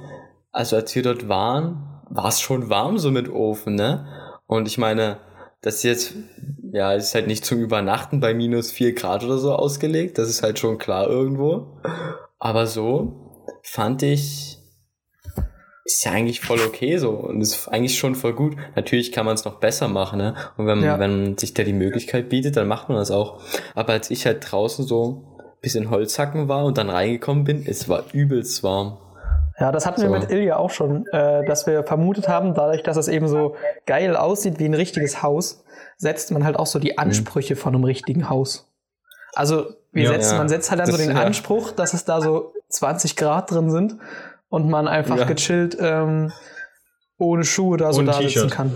also 0.52 0.76
als 0.76 0.96
wir 0.96 1.04
dort 1.04 1.28
waren, 1.30 2.02
war 2.10 2.28
es 2.28 2.40
schon 2.42 2.70
warm 2.70 2.98
so 2.98 3.12
mit 3.12 3.30
Ofen, 3.30 3.76
ne? 3.76 4.08
Und 4.48 4.68
ich 4.68 4.78
meine, 4.78 5.18
das 5.62 5.84
jetzt, 5.84 6.16
ja, 6.74 6.94
ist 6.94 7.14
halt 7.14 7.28
nicht 7.28 7.46
zum 7.46 7.60
Übernachten 7.60 8.20
bei 8.20 8.34
minus 8.34 8.72
4 8.72 8.94
Grad 8.96 9.24
oder 9.24 9.38
so 9.38 9.54
ausgelegt, 9.54 10.18
das 10.18 10.30
ist 10.30 10.44
halt 10.44 10.60
schon 10.60 10.78
klar 10.78 11.08
irgendwo. 11.08 11.78
Aber 12.40 12.66
so 12.66 13.48
fand 13.62 14.02
ich, 14.04 14.58
ist 15.94 16.04
ja 16.06 16.12
eigentlich 16.12 16.42
voll 16.42 16.60
okay 16.66 16.98
so 16.98 17.12
und 17.12 17.42
ist 17.42 17.68
eigentlich 17.68 17.98
schon 17.98 18.16
voll 18.16 18.34
gut. 18.34 18.56
Natürlich 18.76 19.12
kann 19.12 19.26
man 19.26 19.36
es 19.36 19.46
noch 19.46 19.60
besser 19.60 19.88
machen, 19.88 20.18
ne? 20.20 20.36
Und 20.58 20.68
wenn, 20.68 20.82
Ja. 20.84 21.00
wenn 21.00 21.38
sich 21.38 21.54
da 21.54 21.64
die 21.64 21.74
Möglichkeit 21.74 22.30
bietet, 22.30 22.58
dann 22.58 22.68
macht 22.68 22.90
man 22.90 22.98
das 22.98 23.12
auch. 23.12 23.42
Aber 23.76 23.94
als 23.94 24.10
ich 24.12 24.26
halt 24.26 24.46
draußen 24.52 24.86
so 24.86 25.24
ein 25.38 25.44
bisschen 25.62 25.90
Holzhacken 25.90 26.48
war 26.48 26.66
und 26.66 26.78
dann 26.78 26.90
reingekommen 26.90 27.44
bin, 27.44 27.66
es 27.68 27.88
war 27.90 28.04
übelst 28.14 28.64
warm. 28.64 28.98
Ja, 29.60 29.72
das 29.72 29.86
hatten 29.86 30.02
wir 30.02 30.08
So. 30.10 30.14
mit 30.16 30.32
Ilja 30.32 30.58
auch 30.58 30.72
schon, 30.72 31.06
äh, 31.12 31.46
dass 31.46 31.68
wir 31.68 31.84
vermutet 31.84 32.28
haben, 32.28 32.54
dadurch, 32.56 32.82
dass 32.84 32.98
es 32.98 33.08
eben 33.08 33.28
so 33.28 33.56
geil 33.86 34.16
aussieht 34.16 34.58
wie 34.60 34.66
ein 34.66 34.74
richtiges 34.74 35.22
Haus, 35.22 35.64
setzt 35.98 36.32
man 36.32 36.44
halt 36.46 36.58
auch 36.58 36.66
so 36.66 36.80
die 36.80 36.98
Ansprüche 36.98 37.56
von 37.56 37.76
einem 37.76 37.84
richtigen 37.84 38.28
Haus. 38.30 38.68
Also 39.34 39.68
wir 39.92 40.06
Ja. 40.06 40.12
setzen, 40.14 40.32
Ja. 40.34 40.38
man 40.40 40.50
setzt 40.50 40.72
halt 40.72 40.80
dann 40.80 40.88
so 40.88 40.94
Das- 40.94 41.02
den 41.06 41.16
ja. 41.16 41.22
Anspruch, 41.22 41.72
dass 41.72 41.94
es 41.94 42.06
da 42.06 42.22
so 42.22 42.54
20 42.70 43.16
Grad 43.16 43.52
drin 43.52 43.70
sind 43.70 43.98
und 44.52 44.70
man 44.70 44.88
einfach 44.88 45.18
Ja. 45.18 45.24
gechillt 45.26 45.76
ähm, 45.80 46.32
ohne 47.18 47.44
Schuhe 47.44 47.78
da 47.78 47.92
so 47.94 48.02
da 48.04 48.14
sitzen 48.14 48.50
kann. 48.50 48.72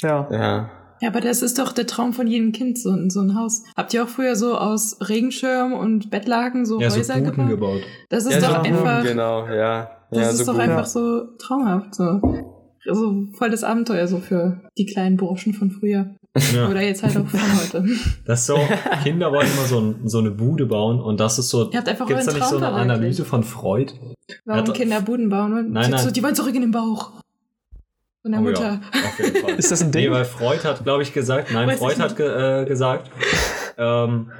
Ja. 0.00 0.28
Ja. 0.30 0.70
Ja, 1.00 1.08
aber 1.10 1.20
das 1.20 1.42
ist 1.42 1.58
doch 1.58 1.72
der 1.72 1.86
Traum 1.86 2.12
von 2.12 2.26
jedem 2.26 2.52
Kind, 2.52 2.78
so, 2.78 2.90
ein- 2.90 3.10
so 3.10 3.20
ein 3.20 3.34
Haus. 3.38 3.64
Habt 3.76 3.92
ihr 3.94 4.04
auch 4.04 4.08
früher 4.08 4.36
so 4.36 4.56
aus 4.56 4.96
Regenschirm 5.06 5.72
und 5.72 6.10
Bettlaken 6.10 6.64
so 6.66 6.80
Ja, 6.80 6.88
so 6.88 6.98
Häuser 6.98 7.14
Buden 7.14 7.30
gebaut? 7.48 7.48
gebaut. 7.48 7.80
Das 8.10 8.24
ist 8.26 8.34
ja, 8.34 8.40
doch 8.40 8.48
so 8.48 8.54
einfach, 8.70 8.96
Buden, 9.00 9.08
genau, 9.08 9.46
ja. 9.48 9.90
das 10.10 10.18
ja, 10.20 10.30
ist 10.30 10.38
so 10.38 10.44
doch 10.46 10.52
Buden. 10.54 10.70
einfach 10.70 10.86
so 10.86 11.26
traumhaft, 11.38 11.94
so. 11.94 12.20
So 12.86 13.26
voll 13.38 13.50
das 13.50 13.64
Abenteuer 13.64 14.06
so 14.06 14.18
für 14.18 14.60
die 14.78 14.86
kleinen 14.86 15.16
Burschen 15.16 15.52
von 15.54 15.70
früher. 15.70 16.14
Ja. 16.52 16.68
Oder 16.68 16.82
jetzt 16.82 17.02
halt 17.02 17.16
auch 17.16 17.28
von 17.28 17.40
heute. 17.40 17.84
Das 18.26 18.40
ist 18.40 18.46
so, 18.46 18.58
Kinder 19.04 19.30
wollten 19.30 19.52
immer 19.52 19.66
so, 19.66 19.78
ein, 19.80 20.08
so 20.08 20.18
eine 20.18 20.30
Bude 20.32 20.66
bauen 20.66 21.00
und 21.00 21.20
das 21.20 21.38
ist 21.38 21.48
so. 21.50 21.70
Ihr 21.70 21.78
habt 21.78 21.88
einfach 21.88 22.06
Gibt's 22.06 22.26
da 22.26 22.32
nicht 22.32 22.44
so 22.44 22.58
Traum 22.58 22.64
eine 22.64 22.72
verwirklicht. 22.72 22.98
Analyse 22.98 23.24
von 23.24 23.44
Freud? 23.44 23.92
Warum 24.44 24.66
Ja, 24.66 24.72
Kinder 24.72 25.00
Buden 25.00 25.28
bauen? 25.28 25.52
Und 25.56 25.72
Nein, 25.72 25.84
so, 25.96 26.04
nein. 26.06 26.12
die 26.12 26.22
wollen 26.22 26.34
zurück 26.34 26.54
in 26.54 26.62
den 26.62 26.70
Bauch. 26.72 27.12
Von 28.22 28.32
der 28.32 28.40
Oh 28.40 28.44
Mutter. 28.44 28.80
Ja, 28.94 29.00
auf 29.00 29.18
jeden 29.18 29.36
Fall. 29.36 29.54
Ist 29.58 29.70
das 29.70 29.82
ein 29.82 29.92
Ding? 29.92 30.06
Nee, 30.06 30.10
weil 30.10 30.24
Freud 30.24 30.64
hat, 30.64 30.82
glaube 30.82 31.02
ich, 31.02 31.12
gesagt, 31.12 31.52
nein, 31.52 31.68
Weiß 31.68 31.78
Freud 31.78 32.00
hat 32.00 32.16
ge 32.16 32.62
äh, 32.62 32.64
gesagt, 32.64 33.10
ähm, 33.76 34.32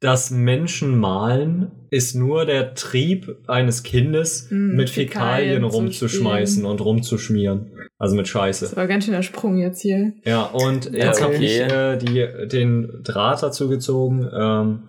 das 0.00 0.30
Menschenmalen 0.30 1.70
ist 1.90 2.14
nur 2.14 2.46
der 2.46 2.74
Trieb 2.74 3.36
eines 3.46 3.82
Kindes, 3.82 4.50
Hm, 4.50 4.74
mit 4.74 4.88
Fäkalien 4.88 5.62
Fäkalien 5.62 5.70
zu 5.70 5.76
rumzuschmeißen 5.76 6.64
und 6.64 6.80
rumzuschmieren. 6.80 7.72
Also 7.98 8.16
mit 8.16 8.24
Das 8.24 8.30
Scheiße. 8.30 8.76
war 8.76 8.86
ganz 8.86 9.04
schöner 9.04 9.22
Sprung 9.22 9.58
jetzt 9.58 9.82
hier. 9.82 10.14
Ja, 10.24 10.44
und 10.44 10.90
jetzt 10.90 11.22
habe 11.22 11.34
okay. 11.34 11.44
ich 11.44 11.60
äh, 11.60 11.96
die, 11.98 12.48
den 12.48 13.02
Draht 13.02 13.42
dazu 13.42 13.68
gezogen, 13.68 14.26
ähm, 14.32 14.82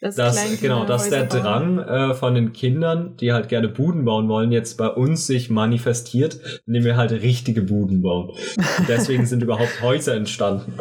Das 0.00 0.14
dass, 0.14 0.60
genau, 0.60 0.86
dass 0.86 1.10
der 1.10 1.24
bauen. 1.24 1.42
Drang 1.42 1.78
äh, 1.78 2.14
von 2.14 2.34
den 2.34 2.54
Kindern, 2.54 3.18
die 3.18 3.34
halt 3.34 3.50
gerne 3.50 3.68
Buden 3.68 4.06
bauen 4.06 4.28
wollen, 4.28 4.50
jetzt 4.50 4.78
bei 4.78 4.88
uns 4.88 5.26
sich 5.26 5.50
manifestiert, 5.50 6.40
indem 6.66 6.84
wir 6.84 6.96
halt 6.96 7.12
richtige 7.12 7.60
Buden 7.60 8.00
bauen. 8.00 8.32
Deswegen 8.88 9.26
sind 9.26 9.42
überhaupt 9.42 9.82
Häuser 9.82 10.14
entstanden. 10.14 10.72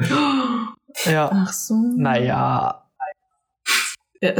Ja. 1.04 1.30
Ach 1.32 1.52
so. 1.52 1.74
Naja. 1.96 2.84
Ja, 4.20 4.32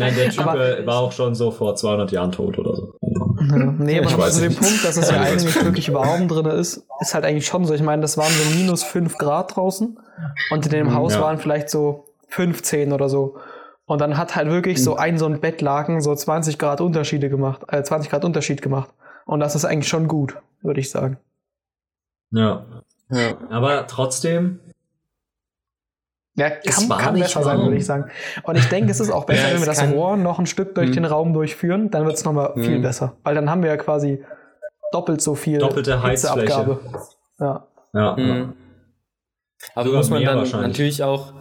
Nein, 0.00 0.14
der 0.16 0.30
Typ 0.30 0.46
Aber- 0.46 0.78
äh, 0.80 0.84
war 0.86 0.98
auch 0.98 1.12
schon 1.12 1.34
so 1.36 1.52
vor 1.52 1.76
200 1.76 2.10
Jahren 2.10 2.32
tot 2.32 2.58
oder 2.58 2.74
so. 2.74 2.94
Nee, 3.78 3.98
aber 3.98 4.06
Ich 4.06 4.12
noch 4.12 4.18
weiß 4.18 4.34
zu 4.34 4.40
dem 4.40 4.48
nicht. 4.48 4.60
Punkt, 4.60 4.84
dass 4.84 4.96
es 4.96 5.08
ja 5.10 5.20
eigentlich 5.20 5.54
wirklich 5.64 5.92
warm 5.94 6.26
drin 6.26 6.46
ist, 6.46 6.84
ist 7.00 7.14
halt 7.14 7.24
eigentlich 7.24 7.46
schon 7.46 7.64
so. 7.64 7.74
Ich 7.74 7.82
meine, 7.82 8.02
das 8.02 8.18
waren 8.18 8.32
so 8.32 8.56
minus 8.56 8.82
5 8.82 9.16
Grad 9.18 9.54
draußen 9.54 9.96
und 10.50 10.66
in 10.66 10.72
dem 10.72 10.94
Haus 10.94 11.14
Ja. 11.14 11.20
waren 11.20 11.38
vielleicht 11.38 11.70
so 11.70 12.06
15 12.28 12.92
oder 12.92 13.08
so. 13.08 13.36
Und 13.84 14.00
dann 14.00 14.16
hat 14.18 14.34
halt 14.34 14.48
wirklich 14.48 14.82
so 14.82 14.96
ein 14.96 15.16
so 15.18 15.26
ein 15.26 15.40
Bettlaken 15.40 16.00
so 16.00 16.12
20 16.12 16.58
Grad 16.58 16.80
Unterschiede 16.80 17.28
gemacht, 17.30 17.60
äh, 17.68 17.84
20 17.84 18.10
Grad 18.10 18.24
Unterschied 18.24 18.60
gemacht. 18.62 18.90
Und 19.26 19.38
das 19.38 19.54
ist 19.54 19.64
eigentlich 19.64 19.88
schon 19.88 20.08
gut, 20.08 20.36
würde 20.62 20.80
ich 20.80 20.90
sagen. 20.90 21.18
Ja. 22.32 22.64
Ja. 23.10 23.36
Aber 23.50 23.86
trotzdem, 23.86 24.58
Ja, 26.38 26.48
Es 26.64 26.76
kann, 26.76 26.88
war 26.90 26.98
kann 26.98 27.18
besser 27.18 27.42
sein, 27.42 27.58
würde 27.62 27.76
ich 27.76 27.86
sagen. 27.86 28.10
Und 28.42 28.56
ich 28.58 28.66
denke, 28.68 28.90
es 28.90 29.00
ist 29.00 29.10
auch 29.10 29.24
besser, 29.24 29.48
Ja, 29.48 29.54
wenn 29.54 29.60
wir 29.60 29.66
das 29.66 29.82
Rohr 29.90 30.16
noch 30.18 30.38
ein 30.38 30.44
Stück 30.46 30.74
durch 30.74 30.88
Hm. 30.88 30.94
den 30.94 31.04
Raum 31.06 31.32
durchführen, 31.32 31.90
dann 31.90 32.04
wird 32.04 32.16
es 32.16 32.24
nochmal 32.24 32.54
Hm. 32.54 32.62
viel 32.62 32.78
besser. 32.80 33.14
Weil 33.24 33.34
dann 33.34 33.48
haben 33.50 33.62
wir 33.62 33.70
ja 33.70 33.76
quasi 33.78 34.22
doppelt 34.92 35.20
so 35.22 35.34
viel 35.34 35.58
Doppelte 35.58 36.02
Heizfläche. 36.02 36.40
Hitzeabgabe. 36.40 36.80
Ja. 37.40 37.66
ja. 37.94 38.16
Mhm. 38.16 38.52
Aber 39.74 39.84
Sogar 39.86 39.98
muss 40.00 40.10
man 40.10 40.24
dann 40.24 40.50
natürlich 40.62 41.02
auch, 41.02 41.32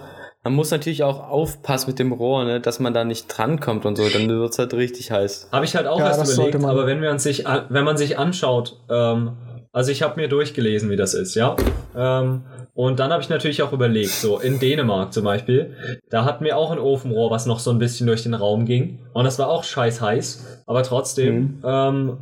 man 0.44 0.54
muss 0.54 0.72
natürlich 0.72 1.04
auch 1.04 1.30
aufpassen 1.30 1.90
mit 1.90 2.00
dem 2.00 2.12
Rohr, 2.12 2.46
ne, 2.46 2.62
dass 2.62 2.80
man 2.80 2.94
da 2.94 3.04
nicht 3.04 3.28
drankommt 3.28 3.86
und 3.86 3.98
so, 3.98 4.08
dann 4.10 4.28
wird 4.30 4.52
es 4.52 4.58
halt 4.60 4.74
richtig 4.74 5.12
heiß. 5.12 5.50
Habe 5.52 5.66
ich 5.66 5.76
halt 5.76 5.88
auch 5.88 6.00
Ja, 6.00 6.08
erst 6.08 6.34
überlegt, 6.34 6.64
aber 6.64 6.88
wenn, 6.88 7.02
wir 7.02 7.18
sich, 7.20 7.46
an- 7.48 7.66
wenn 7.70 7.84
man 7.84 7.98
sich 7.98 8.18
anschaut, 8.18 8.80
ähm, 8.90 9.34
also 9.74 9.92
ich 9.92 10.02
habe 10.04 10.20
mir 10.20 10.30
durchgelesen, 10.30 10.90
wie 10.90 10.96
das 10.96 11.14
ist, 11.14 11.36
ja. 11.36 11.56
Ähm, 11.96 12.44
und 12.76 13.00
dann 13.00 13.12
habe 13.12 13.24
ich 13.24 13.30
natürlich 13.30 13.64
auch 13.64 13.74
überlegt, 13.74 14.12
so 14.12 14.38
in 14.40 14.60
Dänemark 14.60 15.12
zum 15.14 15.24
Beispiel, 15.24 15.76
da 16.12 16.26
hatten 16.26 16.44
wir 16.46 16.58
auch 16.58 16.72
ein 16.72 16.78
Ofenrohr, 16.80 17.32
was 17.32 17.46
noch 17.48 17.58
so 17.60 17.72
ein 17.72 17.80
bisschen 17.80 18.06
durch 18.06 18.22
den 18.24 18.34
Raum 18.36 18.66
ging. 18.66 19.00
Und 19.14 19.24
das 19.26 19.40
war 19.40 19.50
auch 19.50 19.64
scheiß 19.64 20.02
heiß, 20.02 20.64
aber 20.68 20.84
trotzdem, 20.84 21.62
ähm, 21.66 22.18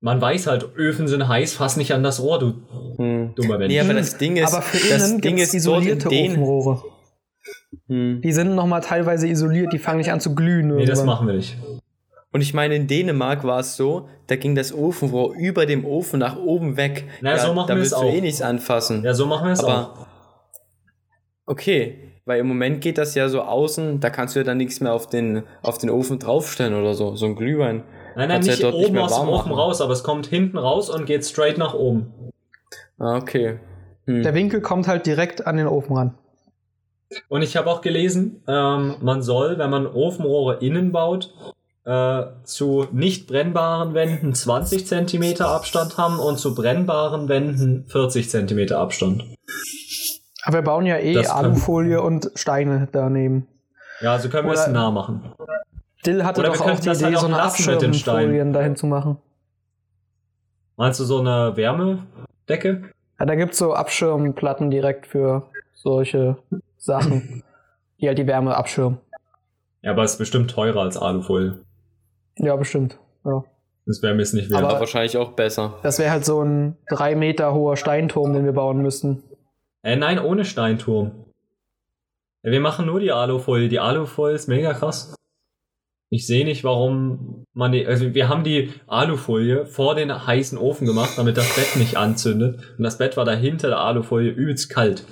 man 0.00 0.20
weiß 0.20 0.48
halt, 0.48 0.66
Öfen 0.76 1.06
sind 1.06 1.28
heiß, 1.28 1.54
fass 1.54 1.76
nicht 1.76 1.94
an 1.94 2.02
das 2.02 2.20
Rohr, 2.20 2.38
du 2.40 2.54
Hm. 2.96 3.34
dummer 3.36 3.56
Mensch. 3.58 3.72
Nee, 3.72 3.80
aber 3.80 3.94
das 3.94 4.18
Ding 4.18 4.36
ist, 4.36 4.52
Aber 4.52 4.62
für 4.62 4.76
das 4.92 5.08
innen 5.10 5.20
Ding 5.20 5.36
gibt 5.36 5.46
es 5.48 5.54
ist 5.54 5.66
dort 5.66 5.84
in 5.84 5.98
isolierte 5.98 6.08
Ofenrohre. 6.08 6.82
hm. 7.88 8.20
Die 8.22 8.32
sind 8.32 8.54
nochmal 8.54 8.80
teilweise 8.80 9.28
isoliert, 9.28 9.72
die 9.72 9.78
fangen 9.78 9.98
nicht 9.98 10.10
an 10.12 10.20
zu 10.20 10.34
glühen. 10.34 10.68
nee, 10.68 10.84
das 10.84 10.98
irgendwann. 10.98 11.06
machen 11.06 11.26
wir 11.28 11.34
nicht. 11.34 11.56
Und 12.32 12.40
ich 12.40 12.54
meine, 12.54 12.74
in 12.76 12.86
Dänemark 12.86 13.44
war 13.44 13.60
es 13.60 13.76
so, 13.76 14.08
da 14.32 14.36
ging 14.36 14.54
das 14.54 14.72
Ofenrohr 14.72 15.34
über 15.34 15.66
dem 15.66 15.84
Ofen 15.84 16.18
nach 16.20 16.38
oben 16.38 16.78
weg. 16.78 17.04
Na, 17.20 17.36
so 17.36 17.52
machen 17.52 17.68
da 17.68 17.74
wir 17.74 17.82
es 17.82 17.90
willst 17.90 18.02
du 18.02 18.06
auch. 18.06 18.14
eh 18.14 18.20
nichts 18.22 18.40
anfassen. 18.40 19.04
Ja, 19.04 19.12
so 19.12 19.26
machen 19.26 19.44
wir 19.46 19.52
es 19.52 19.62
auch. 19.62 20.06
Okay, 21.44 22.14
weil 22.24 22.40
im 22.40 22.48
Moment 22.48 22.80
geht 22.80 22.96
das 22.96 23.14
ja 23.14 23.28
so 23.28 23.42
außen, 23.42 24.00
da 24.00 24.08
kannst 24.08 24.34
du 24.34 24.40
ja 24.40 24.44
dann 24.44 24.56
nichts 24.56 24.80
mehr 24.80 24.94
auf 24.94 25.06
den, 25.06 25.42
auf 25.60 25.76
den 25.76 25.90
Ofen 25.90 26.18
draufstellen 26.18 26.72
oder 26.72 26.94
so, 26.94 27.14
so 27.14 27.26
ein 27.26 27.36
Glühwein. 27.36 27.82
Nein, 28.16 28.28
nein, 28.30 28.40
ja 28.42 28.52
nicht 28.52 28.62
dort 28.62 28.74
nicht 28.74 28.86
oben 28.86 28.94
mehr 28.94 29.04
aus 29.04 29.20
dem 29.20 29.28
Ofen 29.28 29.50
machen. 29.50 29.52
raus, 29.52 29.80
aber 29.82 29.92
es 29.92 30.02
kommt 30.02 30.26
hinten 30.28 30.56
raus 30.56 30.88
und 30.88 31.04
geht 31.04 31.26
straight 31.26 31.58
nach 31.58 31.74
oben. 31.74 32.32
Ah, 32.98 33.18
okay. 33.18 33.58
Hm. 34.06 34.22
Der 34.22 34.32
Winkel 34.32 34.62
kommt 34.62 34.88
halt 34.88 35.04
direkt 35.04 35.46
an 35.46 35.58
den 35.58 35.66
Ofen 35.66 35.94
ran. 35.94 36.14
Und 37.28 37.42
ich 37.42 37.58
habe 37.58 37.68
auch 37.70 37.82
gelesen, 37.82 38.42
ähm, 38.48 38.96
man 39.02 39.20
soll, 39.20 39.58
wenn 39.58 39.68
man 39.68 39.86
Ofenrohre 39.86 40.64
innen 40.64 40.90
baut, 40.90 41.34
äh, 41.84 42.22
zu 42.44 42.86
nicht 42.92 43.26
brennbaren 43.26 43.94
Wänden 43.94 44.34
20 44.34 44.86
cm 44.86 45.40
Abstand 45.42 45.98
haben 45.98 46.18
und 46.18 46.38
zu 46.38 46.54
brennbaren 46.54 47.28
Wänden 47.28 47.86
40 47.88 48.30
cm 48.30 48.72
Abstand. 48.72 49.24
Aber 50.44 50.58
wir 50.58 50.62
bauen 50.62 50.86
ja 50.86 50.98
eh 50.98 51.14
Das 51.14 51.30
Alufolie 51.30 52.00
und 52.02 52.30
Steine 52.34 52.88
daneben. 52.92 53.46
Ja, 54.00 54.12
also 54.12 54.28
können 54.28 54.48
wir 54.48 54.54
es 54.54 54.64
Oder- 54.64 54.72
nah 54.72 54.90
machen. 54.90 55.32
Dill 56.04 56.24
hatte 56.24 56.40
Oder 56.40 56.50
doch 56.50 56.60
auch 56.62 56.80
die 56.80 56.88
Idee, 56.88 57.04
halt 57.04 57.16
auch 57.16 57.20
so 57.20 57.26
eine 57.26 57.36
lassen 57.36 57.70
mit 57.70 57.82
den 57.82 57.94
Steinen. 57.94 58.16
Abschirmfolien 58.18 58.52
dahin 58.52 58.74
zu 58.76 58.86
machen. 58.86 59.18
Meinst 60.76 60.98
du 60.98 61.04
so 61.04 61.20
eine 61.20 61.56
Wärmedecke? 61.56 62.82
Ja, 63.20 63.26
da 63.26 63.34
gibt's 63.36 63.58
so 63.58 63.72
Abschirmplatten 63.74 64.70
direkt 64.70 65.06
für 65.06 65.44
solche 65.74 66.38
Sachen, 66.76 67.44
die 68.00 68.08
halt 68.08 68.18
die 68.18 68.26
Wärme 68.26 68.56
abschirmen. 68.56 68.98
Ja, 69.82 69.92
aber 69.92 70.02
es 70.02 70.12
ist 70.12 70.18
bestimmt 70.18 70.50
teurer 70.50 70.80
als 70.80 70.96
Alufolie. 70.96 71.60
Ja, 72.38 72.56
bestimmt. 72.56 72.98
Ja. 73.24 73.44
Das 73.86 74.02
wäre 74.02 74.14
mir 74.14 74.20
jetzt 74.22 74.34
nicht 74.34 74.50
wert. 74.50 74.60
Aber- 74.60 74.70
Aber 74.70 74.80
wahrscheinlich 74.80 75.16
auch 75.16 75.32
besser. 75.32 75.78
Das 75.82 75.98
wäre 75.98 76.10
halt 76.10 76.24
so 76.24 76.42
ein 76.42 76.76
drei 76.88 77.14
Meter 77.16 77.52
hoher 77.54 77.76
Steinturm, 77.76 78.32
den 78.32 78.44
wir 78.44 78.52
bauen 78.52 78.80
müssten. 78.82 79.22
Äh, 79.82 79.96
nein, 79.96 80.18
ohne 80.18 80.44
Steinturm. 80.44 81.12
Ja, 82.44 82.52
wir 82.52 82.60
machen 82.60 82.86
nur 82.86 83.00
die 83.00 83.12
Alufolie. 83.12 83.68
Die 83.68 83.80
Alufolie 83.80 84.34
ist 84.34 84.48
mega 84.48 84.72
krass. 84.72 85.14
Ich 86.10 86.26
sehe 86.26 86.44
nicht, 86.44 86.62
warum 86.62 87.44
man 87.54 87.72
die, 87.72 87.86
also 87.86 88.12
wir 88.14 88.28
haben 88.28 88.44
die 88.44 88.72
Alufolie 88.86 89.64
vor 89.66 89.94
den 89.94 90.26
heißen 90.26 90.58
Ofen 90.58 90.86
gemacht, 90.86 91.12
damit 91.16 91.36
das 91.36 91.54
Bett 91.56 91.76
nicht 91.76 91.96
anzündet. 91.96 92.60
Und 92.76 92.84
das 92.84 92.98
Bett 92.98 93.16
war 93.16 93.24
dahinter 93.24 93.68
der 93.68 93.78
Alufolie 93.80 94.30
übelst 94.30 94.68
kalt. 94.70 95.04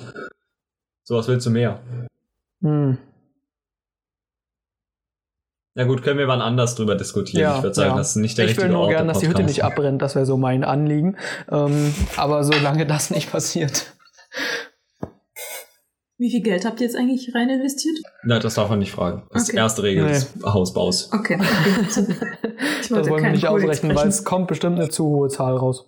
So, 1.04 1.16
was 1.16 1.26
willst 1.26 1.46
du 1.46 1.50
mehr? 1.50 1.80
Hm. 2.62 2.98
Na 5.80 5.86
gut, 5.86 6.02
können 6.02 6.18
wir 6.18 6.28
wann 6.28 6.42
anders 6.42 6.74
drüber 6.74 6.94
diskutieren. 6.94 7.40
Ja, 7.42 7.56
ich 7.56 7.62
würde 7.62 7.74
sagen, 7.74 7.92
ja. 7.92 7.96
das 7.96 8.10
ist 8.10 8.16
nicht 8.16 8.36
der 8.36 8.44
Ich 8.44 8.50
will 8.50 8.64
richtige 8.64 8.72
nur 8.74 8.82
Ort. 8.82 8.90
gern, 8.90 9.06
der 9.06 9.14
dass 9.14 9.20
die 9.22 9.28
Hütte 9.28 9.42
nicht 9.44 9.64
abbrennt, 9.64 10.02
das 10.02 10.14
wäre 10.14 10.26
so 10.26 10.36
mein 10.36 10.62
Anliegen. 10.62 11.16
Ähm, 11.50 11.94
aber 12.18 12.44
solange 12.44 12.84
das 12.84 13.08
nicht 13.10 13.32
passiert. 13.32 13.86
Wie 16.18 16.30
viel 16.30 16.42
Geld 16.42 16.66
habt 16.66 16.80
ihr 16.82 16.86
jetzt 16.86 16.96
eigentlich 16.96 17.34
rein 17.34 17.48
investiert? 17.48 17.96
Na, 18.24 18.38
das 18.38 18.56
darf 18.56 18.68
man 18.68 18.78
nicht 18.80 18.92
fragen. 18.92 19.22
Das 19.32 19.40
ist 19.40 19.48
die 19.48 19.52
Okay. 19.52 19.60
erste 19.62 19.82
Regel 19.84 20.04
Nee. 20.04 20.10
des 20.12 20.28
Hausbaus. 20.44 21.10
Okay. 21.14 21.38
okay. 21.80 22.04
Ich 22.82 22.88
Das 22.88 22.90
wollte 22.90 23.10
wollen 23.10 23.24
wir 23.24 23.30
nicht 23.30 23.46
ausrechnen, 23.46 23.96
weil 23.96 24.08
es 24.08 24.22
kommt 24.24 24.48
bestimmt 24.48 24.78
eine 24.78 24.90
zu 24.90 25.04
hohe 25.06 25.28
Zahl 25.30 25.56
raus. 25.56 25.86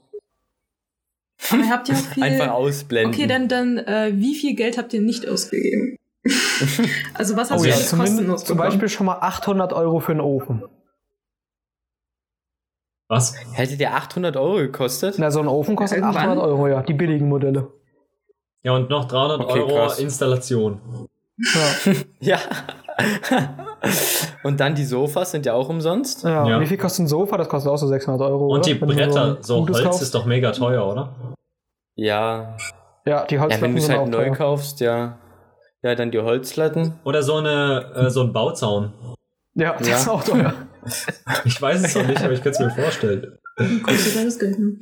Aber 1.50 1.68
habt 1.68 1.90
ihr 1.90 1.96
auch 1.96 1.98
viel. 2.14 2.22
Einfach 2.22 2.50
ausblenden. 2.52 3.12
Okay, 3.12 3.26
dann, 3.26 3.48
dann 3.48 3.76
äh, 3.76 4.12
wie 4.14 4.34
viel 4.34 4.54
Geld 4.54 4.78
habt 4.78 4.94
ihr 4.94 5.02
nicht 5.02 5.28
ausgegeben? 5.28 5.98
also 7.14 7.36
was 7.36 7.50
hast 7.50 7.60
Oh 7.60 7.62
du 7.64 7.68
ja, 7.68 7.74
jetzt 7.76 7.96
kostenlos 7.96 8.44
zum 8.44 8.56
bekommen? 8.56 8.70
Beispiel 8.70 8.88
schon 8.88 9.06
mal 9.06 9.18
800 9.20 9.72
Euro 9.72 9.98
für 10.00 10.12
einen 10.12 10.20
Ofen. 10.20 10.62
Was? 13.08 13.34
Hätte 13.52 13.76
der 13.76 13.94
800 13.94 14.36
Euro 14.36 14.56
gekostet? 14.56 15.16
Na, 15.18 15.30
so 15.30 15.40
ein 15.40 15.48
Ofen 15.48 15.76
kostet 15.76 15.98
Ja, 15.98 16.04
irgendwann. 16.06 16.30
800 16.30 16.46
Euro, 16.46 16.68
ja, 16.68 16.82
die 16.82 16.94
billigen 16.94 17.28
Modelle. 17.28 17.68
Ja, 18.62 18.72
und 18.76 18.88
noch 18.88 19.06
300 19.06 19.40
Okay, 19.40 19.60
Euro 19.60 19.74
krass. 19.74 19.98
Installation. 19.98 20.80
Ja. 21.38 21.92
Ja. 22.20 22.38
Und 24.44 24.60
dann 24.60 24.74
die 24.76 24.84
Sofas 24.84 25.32
sind 25.32 25.44
ja 25.46 25.54
auch 25.54 25.68
umsonst. 25.68 26.22
Ja. 26.22 26.46
Ja. 26.46 26.60
Wie 26.60 26.66
viel 26.66 26.76
kostet 26.78 27.04
ein 27.04 27.08
Sofa? 27.08 27.36
Das 27.36 27.48
kostet 27.48 27.72
auch 27.72 27.76
so 27.76 27.88
600 27.88 28.20
Euro. 28.28 28.44
Und 28.46 28.60
oder? 28.60 28.60
die 28.60 28.74
Bretter, 28.74 29.38
so 29.40 29.60
gutes 29.60 29.76
Holz 29.78 29.86
kaufst. 29.86 30.02
ist 30.02 30.14
doch 30.14 30.24
mega 30.26 30.52
teuer, 30.52 30.86
oder? 30.86 31.12
Ja. 31.96 32.56
Ja, 33.04 33.24
die 33.24 33.34
Ja, 33.34 33.40
wenn 33.40 33.50
Holzplatten 33.50 33.72
du 33.74 33.78
es 33.78 33.86
sind 33.86 33.96
halt 33.96 34.06
auch 34.06 34.10
neu 34.10 34.24
teuer. 34.26 34.36
kaufst, 34.36 34.80
ja. 34.80 35.18
Ja, 35.82 35.94
dann 35.94 36.10
die 36.10 36.20
Holzlatten. 36.20 36.94
Oder 37.04 37.22
so 37.22 37.36
eine 37.36 37.92
äh, 37.94 38.10
so 38.10 38.22
ein 38.22 38.32
Bauzaun. 38.32 38.92
Ja, 39.54 39.76
das 39.76 39.88
Ja. 39.88 39.96
ist 39.96 40.08
auch 40.08 40.24
teuer. 40.24 40.54
Ich 41.44 41.62
weiß 41.62 41.84
es 41.84 41.94
noch 41.94 42.06
nicht, 42.06 42.20
aber 42.22 42.32
ich 42.32 42.42
könnte 42.42 42.60
es 42.64 42.76
mir 42.76 42.82
vorstellen. 42.82 43.38
Kostet 43.84 44.16
alles 44.16 44.36
Geld, 44.38 44.58
ne? 44.58 44.78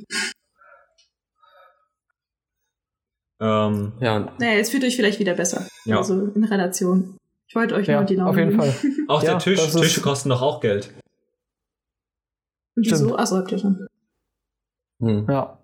Ähm, 3.39 3.93
Ja, 3.99 4.19
Naja, 4.39 4.53
jetzt 4.57 4.71
fühlt 4.71 4.83
euch 4.83 4.95
vielleicht 4.95 5.19
wieder 5.19 5.33
besser. 5.35 5.67
Ja. 5.85 5.97
Also 5.97 6.27
in 6.27 6.43
Relation. 6.43 7.17
Ich 7.47 7.55
wollte 7.55 7.75
euch 7.75 7.87
Ja, 7.87 7.97
nur 7.97 8.05
die 8.05 8.15
Laune 8.15 8.29
auf 8.29 8.37
jeden 8.37 8.51
geben. 8.57 8.61
Fall. 8.71 8.91
auch 9.09 9.23
Ja, 9.23 9.31
der 9.31 9.39
Tisch, 9.39 9.59
ist- 9.59 9.75
Tische 9.79 10.01
kosten 10.01 10.29
doch 10.29 10.41
auch 10.41 10.59
Geld. 10.61 10.91
Und 12.75 12.85
wieso? 12.85 13.05
Stimmt. 13.05 13.19
Achso, 13.19 13.35
habt 13.37 13.51
ihr 13.51 13.59
schon. 13.59 13.87
hm. 15.01 15.27
Ja. 15.29 15.57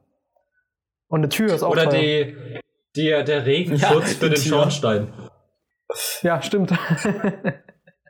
Und 1.08 1.20
eine 1.22 1.30
Tür 1.30 1.54
ist 1.54 1.64
auch 1.64 1.72
Oder 1.72 1.90
teuer. 1.90 2.00
die, 2.02 2.60
die, 2.96 3.04
der 3.10 3.46
Regenschutz 3.46 3.82
Ja, 3.92 4.02
für 4.02 4.30
den 4.30 4.36
Tür. 4.36 4.50
Schornstein. 4.52 5.14
Ja, 6.22 6.42
stimmt. 6.42 6.72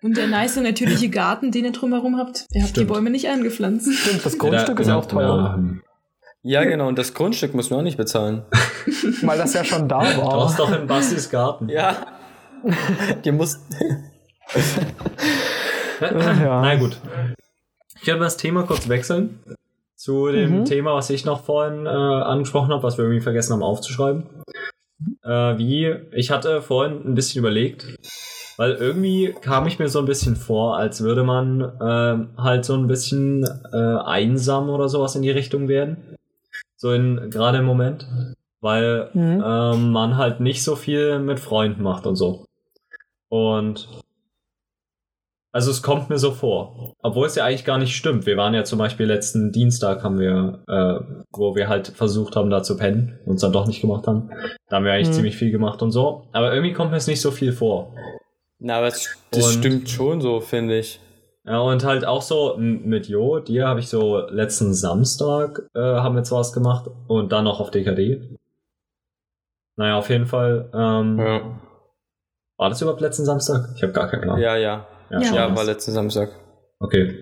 Und 0.01 0.15
der 0.17 0.27
nice 0.27 0.55
natürliche 0.57 1.09
Garten, 1.09 1.51
den 1.51 1.65
ihr 1.65 1.71
drumherum 1.71 2.17
habt. 2.17 2.45
Ihr 2.51 2.61
habt 2.61 2.71
Stimmt. 2.71 2.89
die 2.89 2.93
Bäume 2.93 3.09
nicht 3.09 3.27
angepflanzt. 3.29 3.91
stimmt, 3.93 4.25
das 4.25 4.37
Grundstück 4.37 4.79
ist 4.79 4.87
Ja, 4.87 4.95
auch 4.97 5.05
teuer. 5.05 5.59
Ja. 6.43 6.61
ja, 6.61 6.63
genau. 6.65 6.87
Und 6.87 6.97
das 6.99 7.13
Grundstück 7.13 7.53
muss 7.55 7.69
man 7.69 7.79
auch 7.79 7.83
nicht 7.83 7.97
bezahlen. 7.97 8.43
Weil 9.23 9.37
das 9.39 9.53
ja 9.53 9.63
schon 9.63 9.89
da 9.89 9.99
Du 9.99 10.21
hast 10.23 10.57
war. 10.59 10.67
doch 10.67 10.79
in 10.79 10.87
Bastis 10.87 11.29
Garten. 11.29 11.69
Ja. 11.69 11.95
Die 13.23 13.31
mussten. 13.31 13.75
Ja. 15.99 16.61
Na 16.61 16.75
gut. 16.75 16.97
Ich 17.99 18.07
werde 18.07 18.19
das 18.21 18.37
Thema 18.37 18.63
kurz 18.63 18.87
wechseln 18.87 19.39
zu 19.95 20.27
dem 20.27 20.59
Mhm. 20.59 20.65
Thema, 20.65 20.93
was 20.93 21.09
ich 21.09 21.25
noch 21.25 21.43
vorhin 21.43 21.85
äh, 21.87 21.89
angesprochen 21.89 22.71
habe, 22.71 22.83
was 22.83 22.97
wir 22.97 23.05
irgendwie 23.05 23.21
vergessen 23.23 23.53
haben 23.53 23.63
aufzuschreiben. 23.63 24.23
Äh, 25.23 25.57
wie, 25.57 25.93
ich 26.11 26.31
hatte 26.31 26.61
vorhin 26.61 27.01
ein 27.05 27.15
bisschen 27.15 27.39
überlegt, 27.39 27.85
weil 28.57 28.71
irgendwie 28.71 29.35
kam 29.41 29.67
ich 29.67 29.77
mir 29.77 29.89
so 29.89 29.99
ein 29.99 30.05
bisschen 30.05 30.35
vor, 30.35 30.77
als 30.77 31.01
würde 31.01 31.23
man 31.23 31.61
äh, 31.61 32.41
halt 32.41 32.65
so 32.65 32.73
ein 32.73 32.87
bisschen 32.87 33.43
äh, 33.71 33.77
einsam 34.05 34.69
oder 34.69 34.89
sowas 34.89 35.15
in 35.15 35.21
die 35.21 35.31
Richtung 35.31 35.67
werden. 35.67 36.17
So 36.75 36.91
in 36.93 37.29
gerade 37.29 37.59
im 37.59 37.65
Moment. 37.65 38.07
Weil 38.59 39.11
Mhm. 39.13 39.43
ähm, 39.45 39.91
man 39.91 40.17
halt 40.17 40.39
nicht 40.39 40.63
so 40.63 40.75
viel 40.75 41.19
mit 41.19 41.39
Freunden 41.39 41.83
macht 41.83 42.07
und 42.07 42.15
so. 42.15 42.45
Und 43.29 43.87
also 45.57 45.71
es 45.71 45.81
kommt 45.81 46.09
mir 46.09 46.19
so 46.19 46.31
vor. 46.33 46.93
Obwohl 47.01 47.25
es 47.25 47.33
ja 47.33 47.43
eigentlich 47.45 47.65
gar 47.65 47.79
nicht 47.79 47.95
stimmt. 47.95 48.27
Wir 48.27 48.37
waren 48.37 48.53
ja 48.53 48.63
zum 48.63 48.77
Beispiel 48.77 49.07
letzten 49.07 49.51
Dienstag 49.51 50.03
haben 50.03 50.19
wir, 50.19 50.63
äh, 50.67 51.23
wo 51.31 51.55
wir 51.55 51.67
halt 51.67 51.87
versucht 51.87 52.35
haben, 52.35 52.51
da 52.51 52.61
zu 52.61 52.77
pennen 52.77 53.17
und 53.25 53.35
es 53.35 53.41
dann 53.41 53.51
doch 53.53 53.65
nicht 53.65 53.81
gemacht 53.81 54.05
haben. 54.05 54.29
Da 54.69 54.75
haben 54.75 54.85
wir 54.85 54.91
eigentlich 54.93 55.07
Mhm. 55.09 55.13
ziemlich 55.13 55.35
viel 55.35 55.49
gemacht 55.49 55.81
und 55.81 55.91
so. 55.91 56.27
Aber 56.31 56.53
irgendwie 56.53 56.73
kommt 56.73 56.91
mir 56.91 56.97
es 56.97 57.07
nicht 57.07 57.21
so 57.21 57.31
viel 57.31 57.53
vor. 57.53 57.91
Na, 58.59 58.77
aber 58.77 58.87
es, 58.87 59.17
das 59.31 59.45
Und- 59.47 59.53
stimmt 59.53 59.89
schon 59.89 60.21
so, 60.21 60.41
finde 60.41 60.77
ich. 60.77 60.99
Ja, 61.43 61.59
und 61.59 61.83
halt 61.85 62.05
auch 62.05 62.21
so 62.21 62.55
mit 62.59 63.07
Jo, 63.07 63.39
dir 63.39 63.67
habe 63.67 63.79
ich 63.79 63.87
so 63.89 64.19
letzten 64.29 64.73
Samstag 64.75 65.63
äh, 65.73 65.79
haben 65.79 66.15
wir 66.15 66.23
zwar 66.23 66.39
was 66.41 66.53
gemacht 66.53 66.85
und 67.07 67.31
dann 67.31 67.45
noch 67.45 67.59
auf 67.61 67.71
DKD. 67.71 68.37
Naja, 69.75 69.97
auf 69.97 70.09
jeden 70.09 70.25
Fall. 70.27 70.69
Ähm, 70.73 71.17
Ja, 71.19 71.41
War 72.57 72.69
das 72.69 72.81
überhaupt 72.81 73.01
letzten 73.01 73.23
Samstag? 73.25 73.69
Ich 73.75 73.83
habe 73.83 73.93
gar 73.93 74.07
keinen 74.09 74.21
Plan. 74.23 74.39
ja. 74.39 74.55
Ja, 74.57 74.85
Ja, 75.09 75.19
Ja. 75.21 75.55
war 75.55 75.63
letzten 75.63 75.91
Samstag. 75.91 76.31
Okay. 76.79 77.21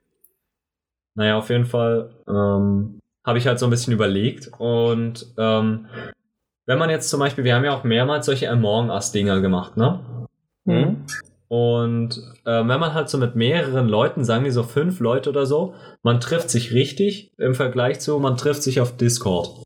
Naja, 1.15 1.37
auf 1.37 1.49
jeden 1.49 1.65
Fall 1.65 2.09
ähm, 2.27 2.99
habe 3.25 3.37
ich 3.37 3.47
halt 3.47 3.59
so 3.59 3.65
ein 3.67 3.69
bisschen 3.69 3.93
überlegt 3.93 4.51
und 4.57 5.25
ähm, 5.37 5.87
wenn 6.65 6.79
man 6.79 6.89
jetzt 6.89 7.09
zum 7.09 7.19
Beispiel, 7.19 7.43
wir 7.43 7.55
haben 7.55 7.63
ja 7.63 7.73
auch 7.75 7.83
mehrmals 7.83 8.25
solche 8.25 8.49
Among 8.49 8.89
Us-Dinger 8.89 9.39
gemacht, 9.39 9.77
ne? 9.77 10.27
Mhm. 10.65 11.05
Und 11.47 12.17
äh, 12.45 12.67
wenn 12.67 12.79
man 12.79 12.93
halt 12.95 13.07
so 13.07 13.19
mit 13.19 13.35
mehreren 13.35 13.87
Leuten, 13.87 14.23
sagen 14.25 14.45
wir 14.45 14.51
so 14.51 14.63
fünf 14.63 14.99
Leute 14.99 15.29
oder 15.29 15.45
so, 15.45 15.75
man 16.01 16.19
trifft 16.19 16.49
sich 16.49 16.73
richtig 16.73 17.31
im 17.37 17.53
Vergleich 17.53 17.99
zu, 17.99 18.17
man 18.19 18.35
trifft 18.35 18.63
sich 18.63 18.81
auf 18.81 18.97
Discord. 18.97 19.63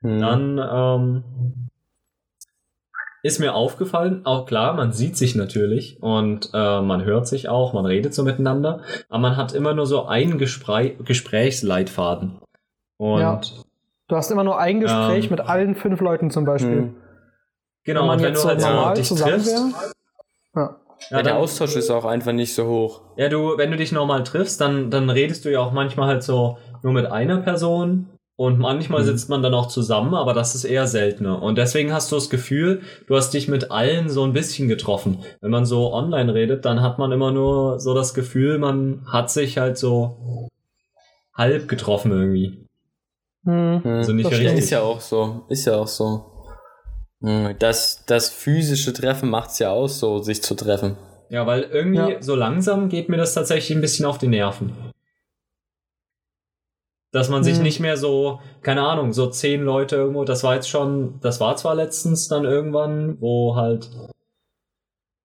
Hm. 0.00 0.20
Dann 0.20 0.58
ähm, 0.58 1.65
ist 3.26 3.38
mir 3.40 3.54
aufgefallen, 3.54 4.22
auch 4.24 4.46
klar, 4.46 4.74
man 4.74 4.92
sieht 4.92 5.16
sich 5.16 5.34
natürlich 5.34 5.98
und 6.02 6.50
äh, 6.54 6.80
man 6.80 7.04
hört 7.04 7.26
sich 7.26 7.48
auch, 7.48 7.72
man 7.72 7.84
redet 7.86 8.14
so 8.14 8.22
miteinander, 8.22 8.80
aber 9.08 9.18
man 9.18 9.36
hat 9.36 9.52
immer 9.52 9.74
nur 9.74 9.86
so 9.86 10.06
einen 10.06 10.38
Gespräch 10.38 10.94
Gesprächsleitfaden. 11.04 12.38
Und 12.96 13.20
Ja. 13.20 13.40
Du 14.08 14.14
hast 14.16 14.30
immer 14.30 14.44
nur 14.44 14.58
ein 14.58 14.80
Gespräch 14.80 15.24
Ähm. 15.24 15.30
mit 15.32 15.40
allen 15.40 15.74
fünf 15.74 16.00
Leuten 16.00 16.30
zum 16.30 16.44
Beispiel. 16.44 16.76
Hm. 16.76 16.94
genau, 17.84 18.00
Wenn 18.02 18.06
man 18.06 18.16
und 18.18 18.22
wenn 18.24 18.28
jetzt 18.30 18.38
du 18.38 18.42
so 18.42 18.48
halt 18.48 18.60
so 18.60 18.68
normal 18.68 18.94
dich 18.94 19.08
triffst. 19.08 19.52
Ja. 20.54 20.60
ja, 20.62 20.76
Ja, 21.10 21.16
der 21.16 21.22
dann, 21.22 21.36
Austausch 21.42 21.74
ist 21.76 21.90
auch 21.90 22.04
einfach 22.04 22.32
nicht 22.32 22.54
so 22.54 22.66
hoch. 22.66 23.00
ja, 23.16 23.28
du, 23.28 23.58
wenn 23.58 23.70
du 23.72 23.76
dich 23.76 23.90
normal 23.92 24.22
triffst, 24.24 24.60
dann, 24.60 24.90
dann 24.90 25.10
redest 25.10 25.44
du 25.44 25.50
ja 25.50 25.60
auch 25.60 25.72
manchmal 25.72 26.06
halt 26.08 26.22
so 26.22 26.56
nur 26.82 26.92
mit 26.92 27.06
einer 27.06 27.38
Person 27.38 28.06
und 28.36 28.58
manchmal 28.58 29.00
Mhm. 29.02 29.06
sitzt 29.06 29.28
man 29.30 29.42
dann 29.42 29.54
auch 29.54 29.66
zusammen, 29.68 30.14
aber 30.14 30.34
das 30.34 30.54
ist 30.54 30.64
eher 30.64 30.86
seltener. 30.86 31.42
Und 31.42 31.56
deswegen 31.58 31.92
hast 31.92 32.10
du 32.12 32.16
das 32.16 32.28
Gefühl, 32.30 32.82
du 33.06 33.16
hast 33.16 33.30
dich 33.30 33.48
mit 33.48 33.70
allen 33.70 34.08
so 34.10 34.24
ein 34.24 34.32
bisschen 34.34 34.68
getroffen. 34.68 35.24
Wenn 35.40 35.50
man 35.50 35.64
so 35.64 35.92
online 35.92 36.32
redet, 36.34 36.64
dann 36.64 36.82
hat 36.82 36.98
man 36.98 37.12
immer 37.12 37.30
nur 37.32 37.80
so 37.80 37.94
das 37.94 38.12
Gefühl, 38.14 38.58
man 38.58 39.06
hat 39.10 39.30
sich 39.30 39.56
halt 39.58 39.78
so 39.78 40.48
halb 41.34 41.68
getroffen 41.68 42.12
irgendwie. 42.12 42.66
Hm. 43.44 43.80
Hm. 43.82 43.90
Also 43.98 44.12
nicht 44.12 44.30
Das 44.30 44.38
richtig. 44.38 44.58
Ist 44.58 44.70
ja 44.70 44.80
auch 44.82 45.00
so. 45.00 45.44
Ist 45.48 45.64
ja 45.66 45.76
auch 45.76 45.86
so. 45.88 46.26
Hm, 47.22 47.54
Das, 47.58 48.04
das 48.06 48.28
physische 48.28 48.92
Treffen 48.92 49.30
macht 49.30 49.50
es 49.50 49.58
ja 49.60 49.70
aus, 49.70 49.98
so 49.98 50.18
sich 50.18 50.42
zu 50.42 50.54
treffen. 50.54 50.96
Ja, 51.30 51.46
weil 51.46 51.62
irgendwie 51.62 52.12
Ja. 52.12 52.22
so 52.22 52.34
langsam 52.36 52.88
geht 52.88 53.08
mir 53.08 53.16
das 53.16 53.34
tatsächlich 53.34 53.76
ein 53.76 53.80
bisschen 53.80 54.04
auf 54.06 54.18
die 54.18 54.28
Nerven. 54.28 54.72
Dass 57.12 57.28
man 57.30 57.44
sich 57.44 57.56
Hm. 57.56 57.62
nicht 57.62 57.80
mehr 57.80 57.96
so, 57.96 58.40
keine 58.62 58.82
Ahnung, 58.82 59.12
so 59.12 59.28
zehn 59.28 59.62
Leute 59.62 59.96
irgendwo, 59.96 60.24
das 60.24 60.42
war 60.44 60.54
jetzt 60.54 60.68
schon, 60.68 61.18
das 61.20 61.40
war 61.40 61.56
zwar 61.56 61.74
letztens 61.74 62.28
dann 62.28 62.44
irgendwann, 62.44 63.20
wo 63.20 63.56
halt 63.56 63.88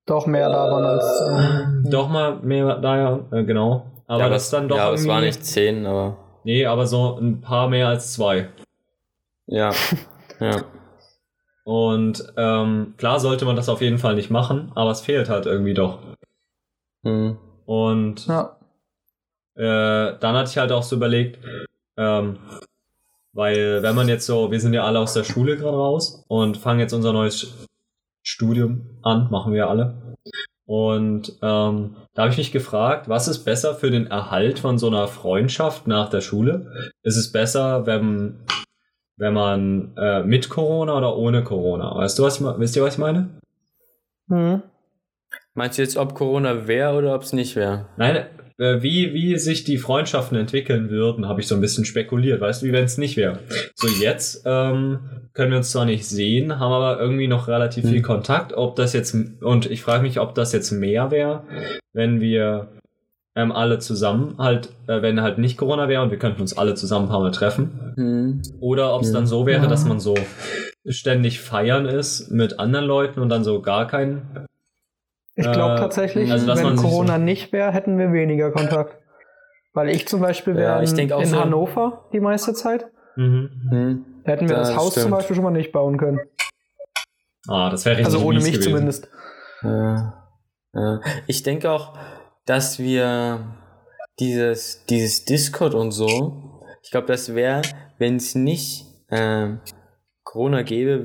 Doch 0.06 0.26
mehr 0.28 0.50
da 0.50 0.70
waren 0.72 0.86
als. 0.86 1.22
ähm, 1.28 1.86
doch 1.90 2.08
mal 2.10 2.38
mehr, 2.42 2.78
naja, 2.80 3.20
äh, 3.32 3.44
genau. 3.44 3.86
Aber 4.08 4.24
ja, 4.24 4.30
das 4.30 4.50
dann 4.50 4.68
doch 4.68 4.76
Ja, 4.78 4.86
aber 4.86 4.94
es 4.96 5.02
irgendwie, 5.02 5.14
war 5.16 5.22
nicht 5.22 5.46
zehn, 5.46 5.86
aber. 5.86 6.18
nee, 6.44 6.66
aber 6.66 6.86
so 6.88 7.18
ein 7.20 7.42
paar 7.42 7.68
mehr 7.70 7.88
als 7.88 8.14
zwei. 8.14 8.50
Ja. 9.48 9.72
ja. 10.40 10.64
Und 11.64 12.24
ähm, 12.38 12.94
klar 12.98 13.20
sollte 13.20 13.46
man 13.46 13.56
das 13.56 13.70
auf 13.70 13.82
jeden 13.82 13.98
Fall 14.00 14.16
nicht 14.16 14.30
machen, 14.32 14.72
aber 14.76 14.92
es 14.92 15.02
fehlt 15.02 15.30
halt 15.30 15.46
irgendwie 15.46 15.74
doch. 15.74 16.00
Hm. 17.04 17.38
Und 17.66 18.28
ja. 18.28 18.58
äh, 19.56 20.18
dann 20.20 20.36
hatte 20.36 20.50
ich 20.50 20.58
halt 20.58 20.72
auch 20.72 20.84
so 20.84 20.96
überlegt, 20.96 21.40
ähm, 22.02 22.38
weil 23.34 23.82
wenn 23.84 23.96
man 23.96 24.10
jetzt 24.10 24.26
so, 24.26 24.52
wir 24.52 24.60
sind 24.60 24.74
ja 24.74 24.84
alle 24.84 25.00
aus 25.00 25.14
der 25.14 25.24
Schule 25.24 25.56
gerade 25.56 25.78
raus 25.78 26.26
und 26.28 26.58
fangen 26.58 26.80
jetzt 26.80 26.94
unser 26.94 27.14
neues 27.14 27.68
Studium 28.24 29.00
an, 29.04 29.30
machen 29.30 29.54
wir 29.54 29.70
alle. 29.70 30.18
Und 30.66 31.38
ähm, 31.42 31.96
da 32.14 32.22
habe 32.22 32.32
ich 32.32 32.38
mich 32.38 32.52
gefragt, 32.52 33.08
was 33.08 33.28
ist 33.28 33.44
besser 33.44 33.76
für 33.76 33.92
den 33.92 34.08
Erhalt 34.08 34.60
von 34.60 34.78
so 34.78 34.88
einer 34.88 35.08
Freundschaft 35.08 35.88
nach 35.88 36.10
der 36.10 36.22
Schule? 36.22 36.94
Ist 37.04 37.18
es 37.18 37.32
besser, 37.32 37.86
wenn, 37.86 38.40
wenn 39.18 39.34
man 39.34 39.96
äh, 39.98 40.24
mit 40.24 40.50
Corona 40.50 40.98
oder 40.98 41.16
ohne 41.18 41.44
Corona? 41.44 41.96
Weißt 41.96 42.18
du, 42.18 42.24
was 42.24 42.40
ich, 42.40 42.46
wisst 42.58 42.76
ihr, 42.76 42.84
was 42.84 42.96
ich 42.96 43.00
meine? 43.00 43.30
Mhm. 44.28 44.64
Meinst 45.54 45.78
du 45.78 45.82
jetzt, 45.82 45.98
ob 45.98 46.16
Corona 46.16 46.68
wäre 46.68 46.96
oder 46.96 47.16
ob 47.16 47.24
es 47.24 47.34
nicht 47.34 47.56
wäre? 47.56 47.88
Nein, 47.98 48.26
wie, 48.82 49.14
wie 49.14 49.38
sich 49.38 49.64
die 49.64 49.78
Freundschaften 49.78 50.38
entwickeln 50.38 50.90
würden, 50.90 51.28
habe 51.28 51.42
ich 51.42 51.48
so 51.48 51.56
ein 51.56 51.62
bisschen 51.62 51.86
spekuliert. 51.86 52.42
Weißt 52.42 52.62
du, 52.62 52.68
wie 52.68 52.72
wenn 52.74 52.84
es 52.86 52.98
nicht 52.98 53.18
wäre. 53.18 53.40
So 53.76 53.88
jetzt 53.88 54.44
ähm, 54.46 55.00
können 55.34 55.52
wir 55.52 55.58
uns 55.58 55.72
zwar 55.72 55.86
nicht 55.86 56.06
sehen, 56.06 56.60
haben 56.60 56.72
aber 56.74 57.00
irgendwie 57.00 57.28
noch 57.28 57.48
relativ 57.48 57.86
viel 57.86 57.98
Hm. 57.98 58.04
Kontakt. 58.04 58.54
Ob 58.54 58.76
das 58.76 58.94
jetzt, 58.94 59.16
und 59.42 59.70
ich 59.70 59.82
frage 59.82 60.04
mich, 60.04 60.20
ob 60.20 60.36
das 60.36 60.54
jetzt 60.54 60.72
mehr 60.72 61.10
wäre, 61.12 61.44
wenn 61.94 62.22
wir 62.22 62.68
ähm, 63.36 63.52
alle 63.54 63.80
zusammen 63.80 64.36
halt, 64.38 64.70
äh, 64.88 65.02
wenn 65.02 65.22
halt 65.22 65.38
nicht 65.38 65.58
Corona 65.58 65.88
wäre 65.88 66.02
und 66.04 66.12
wir 66.12 66.20
könnten 66.20 66.42
uns 66.42 66.58
alle 66.58 66.74
zusammen 66.76 67.06
ein 67.06 67.10
paar 67.10 67.22
Mal 67.22 67.32
treffen. 67.32 67.94
Hm. 67.96 68.42
Oder 68.60 68.94
ob 68.94 69.02
es 69.04 69.08
Ja. 69.10 69.16
dann 69.16 69.26
so 69.26 69.46
wäre, 69.46 69.64
Ja. 69.64 69.70
dass 69.70 69.86
man 69.86 70.00
so 70.00 70.16
ständig 70.88 71.40
feiern 71.40 71.86
ist 71.86 72.30
mit 72.32 72.60
anderen 72.60 72.86
Leuten 72.86 73.20
und 73.22 73.30
dann 73.30 73.44
so 73.44 73.62
gar 73.62 73.88
keinen. 73.88 74.22
Ich 75.36 75.50
glaube 75.50 75.76
Äh, 75.76 75.80
tatsächlich, 75.80 76.32
also, 76.32 76.48
wenn 76.56 76.76
Corona 76.76 77.16
so- 77.16 77.22
nicht 77.22 77.52
wäre, 77.54 77.72
hätten 77.72 77.98
wir 77.98 78.12
weniger 78.12 78.52
Kontakt. 78.52 78.98
Weil 79.74 79.90
ich 79.90 80.08
zum 80.08 80.20
Beispiel 80.20 80.54
Ja, 80.56 80.60
wäre 80.82 80.84
ich 80.84 80.92
in, 80.98 81.08
so. 81.28 81.40
Hannover 81.40 82.10
die 82.12 82.20
meiste 82.20 82.54
Zeit. 82.54 82.88
Mhm. 83.16 83.50
Hm. 83.70 84.06
Da 84.26 84.32
hätten 84.34 84.50
wir 84.50 84.56
das, 84.58 84.70
Das 84.70 84.78
Haus 84.78 84.94
zum 84.94 85.02
stimmt. 85.04 85.16
Beispiel 85.16 85.36
schon 85.38 85.46
mal 85.46 85.52
nicht 85.52 85.72
bauen 85.72 85.98
können. 85.98 86.20
Ah, 87.48 87.70
das 87.70 87.86
wäre 87.86 87.98
richtig 87.98 88.14
Also 88.14 88.26
ohne 88.26 88.36
mies 88.40 88.44
mich 88.48 88.54
gewesen. 88.56 88.70
zumindest. 88.70 89.08
Ja. 89.64 90.28
Ja. 90.74 91.00
Ich 91.28 91.44
denke 91.44 91.72
auch, 91.72 91.98
dass 92.46 92.80
wir 92.80 93.40
dieses, 94.20 94.86
dieses 94.86 95.24
Discord 95.26 95.74
und 95.74 95.92
so, 95.92 96.62
ich 96.84 96.92
glaube, 96.92 97.08
das 97.08 97.34
wäre, 97.34 97.62
wenn 97.98 98.18
es 98.18 98.36
nicht 98.36 98.86
ähm, 99.10 99.60
Corona 100.24 100.62
gäbe, 100.64 101.00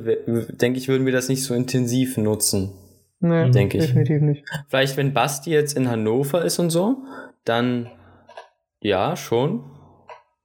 denke 0.60 0.78
ich, 0.78 0.88
würden 0.88 1.06
wir 1.06 1.12
das 1.12 1.28
nicht 1.28 1.42
so 1.44 1.54
intensiv 1.54 2.16
nutzen. 2.16 2.72
Nee, 3.20 3.50
Denk 3.50 3.74
ich. 3.74 3.86
definitiv 3.86 4.20
nicht. 4.22 4.44
Vielleicht, 4.68 4.96
wenn 4.96 5.12
Basti 5.14 5.50
jetzt 5.50 5.76
in 5.76 5.88
Hannover 5.90 6.44
ist 6.44 6.58
und 6.58 6.70
so, 6.70 6.98
dann 7.44 7.90
ja, 8.80 9.16
schon. 9.16 9.64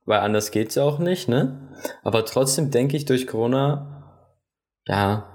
Weil 0.05 0.19
anders 0.21 0.51
geht's 0.51 0.75
ja 0.75 0.83
auch 0.83 0.97
nicht, 0.99 1.27
ne? 1.29 1.69
Aber 2.03 2.25
trotzdem 2.25 2.71
denke 2.71 2.97
ich 2.97 3.05
durch 3.05 3.27
Corona, 3.27 4.03
ja, 4.87 5.27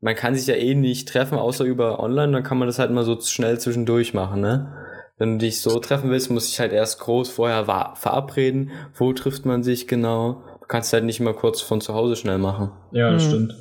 man 0.00 0.14
kann 0.14 0.34
sich 0.34 0.46
ja 0.46 0.54
eh 0.54 0.74
nicht 0.74 1.08
treffen, 1.08 1.36
außer 1.38 1.64
über 1.64 2.00
online, 2.00 2.32
dann 2.32 2.42
kann 2.42 2.58
man 2.58 2.68
das 2.68 2.78
halt 2.78 2.90
mal 2.90 3.04
so 3.04 3.20
schnell 3.20 3.58
zwischendurch 3.58 4.14
machen, 4.14 4.40
ne? 4.40 4.72
Wenn 5.18 5.32
du 5.32 5.38
dich 5.44 5.60
so 5.60 5.78
treffen 5.78 6.10
willst, 6.10 6.30
muss 6.30 6.48
ich 6.48 6.58
halt 6.58 6.72
erst 6.72 7.00
groß 7.00 7.28
vorher 7.30 7.64
verabreden. 7.94 8.70
Wo 8.94 9.12
trifft 9.12 9.44
man 9.46 9.62
sich 9.62 9.86
genau? 9.86 10.42
Du 10.60 10.66
kannst 10.66 10.92
halt 10.92 11.04
nicht 11.04 11.20
mal 11.20 11.34
kurz 11.34 11.60
von 11.60 11.80
zu 11.80 11.94
Hause 11.94 12.16
schnell 12.16 12.38
machen. 12.38 12.72
Ja, 12.92 13.10
das 13.12 13.24
Mhm. 13.24 13.28
stimmt. 13.28 13.54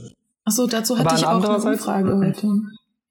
Achso, 0.45 0.65
dazu 0.67 0.95
Aber 0.95 1.03
hatte 1.05 1.15
ich 1.15 1.25
auch 1.25 1.29
eine 1.29 1.38
andererseits- 1.45 1.79
Umfrage 1.81 2.17
heute. 2.17 2.47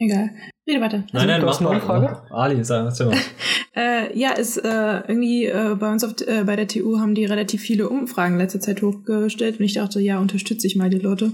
Egal. 0.02 0.30
Rede 0.66 0.80
weiter. 0.80 1.04
Nein, 1.12 1.26
nein, 1.28 1.40
du 1.40 1.46
mach 1.46 1.52
hast 1.52 1.60
eine 1.60 1.68
mal. 1.68 1.76
Umfrage? 1.76 2.22
Ali, 2.30 2.64
sag 2.64 2.84
mal. 2.84 3.16
Äh, 3.74 4.18
ja, 4.18 4.32
ist 4.32 4.58
äh, 4.58 5.00
irgendwie 5.08 5.46
äh, 5.46 5.74
bei 5.80 5.90
uns 5.90 6.04
auf, 6.04 6.12
äh, 6.26 6.44
bei 6.44 6.56
der 6.56 6.68
TU 6.68 6.98
haben 6.98 7.14
die 7.14 7.24
relativ 7.24 7.62
viele 7.62 7.88
Umfragen 7.88 8.36
letzte 8.36 8.60
Zeit 8.60 8.82
hochgestellt 8.82 9.58
und 9.58 9.64
ich 9.64 9.72
dachte, 9.72 9.98
ja, 9.98 10.18
unterstütze 10.18 10.66
ich 10.66 10.76
mal 10.76 10.90
die 10.90 10.98
Leute. 10.98 11.32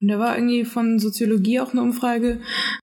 Und 0.00 0.06
da 0.06 0.20
war 0.20 0.36
irgendwie 0.36 0.64
von 0.64 1.00
Soziologie 1.00 1.58
auch 1.58 1.72
eine 1.72 1.82
Umfrage 1.82 2.38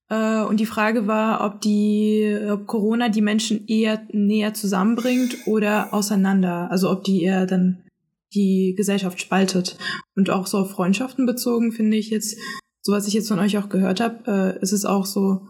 äh, 0.10 0.42
und 0.42 0.60
die 0.60 0.66
Frage 0.66 1.08
war, 1.08 1.46
ob 1.46 1.62
die, 1.62 2.38
ob 2.52 2.68
Corona 2.68 3.08
die 3.08 3.22
Menschen 3.22 3.66
eher 3.68 4.02
näher 4.12 4.54
zusammenbringt 4.54 5.38
oder 5.46 5.94
auseinander. 5.94 6.68
Also 6.70 6.92
ob 6.92 7.06
die 7.06 7.24
eher 7.24 7.46
dann 7.46 7.84
die 8.34 8.74
Gesellschaft 8.76 9.22
spaltet. 9.22 9.78
Und 10.18 10.30
auch 10.30 10.48
so 10.48 10.58
auf 10.58 10.72
Freundschaften 10.72 11.26
bezogen 11.26 11.72
finde 11.72 11.96
ich 11.96 12.10
jetzt, 12.10 12.38
so 12.88 12.94
was 12.94 13.06
ich 13.06 13.14
jetzt 13.14 13.28
von 13.28 13.40
euch 13.40 13.58
auch 13.58 13.68
gehört 13.68 14.00
habe, 14.00 14.56
äh, 14.58 14.62
ist 14.62 14.72
es 14.72 14.86
auch 14.86 15.06
so, 15.06 15.46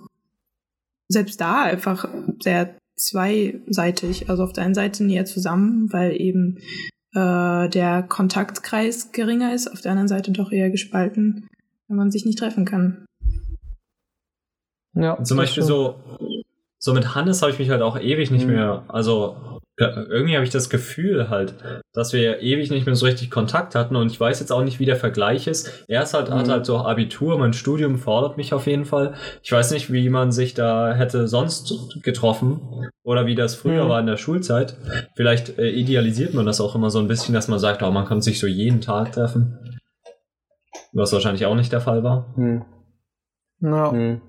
selbst 1.07 1.39
da 1.39 1.61
einfach 1.61 2.09
sehr 2.41 2.75
zweiseitig. 2.95 4.27
Also 4.27 4.43
auf 4.43 4.53
der 4.53 4.63
einen 4.63 4.73
Seite 4.73 5.03
näher 5.03 5.25
zusammen, 5.25 5.93
weil 5.93 6.19
eben 6.19 6.57
äh, 7.13 7.69
der 7.69 8.01
Kontaktkreis 8.09 9.11
geringer 9.11 9.53
ist, 9.53 9.71
auf 9.71 9.81
der 9.81 9.91
anderen 9.91 10.07
Seite 10.07 10.31
doch 10.31 10.51
eher 10.51 10.71
gespalten, 10.71 11.47
wenn 11.87 11.97
man 11.97 12.09
sich 12.09 12.25
nicht 12.25 12.39
treffen 12.39 12.65
kann. 12.65 13.05
Ja, 14.95 15.23
Zum 15.23 15.37
Beispiel 15.37 15.61
so, 15.61 15.93
so 16.79 16.95
mit 16.95 17.13
Hannes 17.13 17.43
habe 17.43 17.51
ich 17.51 17.59
mich 17.59 17.69
halt 17.69 17.83
auch 17.83 17.99
ewig 17.99 18.31
nicht 18.31 18.47
Mhm. 18.47 18.53
mehr, 18.53 18.83
also 18.87 19.56
irgendwie 19.79 20.33
habe 20.35 20.43
ich 20.43 20.49
das 20.49 20.71
Gefühl 20.71 21.29
halt, 21.29 21.53
dass 21.93 22.11
wir 22.11 22.21
ja 22.21 22.33
ewig 22.37 22.71
nicht 22.71 22.87
mehr 22.87 22.95
so 22.95 23.05
richtig 23.05 23.29
Kontakt 23.29 23.75
hatten 23.75 23.95
und 23.95 24.11
ich 24.11 24.19
weiß 24.19 24.39
jetzt 24.39 24.51
auch 24.51 24.63
nicht, 24.63 24.79
wie 24.79 24.85
der 24.85 24.95
Vergleich 24.95 25.45
ist. 25.45 25.85
Er 25.87 26.01
ist 26.01 26.15
halt, 26.15 26.31
hat 26.31 26.47
Mhm. 26.47 26.51
halt 26.51 26.65
so 26.65 26.77
Abitur, 26.79 27.37
mein 27.37 27.53
Studium 27.53 27.99
fordert 27.99 28.37
mich 28.37 28.53
auf 28.55 28.65
jeden 28.65 28.85
Fall. 28.85 29.13
Ich 29.43 29.51
weiß 29.51 29.69
nicht, 29.71 29.91
wie 29.93 30.09
man 30.09 30.31
sich 30.31 30.55
da 30.55 30.93
hätte 30.95 31.27
sonst 31.27 32.01
getroffen 32.01 32.89
oder 33.03 33.27
wie 33.27 33.35
das 33.35 33.53
früher 33.53 33.85
Mhm. 33.85 33.89
war 33.89 33.99
in 33.99 34.07
der 34.07 34.17
Schulzeit. 34.17 34.75
Vielleicht 35.15 35.59
äh, 35.59 35.69
idealisiert 35.69 36.33
man 36.33 36.47
das 36.47 36.59
auch 36.59 36.73
immer 36.73 36.89
so 36.89 36.97
ein 36.97 37.07
bisschen, 37.07 37.35
dass 37.35 37.47
man 37.47 37.59
sagt, 37.59 37.83
oh, 37.83 37.91
man 37.91 38.05
kann 38.05 38.21
sich 38.21 38.39
so 38.39 38.47
jeden 38.47 38.81
Tag 38.81 39.11
treffen. 39.11 39.59
Was 40.93 41.13
wahrscheinlich 41.13 41.45
auch 41.45 41.55
nicht 41.55 41.71
der 41.71 41.81
Fall 41.81 42.03
war. 42.03 42.25
Hm. 42.35 42.65
Ja. 43.61 43.91
Hm. 43.91 44.21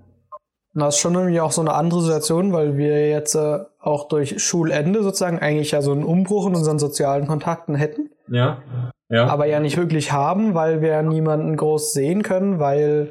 Das 0.75 0.95
ist 0.97 1.01
schon 1.01 1.15
irgendwie 1.15 1.41
auch 1.41 1.51
so 1.51 1.63
eine 1.63 1.73
andere 1.73 2.03
Situation, 2.03 2.53
weil 2.53 2.77
wir 2.77 3.09
jetzt 3.09 3.35
äh, 3.35 3.61
auch 3.89 4.09
durch 4.09 4.43
Schulende 4.43 5.03
sozusagen 5.03 5.39
eigentlich 5.39 5.73
ja 5.73 5.83
so 5.83 5.93
einen 5.93 6.05
Umbruch 6.05 6.47
in 6.47 6.55
unseren 6.55 6.79
sozialen 6.79 7.27
Kontakten 7.27 7.75
hätten, 7.75 8.11
Ja. 8.29 8.59
Ja. 9.09 9.27
aber 9.29 9.47
ja 9.47 9.59
nicht 9.61 9.77
wirklich 9.79 10.13
haben, 10.13 10.55
weil 10.55 10.81
wir 10.83 10.89
ja 10.91 11.03
niemanden 11.03 11.57
groß 11.57 11.93
sehen 11.93 12.23
können, 12.23 12.59
weil 12.61 13.11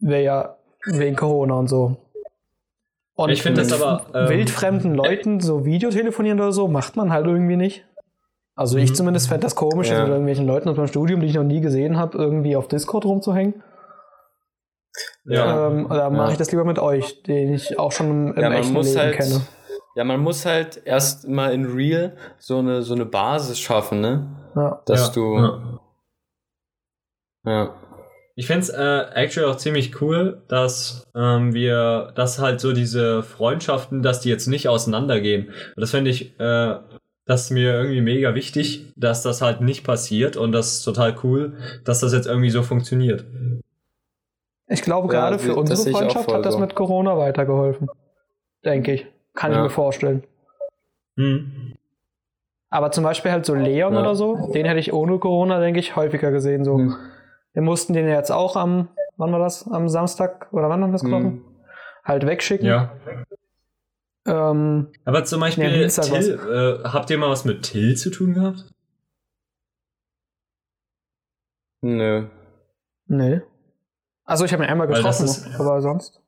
wir 0.00 0.20
ja 0.20 0.56
wegen 0.86 1.14
Corona 1.16 1.54
und 1.54 1.68
so. 1.68 1.96
Und 3.14 3.30
Ich 3.30 3.42
finde 3.42 3.62
das 3.62 3.72
aber, 3.80 4.06
ähm, 4.14 4.28
wildfremden 4.30 4.94
Leuten 4.94 5.40
so 5.40 5.64
Videotelefonieren 5.64 6.40
oder 6.40 6.52
so 6.52 6.68
macht 6.68 6.96
man 6.96 7.12
halt 7.12 7.26
irgendwie 7.26 7.56
nicht. 7.56 7.84
Also 8.56 8.78
ich 8.78 8.90
Mhm. 8.90 8.94
zumindest 8.94 9.28
fände 9.28 9.42
das 9.44 9.54
komisch, 9.54 9.90
Ja. 9.90 10.00
mit 10.00 10.08
irgendwelchen 10.08 10.46
Leuten 10.46 10.68
aus 10.68 10.76
meinem 10.76 10.88
Studium, 10.88 11.20
die 11.20 11.26
ich 11.28 11.34
noch 11.34 11.44
nie 11.44 11.60
gesehen 11.60 11.96
habe, 11.98 12.16
irgendwie 12.18 12.56
auf 12.56 12.66
Discord 12.68 13.04
rumzuhängen. 13.04 13.62
ja. 15.24 15.68
Ähm, 15.68 15.86
oder 15.86 16.10
mache 16.10 16.26
Ja. 16.28 16.32
ich 16.32 16.38
das 16.38 16.50
lieber 16.50 16.64
mit 16.64 16.78
euch, 16.78 17.22
den 17.22 17.52
ich 17.54 17.78
auch 17.78 17.92
schon 17.92 18.06
im, 18.10 18.34
im 18.34 18.42
Ja, 18.42 18.52
echten 18.54 18.74
Leben 18.74 18.98
halt, 18.98 19.16
kenne. 19.16 19.40
Ja, 19.94 20.04
man 20.04 20.20
muss 20.20 20.46
halt 20.46 20.82
erst 20.84 21.28
mal 21.28 21.52
in 21.52 21.66
Real 21.66 22.16
so 22.38 22.58
eine, 22.58 22.82
so 22.82 22.94
eine 22.94 23.06
Basis 23.06 23.58
schaffen, 23.58 24.00
ne? 24.00 24.26
Ja. 24.54 24.82
Dass 24.86 25.08
ja. 25.08 25.12
du, 25.12 25.36
Ja. 25.36 25.80
ja. 27.44 27.74
Ich 28.36 28.46
fände 28.46 28.62
es 28.62 28.70
äh, 28.70 29.04
actually 29.14 29.50
auch 29.50 29.56
ziemlich 29.56 30.00
cool, 30.00 30.42
dass 30.48 31.06
ähm, 31.14 31.52
wir, 31.52 32.12
dass 32.14 32.38
halt 32.38 32.60
so 32.60 32.72
diese 32.72 33.22
Freundschaften, 33.22 34.02
dass 34.02 34.20
die 34.20 34.30
jetzt 34.30 34.46
nicht 34.46 34.66
auseinandergehen. 34.66 35.48
Und 35.48 35.80
das 35.80 35.90
fände 35.90 36.10
ich, 36.10 36.40
äh, 36.40 36.78
das 37.26 37.42
ist 37.42 37.50
mir 37.50 37.74
irgendwie 37.74 38.00
mega 38.00 38.34
wichtig, 38.34 38.92
dass 38.96 39.22
das 39.22 39.42
halt 39.42 39.60
nicht 39.60 39.84
passiert 39.84 40.36
und 40.38 40.52
das 40.52 40.72
ist 40.72 40.84
total 40.84 41.16
cool, 41.22 41.58
dass 41.84 42.00
das 42.00 42.14
jetzt 42.14 42.26
irgendwie 42.26 42.50
so 42.50 42.62
funktioniert. 42.62 43.26
Ich 44.68 44.82
glaube, 44.82 45.12
Ja, 45.12 45.20
gerade 45.20 45.36
das 45.36 45.44
für 45.44 45.54
unsere 45.54 45.90
Freundschaft 45.90 46.32
hat 46.32 46.46
das 46.46 46.54
so. 46.54 46.60
mit 46.60 46.74
Corona 46.74 47.18
weitergeholfen. 47.18 47.88
Denke 48.64 48.92
ich. 48.94 49.06
Kann 49.34 49.52
Ja. 49.52 49.58
ich 49.58 49.62
mir 49.64 49.70
vorstellen. 49.70 50.24
Hm. 51.16 51.74
Aber 52.70 52.90
zum 52.92 53.02
Beispiel 53.04 53.32
halt 53.32 53.44
so 53.46 53.54
Leon 53.54 53.94
Ja. 53.94 54.00
oder 54.00 54.14
so, 54.14 54.52
den 54.52 54.66
hätte 54.66 54.78
ich 54.80 54.92
ohne 54.92 55.18
Corona, 55.18 55.58
denke 55.60 55.80
ich, 55.80 55.96
häufiger 55.96 56.30
gesehen. 56.30 56.64
So. 56.64 56.78
Hm. 56.78 56.96
Wir 57.52 57.62
mussten 57.62 57.92
den 57.94 58.06
ja 58.08 58.14
jetzt 58.14 58.30
auch 58.30 58.56
am, 58.56 58.88
wann 59.16 59.32
war 59.32 59.40
das? 59.40 59.66
Am 59.68 59.88
Samstag 59.88 60.52
oder 60.52 60.68
wann 60.68 60.82
haben 60.82 60.90
wir 60.90 60.94
das 60.94 61.02
getroffen? 61.04 61.44
Hm. 61.44 61.44
halt 62.04 62.26
wegschicken. 62.26 62.66
Ja. 62.66 62.92
Ähm, 64.26 64.92
Aber 65.04 65.24
zum 65.24 65.40
Beispiel, 65.40 65.64
Ja, 65.64 65.88
Till, 65.88 66.34
äh, 66.84 66.88
habt 66.88 67.10
ihr 67.10 67.18
mal 67.18 67.28
was 67.30 67.44
mit 67.44 67.62
Till 67.62 67.96
zu 67.96 68.10
tun 68.10 68.34
gehabt? 68.34 68.64
Nö. 71.82 72.28
nee. 73.06 73.40
Also 74.24 74.44
ich 74.44 74.52
habe 74.52 74.62
ihn 74.64 74.70
einmal 74.70 74.86
getroffen, 74.86 75.24
ist- 75.24 75.46
aber 75.58 75.80
sonst. 75.82 76.20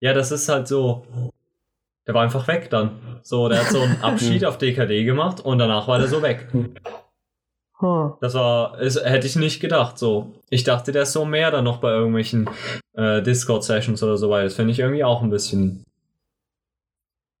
Ja, 0.00 0.14
das 0.14 0.30
ist 0.32 0.48
halt 0.48 0.68
so. 0.68 1.04
Der 2.10 2.14
war 2.16 2.24
einfach 2.24 2.48
weg 2.48 2.70
dann. 2.70 3.20
So, 3.22 3.48
der 3.48 3.60
hat 3.60 3.68
so 3.68 3.82
einen 3.82 3.96
Abschied 4.02 4.44
auf 4.44 4.58
DKD 4.58 5.04
gemacht 5.04 5.38
und 5.38 5.60
danach 5.60 5.86
war 5.86 6.00
der 6.00 6.08
so 6.08 6.22
weg. 6.22 6.48
Das 8.20 8.34
war, 8.34 8.80
ist, 8.80 9.00
hätte 9.04 9.28
ich 9.28 9.36
nicht 9.36 9.60
gedacht. 9.60 9.96
So, 9.96 10.34
ich 10.48 10.64
dachte, 10.64 10.90
der 10.90 11.02
ist 11.02 11.12
so 11.12 11.24
mehr 11.24 11.52
dann 11.52 11.62
noch 11.62 11.78
bei 11.78 11.92
irgendwelchen 11.92 12.50
äh, 12.94 13.22
Discord-Sessions 13.22 14.02
oder 14.02 14.16
so, 14.16 14.28
weil 14.28 14.42
das 14.42 14.54
finde 14.54 14.72
ich 14.72 14.80
irgendwie 14.80 15.04
auch 15.04 15.22
ein 15.22 15.30
bisschen 15.30 15.84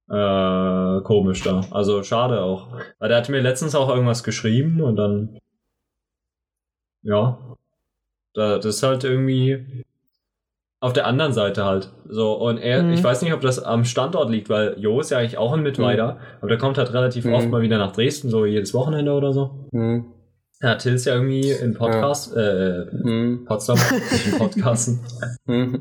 äh, 0.08 1.00
komisch 1.02 1.42
da. 1.42 1.62
Also 1.72 2.04
schade 2.04 2.40
auch. 2.40 2.68
Weil 3.00 3.08
der 3.08 3.18
hatte 3.18 3.32
mir 3.32 3.40
letztens 3.40 3.74
auch 3.74 3.88
irgendwas 3.88 4.22
geschrieben 4.22 4.80
und 4.82 4.94
dann 4.94 5.40
ja, 7.02 7.56
da, 8.34 8.58
das 8.58 8.76
ist 8.76 8.82
halt 8.84 9.02
irgendwie 9.02 9.84
auf 10.80 10.92
der 10.94 11.06
anderen 11.06 11.32
Seite 11.32 11.64
halt. 11.64 11.90
So, 12.08 12.32
und 12.32 12.56
er, 12.58 12.82
Mhm. 12.82 12.92
ich 12.94 13.04
weiß 13.04 13.20
nicht, 13.22 13.32
ob 13.34 13.40
das 13.42 13.58
am 13.62 13.84
Standort 13.84 14.30
liegt, 14.30 14.48
weil 14.48 14.74
Jo 14.78 15.00
ist 15.00 15.10
ja 15.10 15.18
eigentlich 15.18 15.36
auch 15.38 15.52
ein 15.52 15.62
Mittweiter, 15.62 16.16
aber 16.40 16.48
der 16.48 16.58
kommt 16.58 16.78
halt 16.78 16.92
relativ 16.94 17.26
Mhm. 17.26 17.34
oft 17.34 17.48
mal 17.50 17.60
wieder 17.62 17.78
nach 17.78 17.92
Dresden, 17.92 18.30
so 18.30 18.46
jedes 18.46 18.72
Wochenende 18.74 19.12
oder 19.12 19.32
so. 19.32 19.50
Hm. 19.72 20.06
Ja, 20.62 20.74
Till 20.74 20.94
ist 20.94 21.06
ja 21.06 21.14
irgendwie 21.14 21.50
in 21.50 21.74
Podcast, 21.74 22.36
äh, 22.36 22.86
Hm. 22.90 23.44
Potsdam, 23.46 23.78
in 24.26 24.38
Podcasten. 24.38 25.00
Hm. 25.46 25.80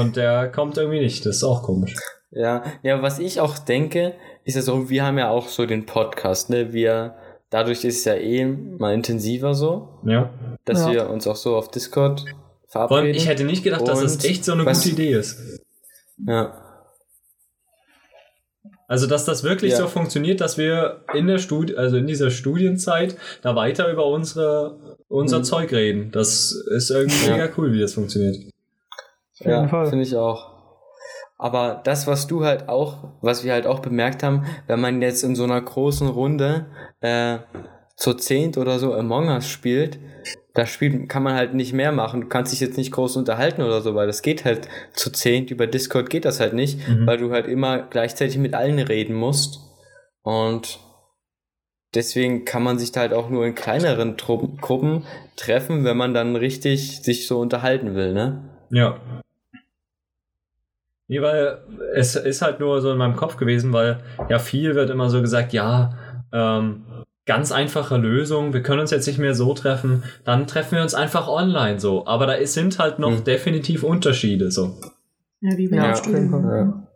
Und 0.00 0.16
der 0.16 0.48
kommt 0.50 0.76
irgendwie 0.78 1.00
nicht, 1.00 1.24
das 1.26 1.36
ist 1.36 1.44
auch 1.44 1.62
komisch. 1.62 1.94
Ja, 2.30 2.62
ja, 2.82 3.02
was 3.02 3.18
ich 3.18 3.40
auch 3.40 3.58
denke, 3.58 4.14
ist 4.44 4.54
ja 4.56 4.62
so, 4.62 4.88
wir 4.88 5.04
haben 5.04 5.18
ja 5.18 5.30
auch 5.30 5.48
so 5.48 5.66
den 5.66 5.84
Podcast, 5.86 6.48
ne? 6.50 6.72
Wir, 6.72 7.14
dadurch 7.50 7.84
ist 7.84 7.98
es 7.98 8.04
ja 8.04 8.14
eh 8.14 8.44
mal 8.46 8.94
intensiver 8.94 9.52
so, 9.54 9.88
Ja. 10.04 10.30
dass 10.64 10.84
Ja. 10.86 10.92
wir 10.92 11.10
uns 11.10 11.26
auch 11.26 11.36
so 11.36 11.56
auf 11.56 11.70
Discord 11.70 12.24
Verabreden. 12.70 13.14
ich 13.14 13.26
hätte 13.28 13.44
nicht 13.44 13.62
gedacht, 13.64 13.86
dass 13.86 14.00
das 14.00 14.16
Und 14.16 14.24
echt 14.24 14.44
so 14.44 14.52
eine 14.52 14.64
was- 14.64 14.78
gute 14.84 14.90
Idee 14.94 15.12
ist. 15.12 15.38
ja. 16.26 16.54
Also, 18.88 19.06
dass 19.06 19.24
das 19.24 19.44
wirklich 19.44 19.72
Ja. 19.72 19.78
so 19.78 19.86
funktioniert, 19.86 20.40
dass 20.40 20.58
wir 20.58 21.04
in 21.14 21.28
der 21.28 21.38
Studie, 21.38 21.76
also 21.76 21.96
in 21.96 22.08
dieser 22.08 22.30
Studienzeit, 22.30 23.16
da 23.40 23.54
weiter 23.54 23.88
über 23.90 24.04
unsere, 24.06 24.98
unser 25.08 25.38
Mhm. 25.38 25.44
Zeug 25.44 25.72
reden. 25.72 26.10
Das 26.10 26.50
ist 26.52 26.90
irgendwie 26.90 27.26
Ja. 27.28 27.36
mega 27.36 27.48
cool, 27.56 27.72
wie 27.72 27.80
das 27.80 27.94
funktioniert. 27.94 28.34
jeden 28.34 28.52
Ja, 29.50 29.68
Fall. 29.68 29.86
finde 29.86 30.04
ich 30.04 30.16
auch. 30.16 30.50
Aber 31.38 31.80
das, 31.84 32.06
was 32.08 32.26
du 32.26 32.44
halt 32.44 32.68
auch, 32.68 33.12
was 33.22 33.44
wir 33.44 33.52
halt 33.52 33.66
auch 33.66 33.78
bemerkt 33.78 34.22
haben, 34.24 34.44
wenn 34.66 34.80
man 34.80 35.00
jetzt 35.00 35.22
in 35.22 35.34
so 35.36 35.44
einer 35.44 35.60
großen 35.60 36.08
Runde 36.08 36.66
äh, 37.00 37.38
zu 37.96 38.12
zehnt 38.14 38.58
oder 38.58 38.78
so 38.78 38.92
Among 38.92 39.28
Us 39.28 39.46
spielt, 39.48 39.98
da 40.60 40.66
spielt, 40.66 41.08
kann 41.08 41.22
man 41.22 41.34
halt 41.34 41.54
nicht 41.54 41.72
mehr 41.72 41.90
machen. 41.90 42.20
Du 42.20 42.26
kannst 42.28 42.52
dich 42.52 42.60
jetzt 42.60 42.76
nicht 42.76 42.92
groß 42.92 43.16
unterhalten 43.16 43.62
oder 43.62 43.80
so, 43.80 43.94
weil 43.94 44.06
das 44.06 44.20
geht 44.20 44.44
halt 44.44 44.68
zu 44.92 45.10
zehnt. 45.10 45.50
Über 45.50 45.66
Discord 45.66 46.10
geht 46.10 46.24
das 46.26 46.38
halt 46.38 46.52
nicht, 46.52 46.86
Mhm. 46.86 47.06
weil 47.06 47.16
du 47.16 47.30
halt 47.32 47.46
immer 47.48 47.78
gleichzeitig 47.78 48.36
mit 48.38 48.54
allen 48.54 48.78
reden 48.78 49.14
musst. 49.14 49.60
Und 50.22 50.78
deswegen 51.94 52.44
kann 52.44 52.62
man 52.62 52.78
sich 52.78 52.92
da 52.92 53.00
halt 53.00 53.14
auch 53.14 53.30
nur 53.30 53.46
in 53.46 53.54
kleineren 53.54 54.16
Truppen, 54.18 54.58
Gruppen 54.58 55.04
treffen, 55.36 55.84
wenn 55.84 55.96
man 55.96 56.12
dann 56.12 56.36
richtig 56.36 57.02
sich 57.02 57.26
so 57.26 57.40
unterhalten 57.40 57.94
will, 57.94 58.12
ne? 58.12 58.50
Ja. 58.70 59.00
Nee, 61.08 61.20
weil 61.22 61.58
es 61.94 62.14
ist 62.14 62.42
halt 62.42 62.60
nur 62.60 62.80
so 62.80 62.92
in 62.92 62.98
meinem 62.98 63.16
Kopf 63.16 63.36
gewesen, 63.36 63.72
weil 63.72 63.98
ja 64.28 64.38
viel 64.38 64.74
wird 64.74 64.90
immer 64.90 65.10
so 65.10 65.20
gesagt, 65.20 65.52
ja, 65.52 65.98
ähm, 66.32 66.84
ganz 67.26 67.52
einfache 67.52 67.96
Lösung, 67.96 68.52
wir 68.52 68.62
können 68.62 68.80
uns 68.80 68.90
jetzt 68.90 69.06
nicht 69.06 69.18
mehr 69.18 69.34
so 69.34 69.54
treffen, 69.54 70.02
dann 70.24 70.46
treffen 70.46 70.76
wir 70.76 70.82
uns 70.82 70.94
einfach 70.94 71.28
online 71.28 71.78
so. 71.78 72.06
Aber 72.06 72.26
da 72.26 72.32
ist, 72.32 72.54
sind 72.54 72.78
halt 72.78 72.98
noch 72.98 73.10
Hm. 73.18 73.24
definitiv 73.24 73.82
Unterschiede 73.84 74.50
so. 74.50 74.78
Ja, 75.40 75.56
wie 75.56 75.68
bei 75.68 75.76
Ja, 75.76 75.94
Studium. 75.94 76.50
Ja. 76.50 76.86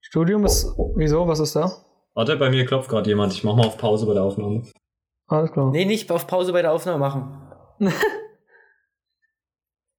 Studium 0.00 0.44
ist. 0.46 0.66
Wieso? 0.96 1.26
Was 1.28 1.40
ist 1.40 1.54
da? 1.56 1.70
Warte, 2.14 2.36
bei 2.36 2.50
mir 2.50 2.64
klopft 2.66 2.88
gerade 2.88 3.08
jemand. 3.08 3.32
Ich 3.32 3.44
mach 3.44 3.54
mal 3.54 3.66
auf 3.66 3.78
Pause 3.78 4.06
bei 4.06 4.14
der 4.14 4.22
Aufnahme. 4.22 4.62
Alles 5.26 5.52
klar. 5.52 5.70
Nee, 5.70 5.84
nicht 5.84 6.10
auf 6.10 6.26
Pause 6.26 6.52
bei 6.52 6.62
der 6.62 6.72
Aufnahme 6.72 6.98
machen. 6.98 7.92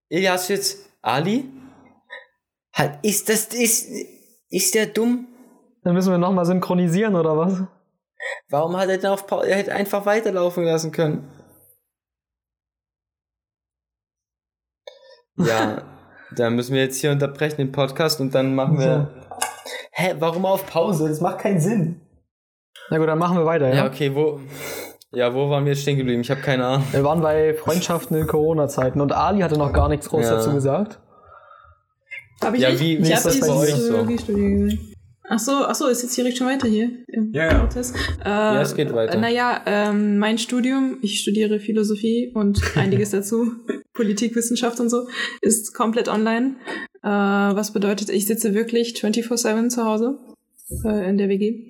Ilja, 0.10 0.34
hast 0.34 0.50
du 0.50 0.54
jetzt 0.54 0.90
Ali? 1.02 1.46
Halt, 2.74 3.00
ist 3.04 3.30
das, 3.30 3.46
ist, 3.54 3.88
ist 4.50 4.74
der 4.76 4.88
dumm? 4.88 5.28
Dann 5.90 5.96
müssen 5.96 6.12
wir 6.12 6.20
nochmal 6.20 6.46
synchronisieren 6.46 7.16
oder 7.16 7.36
was? 7.36 7.64
Warum 8.50 8.78
hat 8.78 8.90
er 8.90 9.00
denn 9.00 9.10
auf 9.10 9.26
Pause, 9.26 9.50
er 9.50 9.58
hätte 9.58 9.74
einfach 9.74 10.06
weiterlaufen 10.06 10.64
lassen 10.64 10.92
können. 10.92 11.28
Ja, 15.36 15.82
dann 16.36 16.56
müssen 16.56 16.76
wir 16.76 16.84
jetzt 16.84 17.02
hier 17.02 17.10
unterbrechen 17.12 17.58
den 17.58 17.72
Podcast 17.72 18.22
und 18.22 18.36
dann 18.36 18.54
machen 18.54 18.78
wir. 18.78 19.10
Hä, 19.92 20.14
warum 20.20 20.46
auf 20.46 20.68
Pause? 20.68 21.10
Das 21.10 21.22
macht 21.22 21.40
keinen 21.40 21.60
Sinn. 21.60 22.02
Na 22.92 23.00
gut, 23.00 23.08
dann 23.08 23.18
machen 23.18 23.40
wir 23.40 23.48
weiter, 23.48 23.70
Ja, 23.70 23.76
ja? 23.76 23.88
okay, 23.88 24.14
wo. 24.14 24.40
Ja, 25.12 25.34
wo 25.34 25.50
waren 25.50 25.66
wir 25.66 25.72
jetzt 25.72 25.82
stehen 25.82 25.98
geblieben? 25.98 26.22
Ich 26.22 26.30
habe 26.30 26.42
keine 26.42 26.68
Ahnung. 26.68 26.86
Wir 26.92 27.04
waren 27.04 27.20
bei 27.22 27.56
Freundschaften 27.56 28.16
in 28.16 28.28
Corona-Zeiten 28.28 29.02
und 29.02 29.12
Ali 29.12 29.40
hatte 29.42 29.58
noch 29.58 29.74
gar 29.74 29.90
nichts 29.90 30.08
groß 30.08 30.24
Ja. 30.26 30.36
dazu 30.36 30.54
gesagt. 30.54 31.00
Hab 32.44 32.54
ich 32.54 32.62
Ja, 32.62 32.70
nicht? 32.70 32.80
wie- 32.80 32.98
ich 32.98 33.08
wie 33.08 33.12
ist 33.12 33.26
das 33.26 33.40
bei 33.40 33.50
euch 33.50 33.74
so? 33.74 34.06
Ach 35.32 35.38
so, 35.40 35.52
ach 35.66 35.76
so, 35.76 35.88
ist 35.88 36.02
jetzt 36.02 36.18
direkt 36.18 36.38
schon 36.38 36.48
weiter 36.48 36.68
hier 36.68 36.90
im 37.08 37.32
Ja, 37.34 37.46
ja. 37.52 37.60
Prozess. 37.60 37.94
Äh, 38.26 38.30
Ja, 38.30 38.62
es 38.62 38.76
geht 38.76 38.92
weiter. 38.94 39.18
Naja, 39.20 39.62
ähm, 39.68 40.18
mein 40.18 40.40
Studium, 40.40 40.98
ich 41.02 41.20
studiere 41.22 41.60
Philosophie 41.60 42.32
und 42.34 42.60
einiges 42.76 43.12
dazu, 43.12 43.52
Politikwissenschaft 43.94 44.80
und 44.80 44.90
so, 44.90 45.08
ist 45.42 45.76
komplett 45.76 46.08
online. 46.08 46.56
Äh, 47.04 47.08
was 47.10 47.72
bedeutet, 47.74 48.10
ich 48.10 48.26
sitze 48.26 48.56
wirklich 48.56 48.96
24-7 48.96 49.70
zu 49.70 49.86
Hause 49.86 50.18
äh, 50.84 51.08
in 51.08 51.18
der 51.20 51.30
WG. 51.30 51.68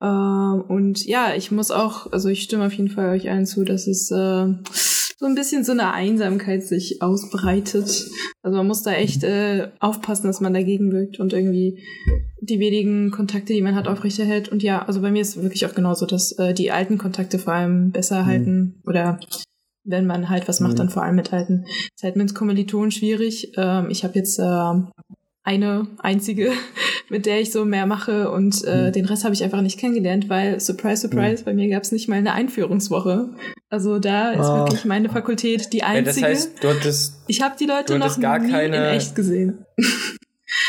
Ähm, 0.00 0.64
und 0.68 1.04
ja, 1.04 1.34
ich 1.34 1.50
muss 1.50 1.72
auch, 1.72 2.12
also 2.12 2.28
ich 2.28 2.42
stimme 2.42 2.66
auf 2.66 2.72
jeden 2.72 2.88
Fall 2.88 3.10
euch 3.10 3.28
allen 3.28 3.46
zu, 3.46 3.64
dass 3.64 3.88
es 3.88 4.12
äh, 4.12 4.46
so 5.22 5.28
ein 5.28 5.36
bisschen 5.36 5.62
so 5.62 5.70
eine 5.70 5.92
Einsamkeit 5.92 6.64
sich 6.64 7.00
ausbreitet. 7.00 8.10
Also 8.42 8.56
man 8.56 8.66
muss 8.66 8.82
da 8.82 8.92
echt 8.92 9.22
äh, 9.22 9.68
aufpassen, 9.78 10.26
dass 10.26 10.40
man 10.40 10.52
dagegen 10.52 10.90
wirkt 10.90 11.20
und 11.20 11.32
irgendwie 11.32 11.78
die 12.40 12.58
wenigen 12.58 13.12
Kontakte, 13.12 13.52
die 13.52 13.62
man 13.62 13.76
hat, 13.76 13.86
aufrechterhält. 13.86 14.48
Und 14.48 14.64
ja, 14.64 14.84
also 14.84 15.00
bei 15.00 15.12
mir 15.12 15.22
ist 15.22 15.36
es 15.36 15.42
wirklich 15.44 15.64
auch 15.64 15.76
genauso, 15.76 16.06
dass 16.06 16.32
äh, 16.32 16.54
die 16.54 16.72
alten 16.72 16.98
Kontakte 16.98 17.38
vor 17.38 17.52
allem 17.52 17.92
besser 17.92 18.26
halten 18.26 18.82
oder 18.84 19.20
wenn 19.84 20.06
man 20.06 20.28
halt 20.28 20.48
was 20.48 20.58
macht, 20.58 20.72
Mhm. 20.72 20.78
dann 20.78 20.88
vor 20.90 21.04
allem 21.04 21.14
mithalten. 21.14 21.66
Ist 21.94 22.02
halt 22.02 22.16
mit 22.16 22.34
Kommilitonen 22.34 22.90
schwierig. 22.90 23.52
Ähm, 23.56 23.90
ich 23.90 24.02
habe 24.02 24.18
jetzt 24.18 24.40
äh, 24.40 24.72
eine 25.44 25.86
einzige, 25.98 26.52
mit 27.08 27.26
der 27.26 27.40
ich 27.40 27.50
so 27.52 27.64
mehr 27.64 27.86
mache 27.86 28.30
und 28.30 28.64
äh, 28.64 28.88
Mhm. 28.88 28.92
den 28.92 29.04
Rest 29.06 29.24
habe 29.24 29.34
ich 29.34 29.42
einfach 29.42 29.60
nicht 29.60 29.78
kennengelernt, 29.78 30.28
weil, 30.28 30.60
surprise, 30.60 31.02
surprise, 31.02 31.44
bei 31.44 31.52
mir 31.52 31.68
gab 31.68 31.82
es 31.82 31.92
nicht 31.92 32.08
mal 32.08 32.16
eine 32.16 32.32
Einführungswoche. 32.32 33.30
Also 33.70 33.98
da 33.98 34.30
ist 34.32 34.40
Ah. 34.40 34.58
wirklich 34.64 34.84
meine 34.84 35.08
Fakultät 35.08 35.72
die 35.72 35.78
Ja, 35.78 35.86
einzige. 35.86 36.20
das 36.20 36.22
heißt, 36.22 36.64
du 36.64 36.68
hattest. 36.68 37.14
ich 37.26 37.42
habe 37.42 37.54
die 37.58 37.66
Leute 37.66 37.98
noch 37.98 38.20
gar 38.20 38.38
nie 38.38 38.50
keine- 38.50 38.76
in 38.76 38.82
echt 38.96 39.14
gesehen. 39.14 39.64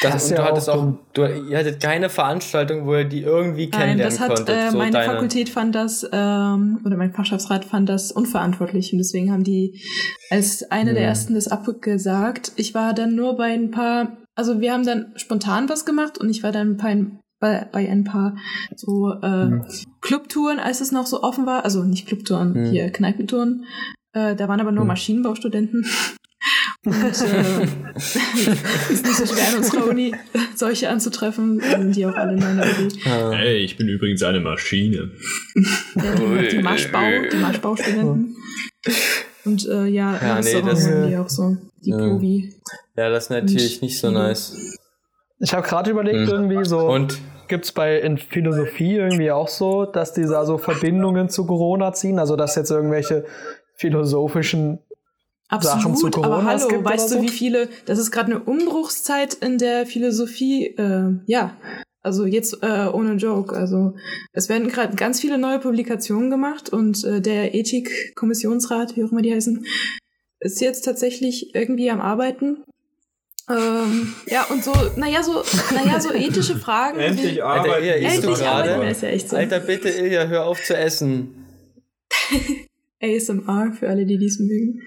Das, 0.01 0.13
Das 0.13 0.24
ist 0.26 0.32
und 0.32 0.38
ja 0.38 0.43
du 0.43 0.49
hattest 0.49 0.69
auch 0.69 0.93
du, 1.13 1.21
ihr 1.49 1.57
hattet 1.57 1.82
keine 1.82 2.09
Veranstaltung, 2.09 2.86
wo 2.86 2.95
ihr 2.95 3.03
die 3.05 3.21
irgendwie 3.21 3.67
Nein, 3.67 3.71
kennenlernen 3.71 4.03
das 4.03 4.19
hat 4.19 4.36
konntet. 4.36 4.49
äh, 4.55 4.71
so 4.71 4.78
meine 4.78 4.91
deine, 4.91 5.13
Fakultät 5.13 5.49
fand 5.49 5.76
das 5.76 6.03
ähm, 6.11 6.80
oder 6.86 6.95
mein 6.97 7.13
Fachschaftsrat 7.13 7.63
fand 7.65 7.88
das 7.89 8.11
unverantwortlich 8.11 8.91
und 8.93 8.97
deswegen 8.99 9.32
haben 9.32 9.43
die 9.43 9.82
als 10.30 10.69
eine 10.71 10.93
der 10.93 11.03
Hm. 11.03 11.09
ersten 11.09 11.36
das 11.36 11.47
abgesagt. 11.49 12.53
Ich 12.55 12.74
war 12.74 12.93
dann 12.93 13.15
nur 13.15 13.36
bei 13.38 13.53
ein 13.53 13.71
paar, 13.71 14.17
also 14.36 14.60
wir 14.62 14.74
haben 14.74 14.86
dann 14.86 15.14
spontan 15.16 15.70
was 15.70 15.86
gemacht 15.86 16.18
und 16.18 16.30
ich 16.30 16.44
war 16.44 16.52
dann 16.52 16.78
bei 16.78 16.88
ein, 16.90 17.20
bei, 17.40 17.68
bei 17.72 17.90
ein 17.90 18.04
paar 18.04 18.38
so 18.76 19.12
äh, 19.22 19.48
Hm. 19.48 19.66
Clubtouren, 20.02 20.60
als 20.60 20.82
es 20.82 20.92
noch 20.92 21.06
so 21.08 21.22
offen 21.24 21.46
war, 21.46 21.64
also 21.66 21.84
nicht 21.84 22.08
Clubtouren, 22.08 22.54
Hm. 22.56 22.66
hier 22.72 22.90
Kneipentouren. 22.92 23.66
Äh, 24.14 24.36
da 24.36 24.48
waren 24.48 24.60
aber 24.62 24.72
nur 24.72 24.82
Hm. 24.84 24.88
Maschinenbaustudenten. 24.90 25.86
Und 26.86 26.94
äh, 27.02 27.04
ist 27.96 29.06
nicht 29.06 29.16
so 29.16 29.26
schwer 29.26 29.52
in 29.52 29.58
unserer 29.60 29.88
Uni, 29.88 30.14
solche 30.56 30.90
anzutreffen, 30.90 31.62
sind 31.62 31.96
die 31.96 32.06
auch 32.06 32.16
alle 32.16 32.34
in 32.34 32.40
meiner 32.40 32.64
Uni. 32.64 32.90
Hey, 33.02 33.58
ich 33.64 33.78
bin 33.78 33.88
übrigens 33.88 34.22
eine 34.24 34.42
Maschine. 34.42 35.12
Ja, 35.96 36.16
die, 36.42 36.48
die 36.58 36.62
Maschbau, 36.62 37.00
die 37.32 37.38
Maschbaustudenten. 37.38 38.36
Und 39.46 39.66
äh, 39.68 39.86
ja, 39.88 40.20
Ja, 40.22 40.42
nee, 40.42 40.62
das- 40.62 40.86
die 40.86 41.16
auch 41.18 41.30
so, 41.30 41.56
die 41.86 41.92
Ja. 41.92 41.98
Provi. 41.98 42.54
Ja, 42.96 43.10
das 43.10 43.26
ist 43.26 43.30
natürlich 43.30 43.76
Und 43.76 43.82
nicht 43.84 44.00
so 44.00 44.12
nice. 44.12 44.78
Ich 45.39 45.54
habe 45.54 45.68
gerade 45.68 45.91
überlegt, 45.91 46.20
Hm. 46.20 46.30
irgendwie 46.30 46.66
so. 46.66 46.80
Und 46.80 47.20
Gibt 47.50 47.66
es 47.66 47.72
bei 47.74 48.00
in 48.00 48.18
Philosophie 48.18 48.96
irgendwie 48.96 49.30
auch 49.30 49.50
so, 49.50 49.86
dass 49.86 50.14
die 50.14 50.24
da 50.24 50.46
so 50.46 50.58
Verbindungen 50.58 51.30
zu 51.30 51.46
Corona 51.46 51.91
ziehen? 51.94 52.18
Also 52.18 52.36
dass 52.36 52.56
jetzt 52.56 52.72
irgendwelche 52.72 53.26
philosophischen 53.76 54.80
Sachen 55.60 55.82
zu 55.96 56.08
Absolut, 56.08 56.14
Corona 56.16 56.36
aber 56.36 56.46
hallo, 56.46 56.68
gibt 56.68 56.86
weißt 56.86 57.08
oder 57.08 57.16
du, 57.18 57.22
so? 57.22 57.28
wie 57.28 57.32
viele, 57.36 57.70
das 57.86 58.00
ist 58.00 58.12
gerade 58.12 58.32
eine 58.32 58.39
Umbruchszeit 58.44 59.34
in 59.36 59.58
der 59.58 59.86
Philosophie, 59.86 60.68
äh, 60.68 61.12
ja, 61.28 61.56
also 62.02 62.26
jetzt 62.26 62.64
äh, 62.64 62.88
ohne 62.91 63.16
Joke, 63.16 63.56
also 63.56 63.94
es 64.32 64.50
werden 64.50 64.70
gerade 64.70 64.96
ganz 64.96 65.20
viele 65.20 65.38
neue 65.38 65.60
Publikationen 65.60 66.30
gemacht 66.30 66.70
und 66.70 67.04
äh, 67.04 67.22
der 67.22 67.54
Ethikkommissionsrat, 67.54 68.96
wie 68.96 69.04
auch 69.04 69.12
immer 69.12 69.22
die 69.22 69.34
heißen, 69.34 69.64
ist 70.39 70.60
jetzt 70.62 70.86
tatsächlich 70.86 71.54
irgendwie 71.54 71.91
am 71.91 72.02
Arbeiten. 72.02 72.64
Ähm, 73.50 74.14
ja, 74.28 74.46
und 74.46 74.64
so, 74.64 74.74
naja, 74.96 75.22
so, 75.22 75.44
naja, 75.74 76.00
so 76.00 76.14
ethische 76.14 76.56
Fragen. 76.56 77.00
Endlich 77.00 77.36
wie, 77.36 77.41
Alter, 77.41 77.72
arbeiten. 77.72 77.84
Ilja, 77.84 77.96
isst 77.96 78.24
du 78.24 78.28
Endlich 78.30 78.48
arbeiten, 78.48 78.70
gerade? 78.80 78.91
ist 78.91 79.02
ja 79.02 79.10
echt 79.10 79.30
so. 79.30 79.36
Alter, 79.36 79.60
bitte, 79.60 79.89
Ilja, 79.89 80.28
hör 80.28 80.46
auf 80.46 80.64
zu 80.64 80.78
essen. 80.78 81.46
ASMR 83.02 83.74
für 83.78 83.89
alle, 83.89 84.06
die 84.06 84.18
dies 84.18 84.39
mögen. 84.39 84.82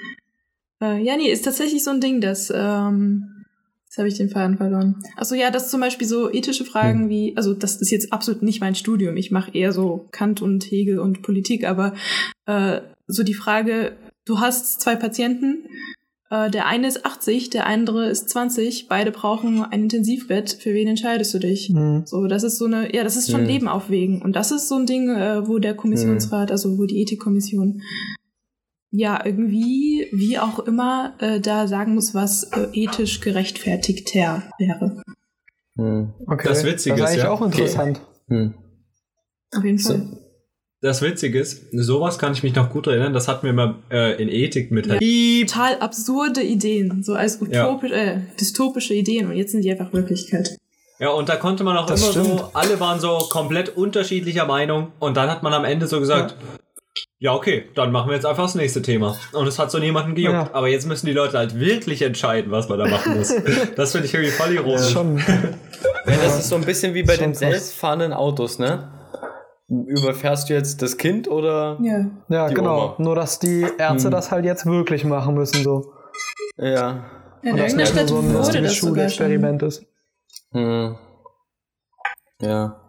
Äh, 0.80 1.02
ja, 1.02 1.16
nee, 1.16 1.30
ist 1.30 1.44
tatsächlich 1.44 1.84
so 1.84 1.90
ein 1.90 2.00
Ding, 2.00 2.22
dass, 2.22 2.50
ähm, 2.54 3.44
jetzt 3.84 3.98
habe 3.98 4.08
ich 4.08 4.16
den 4.16 4.30
Faden 4.30 4.56
verloren. 4.56 5.02
Achso, 5.16 5.34
ja, 5.34 5.50
dass 5.50 5.70
zum 5.70 5.80
Beispiel 5.80 6.06
so 6.06 6.32
ethische 6.32 6.64
Fragen 6.64 7.04
Hm. 7.04 7.08
wie, 7.10 7.36
also 7.36 7.52
das 7.52 7.76
ist 7.76 7.90
jetzt 7.90 8.10
absolut 8.12 8.42
nicht 8.42 8.60
mein 8.60 8.74
Studium, 8.74 9.18
ich 9.18 9.30
mache 9.30 9.52
eher 9.54 9.72
so 9.72 10.08
Kant 10.12 10.40
und 10.40 10.64
Hegel 10.64 10.98
und 10.98 11.20
Politik, 11.20 11.66
aber 11.66 11.94
äh, 12.46 12.80
so 13.06 13.22
die 13.22 13.34
Frage, 13.34 13.96
du 14.24 14.40
hast 14.40 14.80
zwei 14.80 14.96
Patienten, 14.96 15.64
äh, 16.30 16.50
der 16.50 16.66
eine 16.66 16.88
ist 16.88 17.06
80, 17.06 17.50
der 17.50 17.66
andere 17.66 18.08
ist 18.08 18.28
20, 18.30 18.88
beide 18.88 19.12
brauchen 19.12 19.62
ein 19.62 19.82
Intensivbett, 19.84 20.50
für 20.60 20.74
wen 20.74 20.88
entscheidest 20.88 21.32
du 21.34 21.38
dich? 21.38 21.68
Hm. 21.68 22.02
So, 22.04 22.26
das 22.26 22.42
ist 22.42 22.58
so 22.58 22.64
eine, 22.64 22.94
ja, 22.94 23.04
das 23.04 23.16
ist 23.16 23.30
schon 23.30 23.42
Hm. 23.42 23.46
Leben 23.46 23.68
aufwägen. 23.68 24.22
Und 24.22 24.34
das 24.34 24.50
ist 24.50 24.68
so 24.68 24.76
ein 24.76 24.86
Ding, 24.86 25.08
äh, 25.10 25.46
wo 25.46 25.58
der 25.58 25.74
Kommissionsrat, 25.74 26.50
also 26.50 26.78
wo 26.78 26.84
die 26.84 27.00
Ethikkommission, 27.00 27.82
ja, 28.90 29.24
irgendwie, 29.24 30.08
wie 30.12 30.38
auch 30.38 30.58
immer, 30.60 31.14
äh, 31.18 31.40
da 31.40 31.66
sagen 31.68 31.94
muss, 31.94 32.14
was 32.14 32.44
äh, 32.44 32.68
ethisch 32.72 33.20
gerechtfertigter 33.20 34.44
wäre. 34.58 35.02
Hm. 35.76 36.14
Okay. 36.26 36.48
Das 36.48 36.64
Witzige 36.64 36.96
das 36.96 37.10
ist 37.10 37.18
ja, 37.18 37.30
auch 37.30 37.42
interessant. 37.42 38.00
Hm. 38.28 38.54
Auf 39.54 39.64
jeden 39.64 39.78
So. 39.78 40.25
Das 40.86 41.02
Witzige 41.02 41.40
ist, 41.40 41.64
sowas 41.72 42.18
kann 42.18 42.32
ich 42.32 42.42
mich 42.44 42.54
noch 42.54 42.70
gut 42.70 42.86
erinnern, 42.86 43.12
das 43.12 43.26
hatten 43.26 43.44
wir 43.44 43.52
mal 43.52 43.74
äh, 43.90 44.22
in 44.22 44.28
Ethik 44.28 44.70
mit. 44.70 44.86
Ja. 44.86 44.98
Total 45.46 45.78
absurde 45.80 46.42
Ideen, 46.42 47.02
so 47.02 47.14
als 47.14 47.40
Ja. 47.50 47.66
utopisch, 47.68 47.90
äh, 47.90 48.18
dystopische 48.38 48.94
Ideen 48.94 49.26
und 49.28 49.36
jetzt 49.36 49.50
sind 49.52 49.62
die 49.64 49.70
einfach 49.72 49.92
Wirklichkeit. 49.92 50.56
Ja, 51.00 51.10
und 51.10 51.28
da 51.28 51.36
konnte 51.36 51.64
man 51.64 51.76
auch 51.76 51.86
Das 51.86 52.00
immer 52.02 52.10
stimmt. 52.12 52.26
so, 52.38 52.50
alle 52.54 52.78
waren 52.78 53.00
so 53.00 53.18
komplett 53.30 53.76
unterschiedlicher 53.76 54.46
Meinung 54.46 54.92
und 55.00 55.16
dann 55.16 55.28
hat 55.28 55.42
man 55.42 55.52
am 55.52 55.64
Ende 55.64 55.88
so 55.88 55.98
gesagt, 55.98 56.36
ja, 57.18 57.34
okay, 57.34 57.64
dann 57.74 57.90
machen 57.92 58.10
wir 58.10 58.14
jetzt 58.14 58.26
einfach 58.26 58.44
das 58.44 58.54
nächste 58.54 58.80
Thema. 58.82 59.16
Und 59.32 59.46
es 59.48 59.58
hat 59.58 59.70
so 59.70 59.78
niemanden 59.78 60.14
gejuckt. 60.14 60.34
Ja. 60.34 60.50
Aber 60.52 60.68
jetzt 60.68 60.86
müssen 60.86 61.06
die 61.06 61.12
Leute 61.12 61.36
halt 61.38 61.58
wirklich 61.58 62.02
entscheiden, 62.02 62.52
was 62.52 62.68
man 62.68 62.78
da 62.78 62.86
machen 62.86 63.16
muss. 63.16 63.34
das 63.76 63.92
finde 63.92 64.06
ich 64.06 64.14
irgendwie 64.14 64.30
voll 64.32 64.54
Das 64.54 64.64
ironisch. 64.64 64.80
ist 64.82 64.90
schon. 64.92 65.18
Ja, 65.18 66.16
das 66.22 66.38
ist 66.38 66.48
so 66.48 66.56
ein 66.56 66.64
bisschen 66.64 66.94
wie 66.94 67.02
bei 67.02 67.16
den 67.16 67.34
selbstfahrenden 67.34 68.12
Autos, 68.12 68.58
ne? 68.58 68.88
Überfährst 69.68 70.48
du 70.48 70.54
jetzt 70.54 70.80
das 70.82 70.96
Kind 70.96 71.26
oder? 71.28 71.78
Ja. 71.82 72.06
Ja, 72.28 72.48
Die 72.48 72.54
genau. 72.54 72.84
Oma. 72.84 72.94
Nur, 72.98 73.16
dass 73.16 73.38
die 73.40 73.66
Ärzte 73.78 74.06
Hm. 74.08 74.12
das 74.12 74.30
halt 74.30 74.44
jetzt 74.44 74.64
wirklich 74.66 75.04
machen 75.04 75.34
müssen, 75.34 75.64
so. 75.64 75.92
Ja. 76.56 77.04
In 77.42 77.56
irgendeiner 77.56 77.86
Stadt 77.86 78.08
so 78.08 78.18
ein 78.18 78.32
wurde 78.32 78.62
das. 78.62 78.74
Schulexperiment 78.76 79.62
ist. 79.62 79.84
Hm. 80.52 80.96
Ja. 82.40 82.80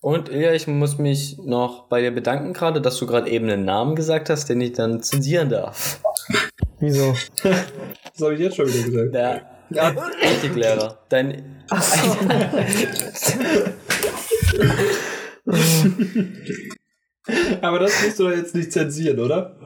Und 0.00 0.28
Ilja, 0.28 0.52
ich 0.52 0.68
muss 0.68 0.98
mich 0.98 1.38
noch 1.44 1.88
bei 1.88 2.00
dir 2.02 2.12
bedanken 2.14 2.52
gerade, 2.52 2.80
dass 2.80 2.98
du 2.98 3.06
gerade 3.06 3.28
eben 3.30 3.48
einen 3.50 3.64
Namen 3.64 3.96
gesagt 3.96 4.30
hast, 4.30 4.48
den 4.48 4.60
ich 4.60 4.72
dann 4.74 5.02
zensieren 5.02 5.48
darf. 5.48 6.00
Wieso? 6.78 7.14
Das 8.14 8.22
habe 8.26 8.34
ich 8.34 8.40
jetzt 8.40 8.56
schon 8.56 8.66
wieder 8.66 9.06
gesagt. 9.10 9.44
Der 9.70 9.94
Ethiklehrer. 10.20 10.98
Dein 11.08 11.62
Aber 17.62 17.78
das 17.78 18.02
musst 18.02 18.18
du 18.18 18.24
doch 18.24 18.32
jetzt 18.36 18.54
nicht 18.54 18.70
zensieren, 18.72 19.18
oder? 19.20 19.56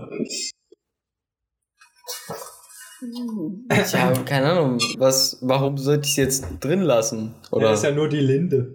Ich 3.71 3.95
habe 3.95 4.25
keine 4.25 4.53
Ahnung, 4.53 4.79
was, 4.99 5.39
warum 5.41 5.77
sollte 5.77 6.05
ich 6.07 6.13
es 6.13 6.17
jetzt 6.17 6.45
drin 6.61 6.83
lassen? 6.83 7.35
Oder? 7.51 7.71
Das 7.71 7.81
ist 7.81 7.85
ja 7.85 7.91
nur 7.93 8.09
die 8.09 8.21
Linde. 8.21 8.73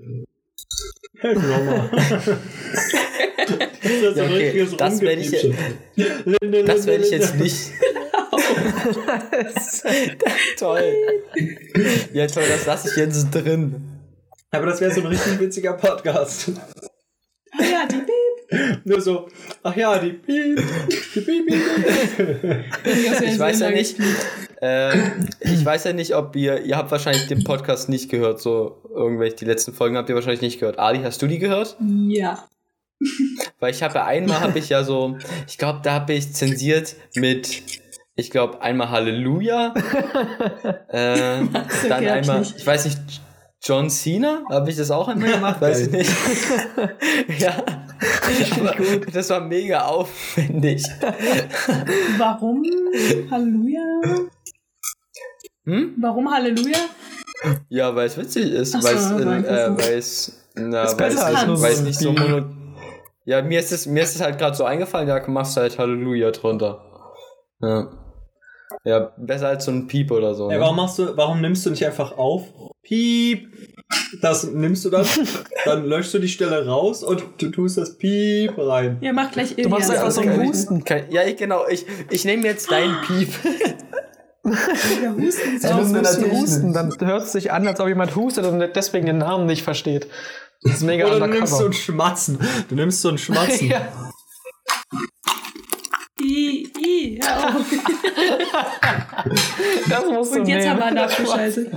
Mir 1.22 1.34
nochmal. 1.34 1.90
das 1.92 2.28
ist 3.92 4.18
Ja, 4.18 4.24
ein 4.24 4.30
okay, 4.30 4.44
richtiges 4.44 4.76
das 4.78 5.02
werde 5.02 5.22
ich. 5.22 5.32
Linde, 6.42 6.64
Das 6.66 6.86
werde 6.86 7.04
ich 7.06 7.12
jetzt 7.12 7.36
nicht. 7.36 7.58
toll. 10.60 10.94
Ja, 12.14 12.28
toll, 12.28 12.44
das 12.50 12.66
lasse 12.66 12.90
ich 12.90 12.98
jetzt 12.98 13.30
drin. 13.32 13.76
Aber 14.52 14.66
das 14.68 14.80
wäre 14.82 14.92
so 14.94 15.00
ein 15.02 15.08
richtig 15.08 15.40
witziger 15.40 15.74
Podcast. 15.74 16.52
Ah 17.58 17.64
ja, 17.64 17.86
die 17.88 17.96
Baby. 17.96 18.77
Nur 18.88 19.02
so, 19.02 19.28
ach 19.64 19.76
ja, 19.76 20.00
die 20.00 20.14
Piep, 20.14 20.64
die 21.14 21.20
Piep, 21.20 21.46
Piep. 21.46 22.66
Ich 23.22 23.38
weiß 23.38 23.60
ja 23.60 23.70
nicht, 23.70 23.98
äh, 24.62 25.10
ich 25.42 25.66
weiß 25.66 25.84
ja 25.84 25.92
nicht, 25.92 26.16
ob 26.16 26.38
ihr, 26.38 26.62
ihr 26.62 26.78
habt 26.78 26.90
wahrscheinlich 26.90 27.28
den 27.28 27.44
Podcast 27.44 27.90
nicht 27.90 28.10
gehört, 28.10 28.40
so 28.40 28.82
irgendwelche, 28.96 29.36
die 29.36 29.46
letzten 29.46 29.74
Folgen 29.74 29.98
habt 29.98 30.08
ihr 30.08 30.16
wahrscheinlich 30.16 30.40
nicht 30.40 30.62
gehört. 30.62 30.80
Ali, 30.80 31.00
hast 31.04 31.22
du 31.22 31.28
die 31.28 31.38
gehört? 31.38 31.76
Ja. 32.08 32.48
Weil 33.60 33.72
ich 33.72 33.84
habe 33.84 33.96
ja 33.96 34.06
einmal, 34.06 34.40
habe 34.40 34.58
ich 34.58 34.70
ja 34.70 34.86
so, 34.86 35.18
ich 35.50 35.58
glaube, 35.58 35.82
da 35.84 35.96
habe 35.96 36.14
ich 36.14 36.34
zensiert 36.34 36.96
mit, 37.14 37.64
ich 38.16 38.32
glaube, 38.32 38.62
einmal 38.62 38.90
Halleluja, 38.90 39.74
äh, 40.88 41.42
dann 41.90 42.04
ich 42.04 42.10
einmal, 42.10 42.42
ich 42.42 42.66
weiß 42.66 42.86
nicht, 42.86 43.00
John 43.68 43.90
Cena, 43.90 44.44
habe 44.50 44.70
ich 44.70 44.78
das 44.78 44.90
auch 44.92 45.10
einmal 45.10 45.30
gemacht, 45.30 45.60
weiß 45.60 45.88
ich 45.88 45.92
nicht. 45.92 46.10
ja, 47.38 47.52
aber 48.58 48.76
das 49.12 49.30
war 49.30 49.42
mega 49.42 49.82
aufwendig. 49.82 50.86
Warum 52.18 52.64
Halleluja? 53.30 53.82
Hm? 55.66 55.96
Warum 56.00 56.32
Halleluja? 56.32 56.78
Ja, 57.68 57.94
weil 57.94 58.08
es 58.08 58.18
witzig 58.18 58.54
ist, 58.54 58.72
so, 58.72 58.82
weil 58.82 58.96
es, 58.96 59.12
äh, 59.12 59.30
einfach 59.30 59.66
so. 59.66 59.78
weil 59.78 59.98
es, 59.98 60.46
na, 60.56 60.84
Ist 60.84 61.00
weil 61.00 61.10
besser 61.10 61.30
es, 61.30 61.36
als 61.36 61.48
nur 61.48 61.62
weil 61.62 61.72
so 61.72 61.74
es 61.74 61.80
ein 61.80 61.86
nicht 61.86 62.00
so 62.00 62.12
mono, 62.14 62.46
ja, 63.26 63.42
mir 63.42 63.60
ist 63.60 63.74
es, 63.74 63.86
mir 63.86 64.04
ist 64.04 64.16
es 64.16 64.22
halt 64.22 64.38
gerade 64.38 64.56
so 64.56 64.64
eingefallen, 64.64 65.10
da 65.10 65.22
machst 65.28 65.58
du 65.58 65.62
halt 65.62 65.78
Halleluja 65.78 66.32
drunter. 66.32 66.86
Ja. 67.62 67.90
Ja, 68.84 69.12
besser 69.18 69.48
als 69.50 69.66
so 69.66 69.72
ein 69.72 69.88
Piep 69.88 70.12
oder 70.12 70.34
so. 70.36 70.50
Ey, 70.50 70.56
Ne? 70.58 70.62
warum 70.62 70.76
machst 70.78 71.00
du, 71.00 71.16
warum 71.16 71.42
nimmst 71.42 71.66
du 71.66 71.70
nicht 71.70 71.86
einfach 71.86 72.18
auf? 72.18 72.44
Piep. 72.84 73.48
Das 74.22 74.44
nimmst 74.44 74.84
du 74.86 74.90
dann, 74.90 75.06
dann 75.66 75.86
löschst 75.86 76.14
du 76.14 76.20
die 76.20 76.28
Stelle 76.28 76.66
raus 76.66 77.04
und 77.04 77.24
du 77.38 77.50
tust 77.52 77.78
das 77.78 77.98
Piep 77.98 78.58
rein. 78.58 78.98
Ja, 79.02 79.14
mach 79.14 79.32
gleich 79.32 79.56
Du 79.56 79.70
machst 79.70 79.90
einfach 79.90 80.12
so 80.12 80.22
einen 80.22 80.46
Husten. 80.48 80.84
Kein, 80.84 81.10
ja, 81.12 81.24
ich, 81.24 81.38
genau, 81.38 81.66
ich, 81.70 81.86
ich 82.10 82.26
nehme 82.26 82.46
jetzt 82.46 82.70
deinen 82.72 83.00
Piep. 83.02 83.30
Ja, 85.04 85.12
Husten 85.12 85.56
ist 85.58 85.66
Ey, 85.66 85.72
auch 85.74 85.80
du 85.80 85.84
so 85.86 85.94
musst 85.96 86.16
schön. 86.22 86.32
husten, 86.32 86.74
dann 86.74 86.94
hört 87.02 87.24
es 87.24 87.34
sich 87.34 87.52
an, 87.52 87.68
als 87.68 87.82
ob 87.82 87.90
jemand 87.90 88.16
hustet 88.16 88.46
und 88.46 88.60
deswegen 88.78 89.06
den 89.06 89.18
Namen 89.18 89.46
nicht 89.46 89.62
versteht. 89.62 90.08
Das 90.64 90.76
ist 90.76 90.84
mega 90.84 91.06
Oder 91.06 91.20
du 91.20 91.28
nimmst 91.28 91.58
so 91.58 91.66
ein 91.66 91.74
Schmatzen. 91.74 92.40
Du 92.70 92.76
nimmst 92.76 93.02
so 93.02 93.10
ein 93.10 93.18
Schmatzen. 93.18 93.68
ja. 93.68 93.82
I, 96.22 96.72
I, 96.80 97.20
hör 97.24 97.56
auf. 97.56 97.66
Das 99.90 100.06
musst 100.06 100.36
du 100.36 100.40
Und 100.40 100.48
jetzt 100.48 100.68
haben 100.68 100.80
nehmen. 100.80 100.96
wir 100.96 101.06
nachgeschaltet. 101.06 101.74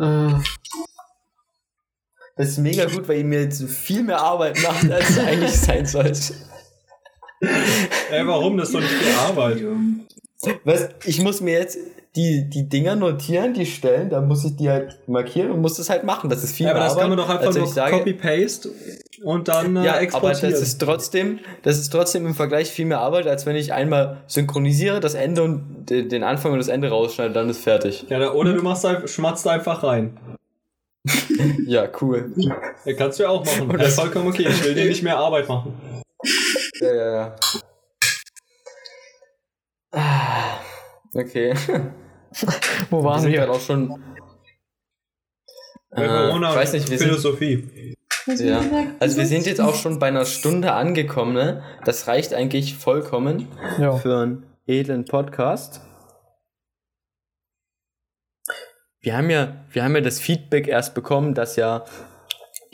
Äh, 0.00 0.32
Das 2.36 2.48
ist 2.48 2.58
mega 2.58 2.84
gut, 2.86 3.08
weil 3.08 3.18
ihr 3.18 3.24
mir 3.24 3.42
jetzt 3.42 3.62
viel 3.64 4.02
mehr 4.02 4.18
Arbeit 4.20 4.60
macht, 4.62 4.90
als 4.90 5.10
es 5.10 5.18
eigentlich 5.18 5.52
sein 5.52 5.86
sollte. 5.86 6.34
Ey, 8.10 8.26
warum? 8.26 8.56
Das 8.56 8.68
ist 8.68 8.74
doch 8.74 8.80
nicht 8.80 8.92
viel 8.92 9.14
Arbeit. 9.14 9.62
Was? 10.64 10.88
Ich 11.04 11.20
muss 11.20 11.40
mir 11.40 11.58
jetzt 11.58 11.78
die, 12.16 12.48
die 12.48 12.68
Dinger 12.68 12.96
notieren, 12.96 13.52
die 13.54 13.66
Stellen, 13.66 14.08
dann 14.10 14.26
muss 14.26 14.44
ich 14.44 14.56
die 14.56 14.68
halt 14.70 14.98
markieren 15.06 15.50
und 15.50 15.60
muss 15.60 15.74
das 15.74 15.90
halt 15.90 16.02
machen. 16.04 16.30
Das 16.30 16.42
ist 16.42 16.56
viel 16.56 16.66
Ja, 16.66 16.72
aber 16.72 16.80
das 16.80 16.92
Arbeit, 16.92 17.00
kann 17.02 17.08
man 17.10 17.18
doch 17.18 17.28
einfach 17.28 17.54
nur 17.54 17.74
Copy-Paste 17.98 18.70
und 19.22 19.48
dann 19.48 19.76
äh, 19.76 19.84
Ja, 19.84 19.92
aber 19.92 20.00
exportieren. 20.02 20.50
das 20.52 20.60
ist 20.62 20.78
trotzdem, 20.78 21.38
das 21.62 21.78
ist 21.78 21.90
trotzdem 21.90 22.26
im 22.26 22.34
Vergleich 22.34 22.70
viel 22.70 22.86
mehr 22.86 23.00
Arbeit, 23.00 23.26
als 23.26 23.46
wenn 23.46 23.54
ich 23.56 23.72
einmal 23.72 24.22
synchronisiere, 24.26 25.00
das 25.00 25.14
Ende 25.14 25.42
und 25.42 25.86
de- 25.90 26.08
den 26.08 26.22
Anfang 26.24 26.52
und 26.52 26.58
das 26.58 26.68
Ende 26.68 26.88
rausschneide, 26.88 27.32
dann 27.34 27.48
ist 27.50 27.62
fertig. 27.62 28.06
ja, 28.08 28.18
da- 28.18 28.32
oder 28.32 28.54
du 28.54 28.62
machst 28.62 28.84
einfach, 28.86 29.06
schmatzt 29.08 29.46
einfach 29.46 29.82
rein. 29.82 30.16
Ja, 31.66 31.86
cool. 32.00 32.32
Ja, 32.36 32.92
kannst 32.96 33.18
du 33.18 33.24
ja 33.24 33.28
auch 33.28 33.44
machen. 33.44 33.68
Das 33.78 33.88
ist 33.88 33.94
vollkommen 34.00 34.28
okay. 34.28 34.46
Ich 34.48 34.64
will 34.64 34.74
dir 34.74 34.86
nicht 34.86 35.02
mehr 35.02 35.18
Arbeit 35.18 35.48
machen. 35.48 35.74
Ja, 36.80 36.94
ja, 36.94 37.12
ja. 37.12 37.36
Ah, 39.92 40.58
Okay. 41.14 41.54
wo 42.90 42.98
Wir 43.00 43.04
waren 43.04 43.20
sind 43.20 43.32
wir? 43.32 43.40
halt 43.40 43.50
auch 43.50 43.60
schon. 43.60 43.88
Bei 45.90 46.04
Äh, 46.04 46.08
Corona 46.08 46.50
ich 46.50 46.56
weiß 46.56 46.72
nicht, 46.74 46.90
wir 46.90 46.98
sind, 46.98 47.08
Philosophie. 47.08 47.94
Was 48.26 48.40
Ja. 48.40 48.60
wir 48.62 48.94
Also 49.00 49.16
wir 49.16 49.26
sind 49.26 49.46
jetzt 49.46 49.60
auch 49.60 49.74
schon 49.74 49.98
bei 49.98 50.08
einer 50.08 50.24
Stunde 50.26 50.72
angekommen, 50.72 51.32
ne? 51.34 51.62
Das 51.84 52.06
reicht 52.08 52.34
eigentlich 52.34 52.76
vollkommen 52.76 53.48
Ja. 53.78 53.96
für 53.96 54.18
einen 54.18 54.46
edlen 54.66 55.04
Podcast. 55.04 55.80
Wir 59.00 59.16
haben 59.16 59.30
ja, 59.30 59.64
wir 59.70 59.84
haben 59.84 59.94
ja 59.94 60.00
das 60.00 60.18
Feedback 60.18 60.66
erst 60.66 60.94
bekommen, 60.94 61.34
dass 61.34 61.54
ja 61.56 61.84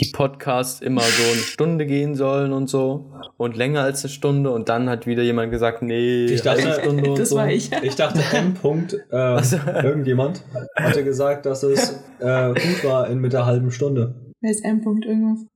die 0.02 0.10
Podcasts 0.12 0.80
immer 0.80 1.00
so 1.02 1.22
eine 1.32 1.40
Stunde 1.42 1.86
gehen 1.86 2.14
sollen 2.14 2.52
und 2.52 2.68
so 2.68 3.12
und 3.36 3.56
länger 3.56 3.82
als 3.82 4.02
eine 4.04 4.10
Stunde 4.12 4.50
und 4.50 4.68
dann 4.68 4.88
hat 4.90 5.06
wieder 5.06 5.22
jemand 5.22 5.50
gesagt, 5.52 5.82
nee, 5.82 6.26
Ich 6.26 6.42
dachte- 6.42 6.62
eine 6.62 6.74
Stunde 6.74 7.10
und 7.10 7.18
Das 7.18 7.28
so. 7.30 7.36
war 7.36 7.48
ich. 7.50 7.70
Ich 7.82 7.94
dachte, 7.94 8.20
M. 8.36 8.54
Punkt, 8.54 8.94
äh, 8.94 9.06
irgendjemand 9.82 10.42
hatte 10.76 11.04
gesagt, 11.04 11.46
dass 11.46 11.62
es 11.62 12.00
äh, 12.20 12.48
gut 12.54 12.84
war 12.84 13.08
in 13.08 13.18
mit 13.20 13.32
der 13.32 13.46
halben 13.46 13.70
Stunde. 13.70 14.14
Wer 14.40 14.50
ist 14.50 14.64
M. 14.64 14.80
-Punkt 14.80 15.06
irgendwas? 15.06 15.46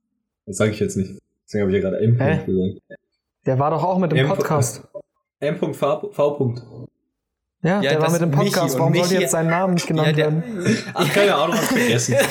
Das 0.47 0.57
sage 0.59 0.71
ich 0.71 0.81
jetzt 0.81 0.97
nicht. 0.97 1.19
Deswegen 1.47 1.63
habe 1.63 1.77
ich 1.77 1.83
ja 1.83 1.91
gerade 1.91 2.03
M. 2.05 2.19
Hä? 2.21 2.37
Punkt 2.37 2.47
gesagt. 2.47 3.03
Der 3.47 3.59
war 3.59 3.71
doch 3.71 3.83
auch 3.85 3.99
mit 3.99 4.13
dem 4.13 4.19
M. 4.19 4.29
Podcast. 4.29 4.83
M. 5.41 5.59
Punkt 5.59 5.77
V. 5.77 5.97
Punkt. 6.37 6.63
Ja, 7.63 7.81
Ja, 7.83 7.91
der 7.93 8.03
war 8.03 8.11
mit 8.11 8.21
dem 8.21 8.31
Podcast. 8.31 8.79
Warum 8.79 8.95
sollte 8.95 9.15
jetzt 9.15 9.31
sein 9.33 9.49
Name 9.49 9.75
nicht 9.75 9.87
genannt 9.87 10.09
Ja, 10.09 10.13
der- 10.13 10.25
werden? 10.33 10.77
Ach, 10.95 11.13
keine 11.13 11.35
Ahnung, 11.35 11.57
hab's 11.57 11.67
vergessen. 11.69 12.15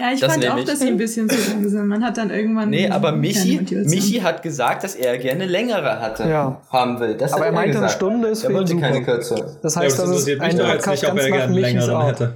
Ja, 0.00 0.10
ich 0.12 0.20
Das 0.20 0.32
fand 0.32 0.48
auch, 0.48 0.56
ich. 0.58 0.64
dass 0.64 0.80
sie 0.80 0.88
ein 0.88 0.96
bisschen 0.96 1.28
zu 1.28 1.50
lang 1.50 1.68
sind. 1.68 1.86
Man 1.86 2.02
hat 2.02 2.16
dann 2.16 2.30
irgendwann. 2.30 2.70
Nee, 2.70 2.88
aber 2.88 3.12
Michi. 3.12 3.60
Michi 3.84 4.20
hat 4.20 4.42
gesagt, 4.42 4.84
dass 4.84 4.94
er 4.94 5.18
gerne 5.18 5.44
längere 5.46 6.00
hatte, 6.00 6.24
Ja. 6.28 6.62
haben 6.70 6.98
will. 6.98 7.14
Das 7.16 7.32
Aber 7.32 7.42
hat 7.42 7.46
er 7.48 7.52
meinte, 7.52 7.76
eine 7.78 7.86
gesagt. 7.86 7.92
Stunde 8.00 8.28
ist 8.28 8.42
Er 8.42 8.46
für 8.46 8.52
ihn 8.52 8.56
wollte 8.58 8.72
super. 8.72 8.82
keine 8.88 9.04
kürzere. 9.04 9.58
Das 9.62 9.74
Ja, 9.74 9.80
heißt, 9.82 9.98
das 9.98 10.10
das 10.10 10.26
ist 10.28 10.40
ein 10.40 10.56
Podcast 10.58 10.88
nicht, 11.02 11.10
ob 11.10 11.16
ganz 11.16 11.22
er 11.24 11.30
nach 11.30 11.36
gerne 11.38 11.54
Michis 11.60 11.88
Art. 11.88 12.08
hätte. 12.20 12.34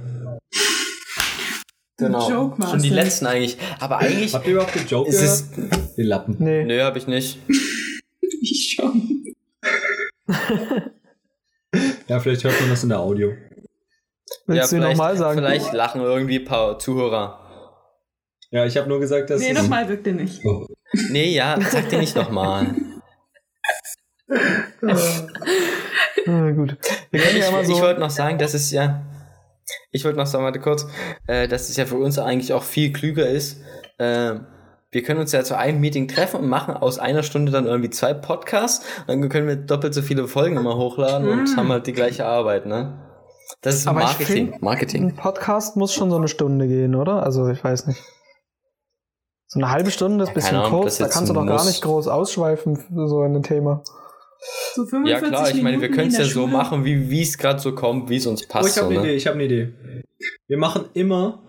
Genau. 1.99 2.29
Joke 2.29 2.63
Schon 2.67 2.81
die 2.83 2.89
letzten 2.89 3.25
eigentlich. 3.25 3.57
Aber 3.79 3.97
eigentlich 3.97 4.33
Habt 4.35 4.45
ihr 4.45 4.53
überhaupt 4.53 4.75
den 4.75 4.85
Joke 4.85 5.09
ist 5.09 5.19
es. 5.21 5.45
Die 5.97 6.03
Lappen. 6.03 6.35
Nee. 6.37 6.63
Nö, 6.63 6.79
hab 6.83 6.95
ich 6.95 7.07
nicht. 7.07 7.39
Ich 8.39 8.75
schon. 8.79 9.23
Ja, 12.07 12.19
vielleicht 12.19 12.43
hört 12.43 12.59
man 12.61 12.69
das 12.69 12.83
in 12.83 12.89
der 12.89 12.99
Audio. 12.99 13.31
Willst 14.47 14.71
du 14.71 14.75
ihn 14.77 14.81
vielleicht, 14.81 14.97
nochmal 14.97 15.17
sagen? 15.17 15.37
vielleicht 15.39 15.73
lachen 15.73 16.01
irgendwie 16.01 16.39
ein 16.39 16.45
paar 16.45 16.79
Zuhörer. 16.79 17.39
Ja, 18.49 18.65
ich 18.65 18.77
habe 18.77 18.87
nur 18.87 18.99
gesagt, 18.99 19.29
dass 19.29 19.41
Nee, 19.41 19.53
nochmal 19.53 19.87
wirkte 19.89 20.13
nicht. 20.13 20.43
Oh. 20.45 20.65
Nee, 21.09 21.33
ja, 21.33 21.57
sag 21.69 21.89
dir 21.89 21.99
nicht 21.99 22.15
nochmal. 22.15 22.73
Ah, 26.27 26.51
gut. 26.51 26.75
Wir 27.11 27.21
können 27.21 27.37
Ich, 27.37 27.43
ja 27.45 27.51
mal 27.51 27.61
ich 27.61 27.67
so. 27.69 27.79
wollte 27.81 27.99
noch 28.01 28.09
sagen, 28.09 28.37
dass 28.37 28.53
es 28.53 28.71
ja. 28.71 29.01
Ich 29.91 30.03
wollte 30.05 30.17
noch 30.17 30.25
sagen, 30.25 30.43
warte 30.43 30.59
kurz, 30.59 30.85
äh, 31.27 31.47
dass 31.47 31.69
es 31.69 31.77
ja 31.77 31.85
für 31.85 31.95
uns 31.95 32.19
eigentlich 32.19 32.53
auch 32.53 32.63
viel 32.63 32.91
klüger 32.91 33.27
ist. 33.27 33.61
Äh, 33.97 34.35
wir 34.91 35.03
können 35.03 35.19
uns 35.19 35.31
ja 35.31 35.43
zu 35.43 35.57
einem 35.57 35.79
Meeting 35.79 36.07
treffen 36.07 36.41
und 36.41 36.47
machen 36.49 36.73
aus 36.75 36.99
einer 36.99 37.23
Stunde 37.23 37.51
dann 37.51 37.65
irgendwie 37.65 37.89
zwei 37.89 38.13
Podcasts. 38.13 38.85
Dann 39.07 39.27
können 39.29 39.47
wir 39.47 39.55
doppelt 39.55 39.93
so 39.93 40.01
viele 40.01 40.27
Folgen 40.27 40.57
immer 40.57 40.77
hochladen 40.77 41.27
und 41.29 41.43
Mm. 41.53 41.57
haben 41.57 41.69
halt 41.69 41.87
die 41.87 41.93
gleiche 41.93 42.25
Arbeit, 42.25 42.65
ne? 42.65 42.93
Das 43.61 43.75
ist 43.75 43.87
Aber 43.87 44.01
ich 44.01 44.05
Marketing. 44.07 44.47
find- 44.51 44.61
Marketing. 44.61 45.03
Ein 45.09 45.15
Podcast 45.15 45.75
muss 45.77 45.93
schon 45.93 46.09
so 46.09 46.17
eine 46.17 46.27
Stunde 46.27 46.67
gehen, 46.67 46.95
oder? 46.95 47.23
Also, 47.23 47.47
ich 47.49 47.63
weiß 47.63 47.87
nicht. 47.87 48.01
So 49.47 49.59
eine 49.59 49.71
halbe 49.71 49.91
Stunde 49.91 50.23
ist 50.23 50.29
ein 50.29 50.31
Ja, 50.31 50.35
bisschen 50.35 50.57
Ahnung, 50.57 50.81
kurz, 50.81 50.97
da 50.97 51.07
kannst 51.07 51.29
du 51.29 51.33
doch 51.33 51.45
gar 51.45 51.65
nicht 51.65 51.81
groß 51.81 52.07
ausschweifen 52.09 52.75
für 52.75 53.07
so 53.07 53.21
ein 53.21 53.41
Thema. 53.43 53.81
So 54.75 54.85
45 54.85 55.09
Ja 55.09 55.27
klar, 55.29 55.49
ich 55.49 55.55
meine, 55.63 55.77
wir 55.77 55.89
Minuten 55.89 55.93
können 55.95 56.07
es 56.09 56.13
ja 56.15 56.19
der 56.19 56.27
so 56.27 56.41
Schule. 56.41 56.51
machen, 56.51 56.83
wie 56.85 57.21
es 57.21 57.37
gerade 57.37 57.59
so 57.59 57.73
kommt, 57.73 58.09
wie 58.09 58.17
es 58.17 58.27
uns 58.27 58.43
Oh, 58.43 58.47
passt. 58.49 58.69
ich 58.75 58.77
habe 58.83 58.93
so, 58.93 58.99
eine 58.99 59.01
ne? 59.01 59.07
Idee, 59.07 59.15
ich 59.17 59.25
habe 59.27 59.35
eine 59.35 59.43
Idee. 59.45 60.03
Wir 60.47 60.57
machen 60.57 60.89
immer, 60.93 61.41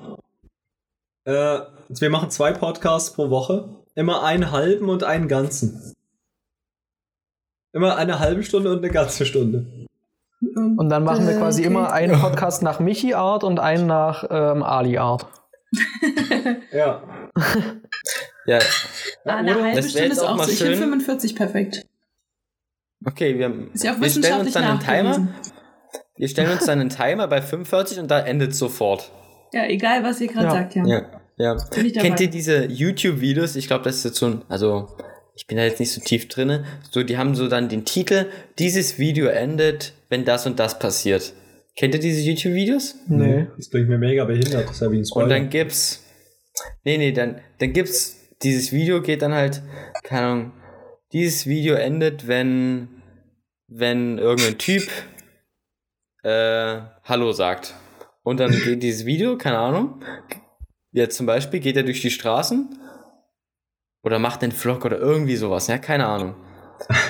äh, 1.24 1.59
wir 1.88 2.11
machen 2.11 2.30
zwei 2.30 2.53
Podcasts 2.53 3.12
pro 3.12 3.28
Woche, 3.30 3.68
immer 3.96 4.22
einen 4.22 4.53
halben 4.53 4.88
und 4.88 5.03
einen 5.05 5.26
ganzen. 5.28 5.94
Immer 7.72 7.96
eine 7.96 8.18
halbe 8.20 8.42
Stunde 8.44 8.70
und 8.72 8.78
eine 8.78 8.90
ganze 8.90 9.26
Stunde. 9.26 9.66
Und 10.41 10.89
dann 10.89 11.03
machen 11.05 11.26
wir 11.26 11.34
Äh, 11.34 11.39
quasi 11.39 11.62
okay. 11.62 11.70
immer 11.70 11.93
einen 11.93 12.20
Podcast 12.20 12.62
nach 12.62 12.78
Michi-Art 12.80 13.43
und 13.45 13.59
einen 13.59 13.86
nach 13.86 14.24
ähm, 14.30 14.62
Ali-Art. 14.62 15.26
Ja. 16.72 17.03
Ja, 18.47 18.59
Ah, 19.24 19.36
eine 19.36 19.55
Oder? 19.57 19.64
halbe 19.64 19.82
Stunde 19.82 20.09
ist 20.09 20.20
auch 20.20 20.36
mal 20.36 20.45
so. 20.45 20.53
Ich 20.53 20.59
finde 20.59 20.74
schön. 20.74 20.82
45 20.84 21.34
perfekt. 21.36 21.86
okay, 23.05 23.39
wir, 23.39 23.68
Ist 23.74 23.84
ja 23.84 23.95
auch 23.95 24.01
wir 24.01 24.09
stellen 24.09 24.41
uns 24.41 24.53
dann 24.53 24.64
einen 24.64 24.80
Timer. 24.80 25.28
Wir 26.16 26.28
stellen 26.28 26.51
uns 26.53 26.64
dann 26.64 26.80
einen 26.80 26.89
Timer 26.91 27.28
bei 27.28 27.43
45 27.43 27.99
und 28.01 28.11
da 28.11 28.20
endet 28.20 28.55
sofort. 28.55 29.11
Ja, 29.53 29.66
egal, 29.66 30.03
was 30.03 30.20
ihr 30.20 30.28
gerade 30.28 30.47
Ja. 30.47 30.51
sagt, 30.53 30.74
ja. 30.76 30.86
Ja, 30.86 31.03
ja. 31.36 31.57
Bin. 31.74 31.93
Kennt 31.93 32.20
ihr 32.20 32.30
diese 32.30 32.64
YouTube-Videos? 32.66 33.57
Ich 33.57 33.66
glaube, 33.66 33.84
das 33.84 33.97
ist 33.97 34.05
jetzt 34.05 34.16
so 34.18 34.26
ein, 34.26 34.43
also 34.49 34.89
ich 35.39 35.47
bin 35.47 35.57
da 35.57 35.62
jetzt 35.62 35.78
nicht 35.78 35.93
so 35.93 36.01
tief 36.01 36.26
drinne. 36.26 36.64
So, 36.91 37.05
die 37.05 37.16
haben 37.16 37.36
so 37.36 37.47
dann 37.47 37.68
den 37.68 37.84
Titel, 37.84 38.26
dieses 38.59 38.99
Video 38.99 39.28
endet, 39.28 39.93
wenn 40.09 40.24
das 40.24 40.47
und 40.47 40.59
das 40.59 40.80
passiert. 40.80 41.32
Kennt 41.76 41.95
ihr 41.95 42.01
diese 42.01 42.20
YouTube-Videos? 42.22 42.97
Nee. 43.07 43.47
Das 43.57 43.70
klingt 43.70 43.89
mir 43.89 43.99
mega 43.99 44.24
behindert. 44.24 44.68
Das 44.68 44.82
ein 44.82 45.07
Spoiler. 45.07 45.24
Und 45.24 45.30
dann 45.30 45.49
gibt's, 45.49 46.03
nee, 46.82 46.99
nee, 46.99 47.12
dann, 47.12 47.41
dann 47.61 47.72
gibt's, 47.72 48.16
dieses 48.43 48.72
Video 48.72 49.01
geht 49.01 49.22
dann 49.22 49.32
halt, 49.32 49.62
keine 50.03 50.26
Ahnung, 50.26 50.53
dieses 51.12 51.47
Video 51.47 51.76
endet, 51.76 52.26
wenn, 52.26 52.89
wenn 53.68 54.18
irgendein 54.18 54.59
Typ, 54.59 54.89
äh, 56.24 56.80
Hallo 57.05 57.30
sagt. 57.30 57.74
Und 58.24 58.41
dann 58.41 58.51
geht 58.51 58.82
dieses 58.82 59.07
Video, 59.07 59.39
keine 59.39 59.59
Ahnung, 59.59 60.03
jetzt 60.91 61.16
zum 61.16 61.26
Beispiel 61.26 61.61
geht 61.61 61.76
er 61.76 61.84
durch 61.84 62.01
die 62.01 62.11
Straßen 62.11 62.76
oder 64.03 64.18
macht 64.18 64.42
einen 64.42 64.53
Vlog 64.53 64.84
oder 64.84 64.99
irgendwie 64.99 65.36
sowas, 65.36 65.66
ja, 65.66 65.78
keine 65.78 66.07
Ahnung. 66.07 66.34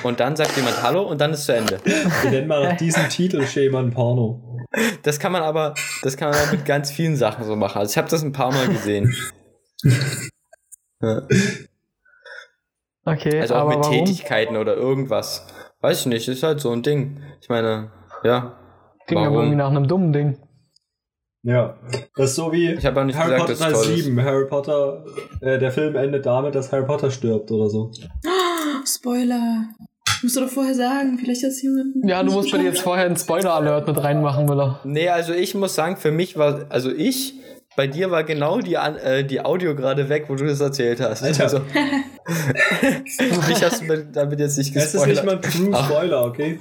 Und 0.03 0.19
dann 0.19 0.35
sagt 0.35 0.55
jemand 0.57 0.81
Hallo 0.81 1.03
und 1.03 1.21
dann 1.21 1.31
ist 1.31 1.45
zu 1.45 1.55
Ende. 1.55 1.79
Wir 2.23 2.31
nennen 2.31 2.47
mal 2.47 2.63
nach 2.63 2.77
diesem 2.77 3.07
Titelschema 3.07 3.79
ein 3.79 3.91
Porno. 3.91 4.57
Das 5.03 5.19
kann 5.19 5.31
man 5.31 5.43
aber, 5.43 5.75
das 6.01 6.17
kann 6.17 6.31
man 6.31 6.39
aber 6.39 6.51
mit 6.51 6.65
ganz 6.65 6.91
vielen 6.91 7.15
Sachen 7.15 7.43
so 7.45 7.55
machen. 7.55 7.77
Also 7.79 7.91
ich 7.91 7.97
habe 7.97 8.09
das 8.09 8.23
ein 8.23 8.31
paar 8.31 8.51
Mal 8.51 8.67
gesehen. 8.67 9.15
Ja. 11.01 11.21
Okay, 13.05 13.39
Also 13.39 13.55
auch 13.55 13.61
aber 13.61 13.69
mit 13.69 13.79
warum? 13.79 13.91
Tätigkeiten 13.93 14.57
oder 14.57 14.75
irgendwas. 14.75 15.47
Weiß 15.81 16.01
ich 16.01 16.05
nicht, 16.07 16.27
ist 16.27 16.43
halt 16.43 16.59
so 16.59 16.71
ein 16.71 16.83
Ding. 16.83 17.21
Ich 17.41 17.49
meine, 17.49 17.91
ja. 18.23 18.57
Klingt 19.07 19.25
aber 19.25 19.37
irgendwie 19.37 19.55
nach 19.55 19.69
einem 19.69 19.87
dummen 19.87 20.11
Ding. 20.13 20.37
Ja. 21.43 21.77
Das 22.17 22.31
ist 22.31 22.35
so 22.35 22.51
wie 22.51 22.73
Ich 22.73 22.85
habe 22.85 22.99
auch 22.99 23.05
nicht 23.05 23.17
Harry 23.17 23.31
gesagt, 23.31 23.49
dass 23.49 23.59
Potter 23.59 23.79
ist. 23.93 24.03
7. 24.05 24.21
Harry 24.23 24.45
Potter, 24.47 25.05
äh, 25.41 25.57
der 25.57 25.71
Film 25.71 25.95
endet 25.95 26.25
damit, 26.25 26.53
dass 26.55 26.71
Harry 26.71 26.85
Potter 26.85 27.09
stirbt 27.11 27.49
oder 27.51 27.69
so. 27.69 27.91
Spoiler. 28.85 29.65
Musst 30.21 30.35
du 30.35 30.41
doch 30.41 30.49
vorher 30.49 30.75
sagen, 30.75 31.17
vielleicht 31.17 31.43
hat 31.43 31.51
jemand. 31.61 31.95
Ja, 32.03 32.21
du 32.23 32.31
musst 32.33 32.51
bitte 32.51 32.63
jetzt 32.65 32.81
vorher 32.81 33.05
einen 33.05 33.15
Spoiler-Alert 33.15 33.87
mit 33.87 34.03
reinmachen, 34.03 34.45
Müller. 34.45 34.81
Nee, 34.83 35.07
also 35.07 35.31
ich 35.33 35.55
muss 35.55 35.75
sagen, 35.75 35.95
für 35.95 36.11
mich 36.11 36.37
war, 36.37 36.65
also 36.67 36.91
ich, 36.91 37.35
bei 37.77 37.87
dir 37.87 38.11
war 38.11 38.25
genau 38.25 38.59
die, 38.59 38.77
An 38.77 38.97
äh, 38.97 39.23
die 39.23 39.39
Audio 39.39 39.75
gerade 39.75 40.09
weg, 40.09 40.25
wo 40.27 40.35
du 40.35 40.45
das 40.45 40.59
erzählt 40.59 40.99
hast. 40.99 41.23
Alter. 41.23 41.43
Also, 41.43 41.59
mich 43.47 43.63
hast 43.63 43.81
du 43.81 43.85
mit- 43.85 44.13
damit 44.15 44.39
jetzt 44.41 44.57
nicht 44.57 44.75
Es 44.75 44.93
ist 44.93 45.05
nicht 45.07 45.23
mal 45.23 45.37
gespoilert. 45.37 45.45
ein 45.45 45.71
True 45.71 45.83
Spoiler, 45.85 46.25
okay? 46.25 46.59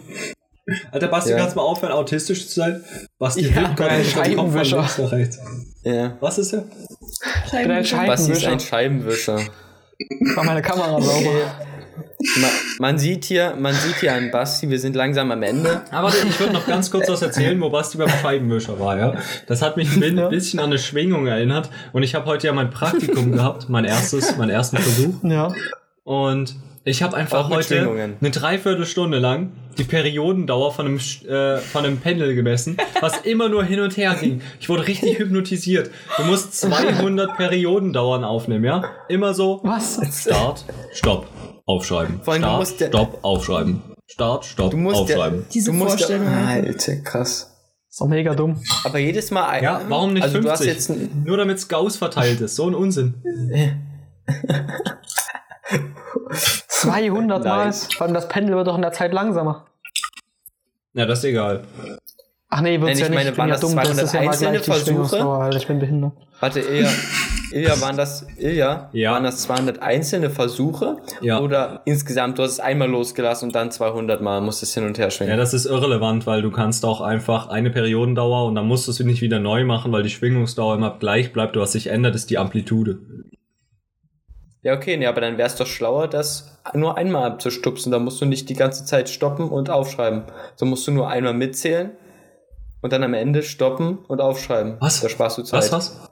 Alter, 0.93 1.09
Basti, 1.09 1.31
Ja. 1.31 1.37
kannst 1.39 1.55
du 1.57 1.61
mal 1.61 1.65
aufhören, 1.67 1.93
autistisch 1.93 2.47
zu 2.49 2.55
sein? 2.61 2.85
Basti 3.19 3.43
Ja, 3.47 3.49
hilft 3.53 3.77
gerade 3.77 3.91
ein 3.91 4.05
Scheibenwischer. 4.05 4.77
links 4.79 4.99
nach 4.99 5.13
rechts. 5.13 5.39
Ja. 5.85 6.17
Was 6.21 6.39
ist 6.39 6.53
er? 6.53 6.65
Scheiben- 7.51 7.69
Der 7.69 7.85
Scheiben- 7.85 8.07
Basti 8.07 8.33
ist 8.33 8.45
ein 8.47 8.61
Scheibenwischer. 8.61 9.39
Scheibenwischer. 9.39 10.37
War 10.37 10.45
meine 10.45 10.63
Kamera 10.63 11.01
sauber. 11.01 11.31
Ma 12.41 12.49
man 12.81 12.99
sieht 12.99 13.25
hier, 13.25 13.55
man 13.59 13.75
sieht 13.75 13.97
hier 13.97 14.13
an 14.13 14.31
Basti, 14.31 14.69
wir 14.69 14.79
sind 14.79 14.95
langsam 14.97 15.31
am 15.31 15.43
Ende. 15.43 15.83
Aber 15.91 16.09
ich 16.09 16.39
würde 16.39 16.53
noch 16.53 16.67
ganz 16.67 16.91
kurz 16.91 17.09
was 17.09 17.23
erzählen, 17.23 17.61
wo 17.61 17.71
Basti 17.71 17.97
beim 17.99 18.09
Scheibenwischer 18.09 18.79
war, 18.79 18.97
ja. 18.99 19.15
Das 19.47 19.63
hat 19.63 19.77
mich 19.77 19.89
ein 19.97 20.29
bisschen 20.31 20.59
an 20.61 20.67
eine 20.67 20.79
Schwingung 20.79 21.27
erinnert. 21.27 21.71
Und 21.93 22.03
ich 22.03 22.15
habe 22.15 22.27
heute 22.27 22.47
ja 22.49 22.53
mein 22.53 22.71
Praktikum 22.71 23.33
gehabt, 23.33 23.69
mein 23.69 23.85
erstes, 23.85 24.37
meinen 24.37 24.51
ersten 24.51 24.77
Versuch. 24.79 25.15
Ja. 25.23 25.53
Und 26.05 26.55
ich 26.89 27.03
habe 27.03 27.17
einfach 27.17 27.47
Auch 27.47 27.51
heute 27.51 28.17
eine 28.21 28.31
Dreiviertelstunde 28.31 29.19
lang 29.19 29.53
die 29.77 29.85
Periodendauer 29.85 30.73
von 30.73 30.87
einem, 30.87 30.99
äh, 31.29 31.59
von 31.59 31.85
einem 31.85 31.99
Pendel 31.99 32.35
gemessen, 32.35 32.77
was 33.01 33.19
immer 33.23 33.49
nur 33.49 33.63
hin 33.63 33.81
und 33.81 33.97
her 33.97 34.17
ging. 34.21 34.41
Ich 34.59 34.69
wurde 34.69 34.87
richtig 34.87 35.19
hypnotisiert. 35.19 35.91
Du 36.17 36.25
musst 36.25 36.59
200 36.61 37.37
Periodendauern 37.37 38.25
aufnehmen, 38.25 38.65
ja? 38.65 38.83
Immer 39.09 39.35
so 39.35 39.61
Was? 39.63 40.01
Start, 40.21 40.65
Stopp, 40.93 41.27
aufschreiben. 41.65 42.21
Vor 42.23 42.33
allem, 42.35 42.43
du 42.43 42.49
Start, 42.49 42.59
musst 42.59 42.81
ja- 42.81 42.89
Stopp, 42.89 43.19
aufschreiben. 43.23 43.83
Start, 44.07 44.45
Stopp, 44.47 44.71
Du 44.71 44.77
musst 44.79 44.97
aufschreiben. 44.97 45.45
Diese 45.53 45.71
du 45.71 45.77
musst 45.77 45.91
Vorstellung. 45.99 46.27
Ja, 46.27 46.47
Alter, 46.47 46.97
krass. 46.97 47.55
Ist 47.89 48.01
doch 48.01 48.09
mega 48.09 48.35
dumm. 48.35 48.61
Aber 48.85 48.99
jedes 48.99 49.31
Mal 49.31 49.47
ein. 49.49 49.63
Ja, 49.65 49.83
warum 49.89 50.13
nicht 50.15 50.23
also 50.23 50.35
50? 50.41 50.45
du 50.45 50.53
hast 50.53 50.65
jetzt 50.65 50.91
ein, 50.91 51.23
Nur 51.25 51.37
damit 51.37 51.59
es 51.59 51.69
Gauss 51.69 51.97
verteilt 51.97 52.41
ist. 52.41 52.57
So 52.57 52.67
ein 52.67 52.75
Unsinn. 52.75 53.15
200 56.69 57.45
Mal. 57.45 57.67
Nice. 57.67 57.89
Vor 57.93 58.07
allem 58.07 58.15
das 58.15 58.29
Pendel 58.29 58.57
wird 58.57 58.67
doch 58.67 58.77
in 58.77 58.83
der 58.83 58.93
Zeit 58.93 59.13
langsamer. 59.13 59.67
Ja, 60.95 61.07
das 61.07 61.19
ist 61.21 61.25
egal. 61.27 61.65
Ach 62.51 62.63
nee, 62.63 62.81
wird's 62.81 62.99
Nein, 62.99 62.99
ja 62.99 63.05
ich 63.05 63.11
nicht. 63.11 63.11
meine, 63.11 63.29
ich 63.31 63.35
bin 63.35 63.39
waren 63.39 63.49
ja 63.49 63.55
das 63.55 63.61
dumm. 63.61 63.77
Das 63.77 63.85
200 63.85 64.05
ist 64.05 64.13
ja 64.15 64.21
mal 64.21 64.27
einzelne 64.29 64.51
gleich 64.53 64.63
die 64.63 64.71
Versuche? 64.71 64.85
Schwingungsdauer, 64.95 65.39
Alter. 65.43 65.57
Ich 65.59 65.67
bin 65.67 65.79
behindert. 65.81 66.13
Warte, 66.41 66.61
Ilja, 66.61 66.89
Ilja, 67.53 67.81
waren 67.83 67.97
das, 67.97 68.27
Ilja, 68.39 68.89
Ja. 68.93 69.13
waren 69.13 69.25
das 69.25 69.43
200 69.43 69.83
einzelne 69.83 70.31
Versuche? 70.31 70.97
Ja. 71.21 71.41
Oder 71.41 71.83
insgesamt, 71.85 72.39
du 72.39 72.43
hast 72.45 72.53
es 72.53 72.61
einmal 72.61 72.89
losgelassen 72.89 73.49
und 73.49 73.55
dann 73.55 73.71
200 73.71 74.23
Mal 74.23 74.41
musst 74.41 74.63
es 74.63 74.73
hin 74.73 74.87
und 74.87 74.97
her 74.99 75.11
schwingen? 75.11 75.33
Ja, 75.33 75.37
das 75.37 75.53
ist 75.53 75.67
irrelevant, 75.67 76.27
weil 76.27 76.41
du 76.41 76.51
kannst 76.51 76.87
auch 76.87 77.03
einfach 77.03 77.49
eine 77.49 77.71
Periodendauer 77.71 78.47
und 78.47 78.55
dann 78.55 78.67
musst 78.67 78.87
du 78.87 78.93
es 78.93 79.01
nicht 79.01 79.21
wieder 79.21 79.41
neu 79.41 79.65
machen, 79.65 79.93
weil 79.93 80.03
die 80.03 80.11
Schwingungsdauer 80.11 80.75
immer 80.77 80.97
gleich 80.99 81.33
bleibt. 81.35 81.55
Was 81.57 81.73
sich 81.73 81.89
ändert, 81.89 82.15
ist 82.15 82.31
die 82.31 82.39
Amplitude. 82.39 82.99
Ja, 84.63 84.75
okay, 84.75 84.97
nee, 84.97 85.07
aber 85.07 85.21
dann 85.21 85.39
wäre 85.39 85.47
es 85.47 85.55
doch 85.55 85.67
schlauer, 85.67 86.09
das 86.09 86.59
nur 86.75 86.97
einmal 86.97 87.31
abzustupsen. 87.31 87.93
Da 87.93 87.99
musst 87.99 88.21
du 88.21 88.25
nicht 88.25 88.49
die 88.49 88.55
ganze 88.55 88.85
Zeit 88.85 89.09
stoppen 89.09 89.49
und 89.49 89.71
aufschreiben. 89.71 90.25
So 90.57 90.67
musst 90.67 90.87
du 90.87 90.91
nur 90.91 91.09
einmal 91.09 91.35
mitzählen 91.35 91.97
und 92.83 92.93
dann 92.93 93.03
am 93.05 93.15
Ende 93.15 93.43
stoppen 93.43 93.99
und 94.07 94.21
aufschreiben. 94.21 94.77
Was? 94.81 95.01
Da 95.01 95.09
sparst 95.09 95.39
du 95.39 95.43
Zeit. 95.43 95.63
Was, 95.63 95.73
was? 95.73 96.11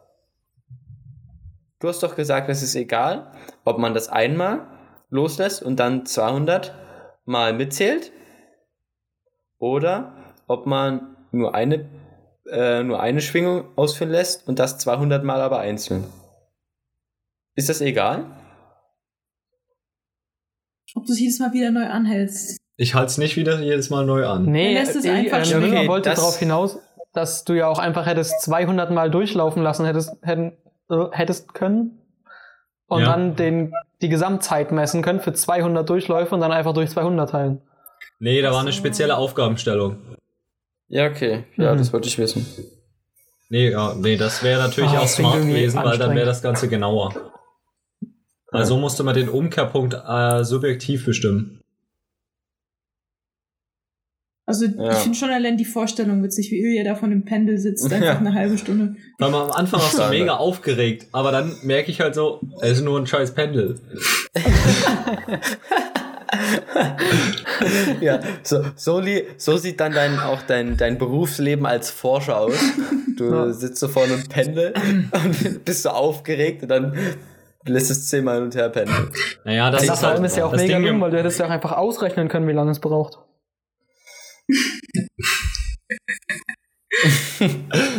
Du 1.81 1.89
hast 1.89 2.03
doch 2.03 2.17
gesagt, 2.17 2.49
es 2.49 2.63
ist 2.63 2.75
egal, 2.75 3.33
ob 3.65 3.79
man 3.79 3.95
das 3.95 4.09
einmal 4.09 4.67
loslässt 5.11 5.63
und 5.63 5.77
dann 5.77 6.07
200 6.07 6.75
mal 7.25 7.53
mitzählt 7.53 8.13
oder 9.59 10.13
ob 10.47 10.67
man 10.67 11.17
nur 11.33 11.55
eine, 11.55 11.89
äh, 12.51 12.83
nur 12.83 13.01
eine 13.01 13.21
Schwingung 13.21 13.65
ausführen 13.77 14.11
lässt 14.11 14.49
und 14.49 14.59
das 14.59 14.79
200 14.79 15.25
mal 15.25 15.41
aber 15.41 15.59
einzeln. 15.59 16.05
Ist 17.57 17.69
das 17.69 17.81
egal? 17.81 18.27
Ob 20.95 21.05
du 21.07 21.13
es 21.13 21.21
jedes 21.21 21.39
Mal 21.41 21.53
wieder 21.53 21.71
neu 21.71 21.87
anhältst. 21.87 22.59
Ich 22.77 22.95
halte 22.95 23.07
es 23.11 23.19
nicht 23.19 23.37
wieder 23.37 23.61
jedes 23.61 23.91
Mal 23.91 24.05
neu 24.05 24.27
an. 24.27 24.45
Nee, 24.45 24.75
lässt 24.75 24.95
es 24.97 25.05
äh, 25.05 25.11
einfach 25.11 25.39
äh, 25.41 25.45
schwingen. 25.45 25.63
Müller 25.71 25.79
Okay, 25.81 25.89
wollte 25.89 26.11
das- 26.11 26.19
darauf 26.19 26.39
hinaus, 26.39 26.79
dass 27.13 27.45
du 27.45 27.55
ja 27.55 27.67
auch 27.69 27.79
einfach 27.79 28.07
hättest 28.07 28.41
200 28.43 28.91
Mal 28.91 29.11
durchlaufen 29.11 29.63
lassen 29.63 29.87
hättest, 29.87 30.13
hätten, 30.23 30.53
äh, 30.91 31.07
hättest 31.13 31.55
können 31.55 31.99
und 32.87 33.01
Ja. 33.01 33.07
dann 33.07 33.37
den, 33.37 33.73
die 34.03 34.09
Gesamtzeit 34.11 34.73
messen 34.73 35.03
können 35.03 35.21
für 35.21 35.33
200 35.33 35.89
Durchläufe 35.89 36.35
und 36.35 36.41
dann 36.43 36.53
einfach 36.53 36.75
durch 36.75 36.91
200 36.91 37.31
teilen. 37.31 37.63
Nee, 38.19 38.43
da 38.43 38.53
war 38.53 38.61
eine 38.61 38.73
spezielle 38.73 39.17
Aufgabenstellung. 39.17 39.97
Ja, 40.89 41.07
okay. 41.07 41.45
Ja, 41.57 41.73
Mhm. 41.75 41.79
das 41.79 41.93
wollte 41.93 42.09
ich 42.09 42.19
wissen. 42.19 42.47
Nee, 43.49 43.71
ja, 43.71 43.95
nee, 43.95 44.17
das 44.17 44.43
wäre 44.43 44.61
natürlich 44.61 44.91
Ah, 44.91 45.01
auch 45.01 45.09
smart 45.09 45.41
gewesen, 45.41 45.83
weil 45.83 45.99
dann 45.99 46.15
wäre 46.15 46.27
das 46.27 46.43
Ganze 46.43 46.69
genauer. 46.69 47.15
Also 48.53 48.77
musste 48.77 49.03
man 49.03 49.15
den 49.15 49.29
Umkehrpunkt 49.29 49.95
äh, 49.95 50.45
subjektiv 50.45 51.05
bestimmen. 51.05 51.61
Also 54.49 54.67
Ja. 54.67 54.93
ich 54.93 54.99
finde 54.99 55.19
schon 55.19 55.31
allein 55.31 55.57
die 55.57 55.65
Vorstellung 55.65 56.23
witzig, 56.23 56.53
wie 56.53 56.61
Ilja 56.61 56.85
da 56.85 56.95
von 56.95 57.11
dem 57.11 57.25
Pendel 57.25 57.59
sitzt, 57.59 57.85
einfach 57.93 58.01
Ja. 58.07 58.17
eine 58.19 58.33
halbe 58.33 58.57
Stunde. 58.57 58.95
Weil 59.19 59.31
man 59.33 59.43
am 59.47 59.51
Anfang 59.51 59.81
auch 59.81 59.91
so 59.91 60.07
mega 60.09 60.37
aufgeregt, 60.37 61.09
aber 61.11 61.33
dann 61.33 61.53
merke 61.65 61.91
ich 61.91 62.01
halt 62.01 62.15
so, 62.15 62.41
es 62.61 62.79
ist 62.79 62.85
nur 62.85 62.99
ein 63.01 63.09
scheiß 63.09 63.35
Pendel. 63.35 63.81
Ja, 68.01 68.21
so, 68.43 68.63
so, 68.77 69.03
so 69.37 69.57
sieht 69.57 69.81
dann 69.81 69.93
dein, 69.93 70.19
auch 70.21 70.43
dein, 70.43 70.77
dein 70.77 70.99
Berufsleben 70.99 71.67
als 71.67 71.91
Forscher 71.91 72.39
aus. 72.41 72.55
Du 73.17 73.53
sitzt 73.53 73.79
so 73.81 73.89
vor 73.89 74.05
einem 74.05 74.23
Pendel 74.29 74.75
und 75.13 75.65
bist 75.65 75.83
so 75.85 75.89
aufgeregt 75.91 76.63
und 76.63 76.69
dann 76.69 76.97
lässt 77.67 77.91
es 77.91 78.09
zehnmal 78.09 78.37
hin 78.37 78.45
und 78.45 78.55
her 78.55 78.69
pendeln. 78.69 79.11
Naja, 79.45 79.71
das, 79.71 79.87
Das, 79.87 79.99
ist 79.99 80.05
halt 80.05 80.25
ist 80.25 80.37
ja 80.37 80.47
auch 80.47 80.55
mega 80.55 80.79
dumm, 80.79 81.01
weil 81.01 81.11
du 81.11 81.19
hättest 81.19 81.39
ja 81.39 81.47
auch 81.47 81.51
einfach 81.51 81.73
ausrechnen 81.73 82.29
können, 82.29 82.49
wie 82.49 82.53
lange 82.53 82.71
es 82.71 82.81
braucht. 82.81 83.19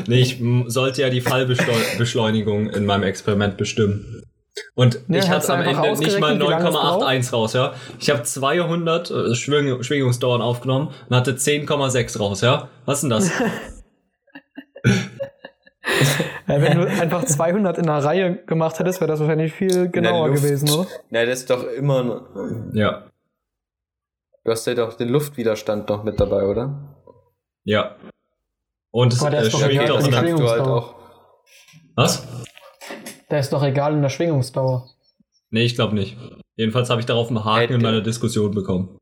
Nee, 0.08 0.22
ich 0.22 0.42
sollte 0.68 1.02
ja 1.02 1.10
die 1.10 1.22
Fallbeschleunigung 1.22 2.70
in 2.70 2.86
meinem 2.86 3.04
Experiment 3.04 3.58
bestimmen. 3.58 4.24
Und 4.74 5.02
Ja, 5.08 5.20
ich 5.20 5.30
hatte 5.30 5.54
am 5.54 5.62
Ende 5.62 5.70
nicht 5.70 5.80
mal 5.80 5.90
ausgerechnet, 5.92 6.40
wie 6.40 6.50
lange 6.50 6.70
es 6.70 6.76
9,81 6.76 7.32
raus, 7.32 7.54
ja. 7.54 7.76
Ich 8.00 8.10
habe 8.10 8.24
200 8.24 9.12
äh, 9.12 9.36
Schwing 9.36 9.84
Schwingungsdauern 9.84 10.42
aufgenommen 10.42 10.90
und 11.10 11.16
hatte 11.16 11.34
10,6 11.34 12.18
raus, 12.18 12.42
ja. 12.42 12.70
Was 12.86 12.98
ist 12.98 13.02
denn 13.04 13.12
das? 13.12 13.32
Wenn 16.48 16.80
du 16.80 16.88
einfach 17.02 17.26
200 17.26 17.78
in 17.78 17.90
einer 17.90 18.04
Reihe 18.04 18.36
gemacht 18.46 18.80
hättest, 18.80 19.02
wäre 19.02 19.12
das 19.12 19.20
wahrscheinlich 19.20 19.54
viel 19.54 19.90
genauer 19.90 20.30
Luft. 20.30 20.44
gewesen, 20.44 20.70
oder? 20.70 20.88
Na, 21.10 21.26
das 21.26 21.40
ist 21.40 21.50
doch 21.50 21.64
immer. 21.68 22.70
ja. 22.74 23.04
Du 24.44 24.52
hast 24.52 24.66
ja 24.66 24.74
doch 24.76 24.94
den 24.94 25.10
Luftwiderstand 25.10 25.90
noch 25.90 26.04
mit 26.06 26.20
dabei, 26.22 26.44
oder? 26.46 26.96
Ja. 27.66 27.98
Und 28.92 29.12
es 29.12 29.22
äh, 29.22 29.42
ist 29.42 29.54
doch 29.54 29.60
schwingt 29.60 29.74
egal, 29.74 29.92
auch 29.92 30.00
in 30.00 30.12
du 30.12 30.18
halt 30.18 30.26
Schwingungsdauer. 30.30 30.78
auch. 30.78 30.96
Was? 31.96 32.26
Der 33.30 33.40
ist 33.40 33.52
doch 33.52 33.62
egal 33.64 33.94
in 33.94 34.02
der 34.02 34.10
Schwingungsdauer. 34.10 34.90
Nee, 35.50 35.64
ich 35.66 35.76
glaube 35.76 35.96
nicht. 35.96 36.18
Jedenfalls 36.56 36.90
habe 36.90 37.02
ich 37.02 37.06
darauf 37.06 37.28
einen 37.28 37.44
Haken 37.44 37.64
in 37.64 37.70
Hätte. 37.72 37.84
meiner 37.84 38.02
Diskussion 38.02 38.52
bekommen. 38.52 38.98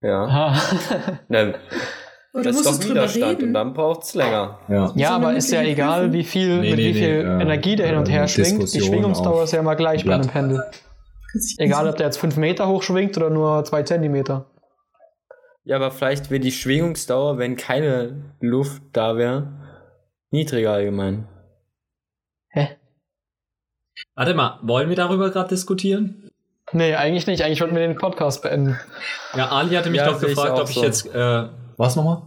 Ja. 0.00 0.24
Aha. 0.24 1.20
Na, 1.28 1.54
Oder 2.34 2.44
das 2.44 2.54
du 2.54 2.60
ist 2.60 2.66
doch 2.66 2.72
es 2.72 2.80
drüber 2.80 2.94
Widerstand 2.94 3.24
reden. 3.32 3.48
und 3.48 3.54
dann 3.54 3.74
braucht 3.74 4.04
es 4.04 4.14
länger. 4.14 4.58
Ja. 4.68 4.92
ja, 4.94 5.10
aber 5.10 5.34
ist 5.34 5.50
ja 5.50 5.62
egal, 5.62 6.12
wie 6.12 6.24
viel, 6.24 6.60
Nee, 6.60 6.70
mit 6.70 6.78
nee, 6.78 6.86
wie 6.88 6.94
viel 6.94 7.24
nee, 7.24 7.38
äh, 7.38 7.42
Energie 7.42 7.76
der 7.76 7.88
hin 7.88 7.96
und 7.98 8.08
äh, 8.08 8.12
her 8.12 8.28
schwingt. 8.28 8.72
Die 8.72 8.80
Schwingungsdauer 8.80 9.44
ist 9.44 9.52
ja 9.52 9.60
immer 9.60 9.76
gleich 9.76 10.04
bei 10.06 10.14
einem. 10.14 10.28
Pendel. 10.28 10.64
Egal, 11.58 11.88
ob 11.88 11.96
der 11.96 12.06
jetzt 12.06 12.18
5 12.18 12.36
Meter 12.36 12.68
hoch 12.68 12.82
schwingt 12.82 13.16
oder 13.16 13.30
nur 13.30 13.64
2 13.64 13.82
Zentimeter. 13.82 14.46
Ja, 15.64 15.76
aber 15.76 15.90
vielleicht 15.90 16.30
wäre 16.30 16.40
die 16.40 16.52
Schwingungsdauer, 16.52 17.38
wenn 17.38 17.56
keine 17.56 18.34
Luft 18.40 18.82
da 18.92 19.16
wäre, 19.16 19.52
niedriger 20.30 20.72
allgemein. 20.72 21.28
Hä? 22.48 22.76
Warte 24.14 24.34
mal, 24.34 24.58
wollen 24.62 24.88
wir 24.88 24.96
darüber 24.96 25.30
gerade 25.30 25.50
diskutieren? 25.50 26.30
Nee, 26.72 26.94
eigentlich 26.94 27.26
nicht. 27.26 27.44
Eigentlich 27.44 27.60
wollten 27.60 27.76
wir 27.76 27.86
den 27.86 27.96
Podcast 27.96 28.42
beenden. 28.42 28.78
Ja, 29.36 29.48
Ali 29.48 29.74
hatte 29.76 29.90
mich 29.90 30.00
Ja, 30.00 30.08
doch 30.10 30.20
ich 30.22 30.28
gefragt, 30.28 30.58
ob 30.58 30.68
ich 30.68 30.74
so. 30.76 30.82
jetzt. 30.84 31.06
Äh, 31.14 31.48
was 31.82 31.96
nochmal? 31.96 32.22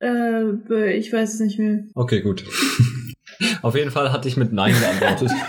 Äh, 0.00 0.92
ich 0.96 1.12
weiß 1.12 1.34
es 1.34 1.40
nicht 1.40 1.58
mehr. 1.58 1.84
Okay, 1.94 2.20
gut. 2.20 2.44
Auf 3.62 3.74
jeden 3.74 3.90
Fall 3.90 4.12
hatte 4.12 4.28
ich 4.28 4.36
mit 4.36 4.52
Nein 4.52 4.74
geantwortet. 4.78 5.30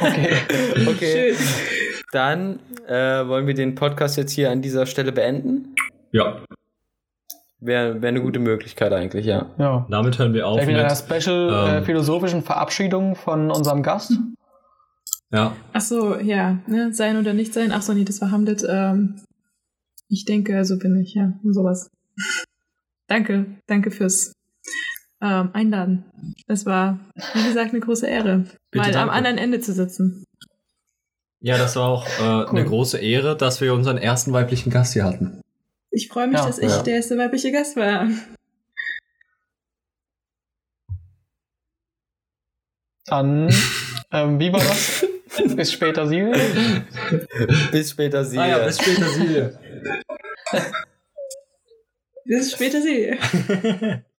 Okay. 0.00 0.36
Okay. 0.88 1.34
Schön. 1.34 1.46
Dann 2.12 2.60
äh, 2.88 3.26
wollen 3.28 3.46
wir 3.46 3.52
den 3.52 3.74
Podcast 3.74 4.16
jetzt 4.16 4.32
hier 4.32 4.50
an 4.50 4.62
dieser 4.62 4.86
Stelle 4.86 5.12
beenden. 5.12 5.74
ja, 6.12 6.38
Wäre 7.60 8.00
wär 8.00 8.08
eine 8.08 8.22
gute 8.22 8.38
Möglichkeit 8.38 8.90
eigentlich, 8.94 9.26
ja. 9.26 9.50
Ja. 9.58 9.86
damit 9.90 10.18
hören 10.18 10.32
wir 10.32 10.48
auf 10.48 10.62
Vielleicht 10.62 10.78
mit 10.98 11.10
einer 11.10 11.20
special 11.20 11.50
äh, 11.50 11.76
ähm, 11.78 11.84
philosophischen 11.84 12.42
Verabschiedung 12.42 13.14
von 13.14 13.50
unserem 13.50 13.82
Gast. 13.82 14.12
Ja, 15.30 15.54
Ach 15.74 15.80
so, 15.82 16.18
ja, 16.18 16.56
ne, 16.66 16.94
sein 16.94 17.18
oder 17.18 17.34
nicht 17.34 17.52
sein. 17.52 17.70
Ach 17.70 17.82
so, 17.82 17.92
nee, 17.92 18.04
das 18.04 18.20
war 18.22 18.30
Hamlet. 18.30 18.64
Ähm, 18.66 19.16
ich 20.12 20.24
denke, 20.26 20.64
so 20.64 20.78
bin 20.78 20.96
ich, 21.00 21.14
ja, 21.14 21.32
und 21.42 21.54
sowas. 21.54 21.90
danke, 23.06 23.46
danke 23.66 23.90
fürs 23.90 24.32
ähm, 25.22 25.50
Einladen. 25.54 26.04
Es 26.46 26.66
war, 26.66 27.00
wie 27.34 27.44
gesagt, 27.44 27.70
eine 27.70 27.80
große 27.80 28.06
Ehre, 28.06 28.44
Bitte 28.70 28.78
mal 28.78 28.86
am 28.88 28.92
danke. 28.92 29.12
anderen 29.12 29.38
Ende 29.38 29.60
zu 29.60 29.72
sitzen. 29.72 30.24
ja, 31.40 31.56
das 31.58 31.76
war 31.76 31.88
auch 31.88 32.06
äh, 32.18 32.50
eine 32.50 32.64
große 32.64 32.98
Ehre, 32.98 33.36
dass 33.36 33.60
wir 33.60 33.72
unseren 33.72 33.98
ersten 33.98 34.32
weiblichen 34.32 34.70
Gast 34.70 34.92
hier 34.92 35.04
hatten. 35.04 35.40
Ich 35.90 36.08
freue 36.08 36.26
mich, 36.28 36.38
Ja, 36.38 36.46
dass 36.46 36.58
ich 36.58 36.70
ja. 36.70 36.82
der 36.82 36.94
erste 36.96 37.16
weibliche 37.18 37.52
Gast 37.52 37.76
war. 37.76 38.08
Dann, 43.06 43.48
ähm, 44.10 44.38
wie 44.38 44.52
war 44.52 44.60
das? 44.60 45.06
Bis 45.56 45.72
später, 45.72 46.06
Siegel. 46.06 46.32
Bis 47.70 47.90
später, 47.90 48.24
Sie. 48.24 48.38
Ah 48.38 48.48
ja, 48.48 48.58
bis 48.58 48.78
später, 48.80 49.08
Silje. 49.08 49.58
Bis 52.24 52.52
später, 52.52 52.80
Sie. 52.80 53.18